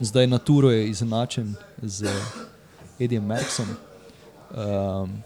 zdaj 0.00 0.32
na 0.32 0.40
Turu 0.40 0.72
je 0.72 0.88
izenačen 0.88 1.52
z 1.82 2.08
Edijem 2.96 3.28
Merksom. 3.28 3.76
Um, 4.56 5.20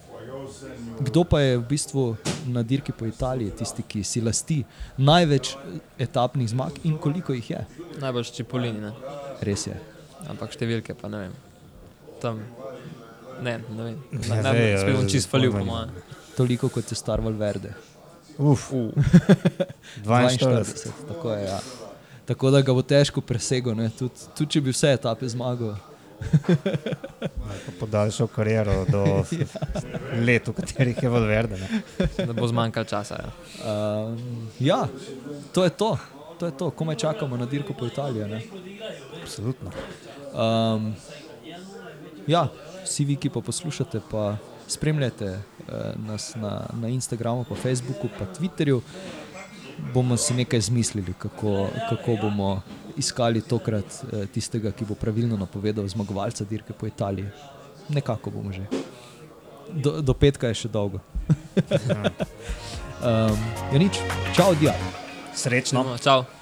kdo 1.00 1.24
pa 1.24 1.40
je 1.40 1.56
v 1.58 1.64
bistvu 1.68 2.16
na 2.46 2.62
dirki 2.62 2.92
po 2.92 3.06
Italiji 3.06 3.50
tisti, 3.50 3.82
ki 3.82 4.02
si 4.04 4.20
lasti 4.20 4.64
največ 4.98 5.54
etapnih 5.98 6.48
zmag 6.48 6.72
in 6.84 6.98
koliko 6.98 7.32
jih 7.32 7.50
je? 7.50 7.66
Najbolj 8.00 8.32
Čipolini, 8.36 8.80
ne? 8.80 8.92
Res 9.40 9.66
je. 9.66 9.76
ampak 10.28 10.52
številke 10.52 10.94
pa 10.94 11.08
ne 11.08 11.18
vem. 11.26 11.32
Tam, 12.20 12.40
ne, 13.42 13.58
ne 13.70 13.82
vem. 13.82 13.96
Ne, 14.12 14.18
Ne, 14.28 14.42
ne, 14.42 14.64
ja, 14.70 14.80
spet 14.82 14.96
bom 14.96 15.06
čist 15.08 15.30
falil, 15.32 15.52
po 15.52 15.64
mojem. 15.64 15.90
Toliko 16.36 16.68
kot 16.68 16.90
je 16.92 16.96
star 16.96 17.20
Valverde. 17.20 17.72
Uf, 18.38 18.72
Uh, 18.72 18.92
42. 20.04 20.92
Tako, 21.08 21.32
je, 21.32 21.44
ja. 21.44 21.60
tako 22.26 22.50
da 22.50 22.60
ga 22.62 22.72
bo 22.72 22.82
težko 22.82 23.20
presegel, 23.20 23.74
ne. 23.76 23.90
tudi 23.90 24.28
tud, 24.36 24.48
če 24.48 24.60
bi 24.60 24.72
vse 24.72 24.92
etape 24.96 25.28
zmagal. 25.28 25.74
Pa 27.66 27.72
podaljšal 27.80 28.26
kariero 28.26 28.84
do 28.88 29.04
let, 30.26 30.48
v 30.48 30.52
katerih 30.52 31.02
je 31.02 31.08
Valverde. 31.08 31.58
Ne? 31.58 31.82
da 32.26 32.32
bo 32.32 32.46
zmanjkalo 32.48 32.84
časa. 32.84 33.18
Ja. 33.18 33.30
Um, 33.66 34.48
ja, 34.60 34.88
to 35.52 35.64
je 35.64 35.70
to. 35.70 35.98
To 36.40 36.46
je 36.46 36.56
to, 36.56 36.70
komaj 36.70 36.96
čakamo 36.96 37.36
na 37.36 37.46
dirko 37.46 37.74
po 37.76 37.86
Italiji. 37.86 38.24
ne. 38.24 38.42
Absolutno. 39.22 39.70
Um, 40.32 40.94
ja, 42.26 42.48
vsi 42.84 43.04
vi, 43.04 43.16
ki 43.16 43.28
pa 43.28 43.40
poslušate, 43.40 44.00
pa 44.10 44.36
spremljate 44.66 45.26
uh, 45.36 46.06
nas 46.06 46.32
na, 46.34 46.66
na 46.80 46.88
Instagramu, 46.88 47.44
pa 47.44 47.54
Facebooku, 47.54 48.08
pa 48.18 48.24
Twitterju, 48.24 48.80
bomo 49.94 50.16
si 50.16 50.34
nekaj 50.34 50.60
zmislili, 50.60 51.14
kako, 51.18 51.68
kako 51.90 52.16
bomo 52.22 52.62
iskali 52.96 53.42
tokrat 53.42 53.84
uh, 53.84 54.24
tistega, 54.32 54.72
ki 54.72 54.88
bo 54.88 54.94
pravilno 54.98 55.36
napovedal 55.36 55.88
zmagovalca 55.88 56.44
dirke 56.44 56.72
po 56.72 56.86
Italiji. 56.86 57.28
Nekako 57.90 58.30
bomo 58.30 58.52
že. 58.52 58.66
Do, 59.70 60.00
do 60.02 60.14
petka 60.14 60.50
je 60.50 60.64
še 60.64 60.68
dolgo. 60.72 60.98
um, 63.02 63.38
ja, 63.72 63.78
nič, 63.78 64.02
čau, 64.34 64.54
dia. 64.58 64.74
Srečno. 65.34 65.86
No, 65.86 65.98
čau. 65.98 66.39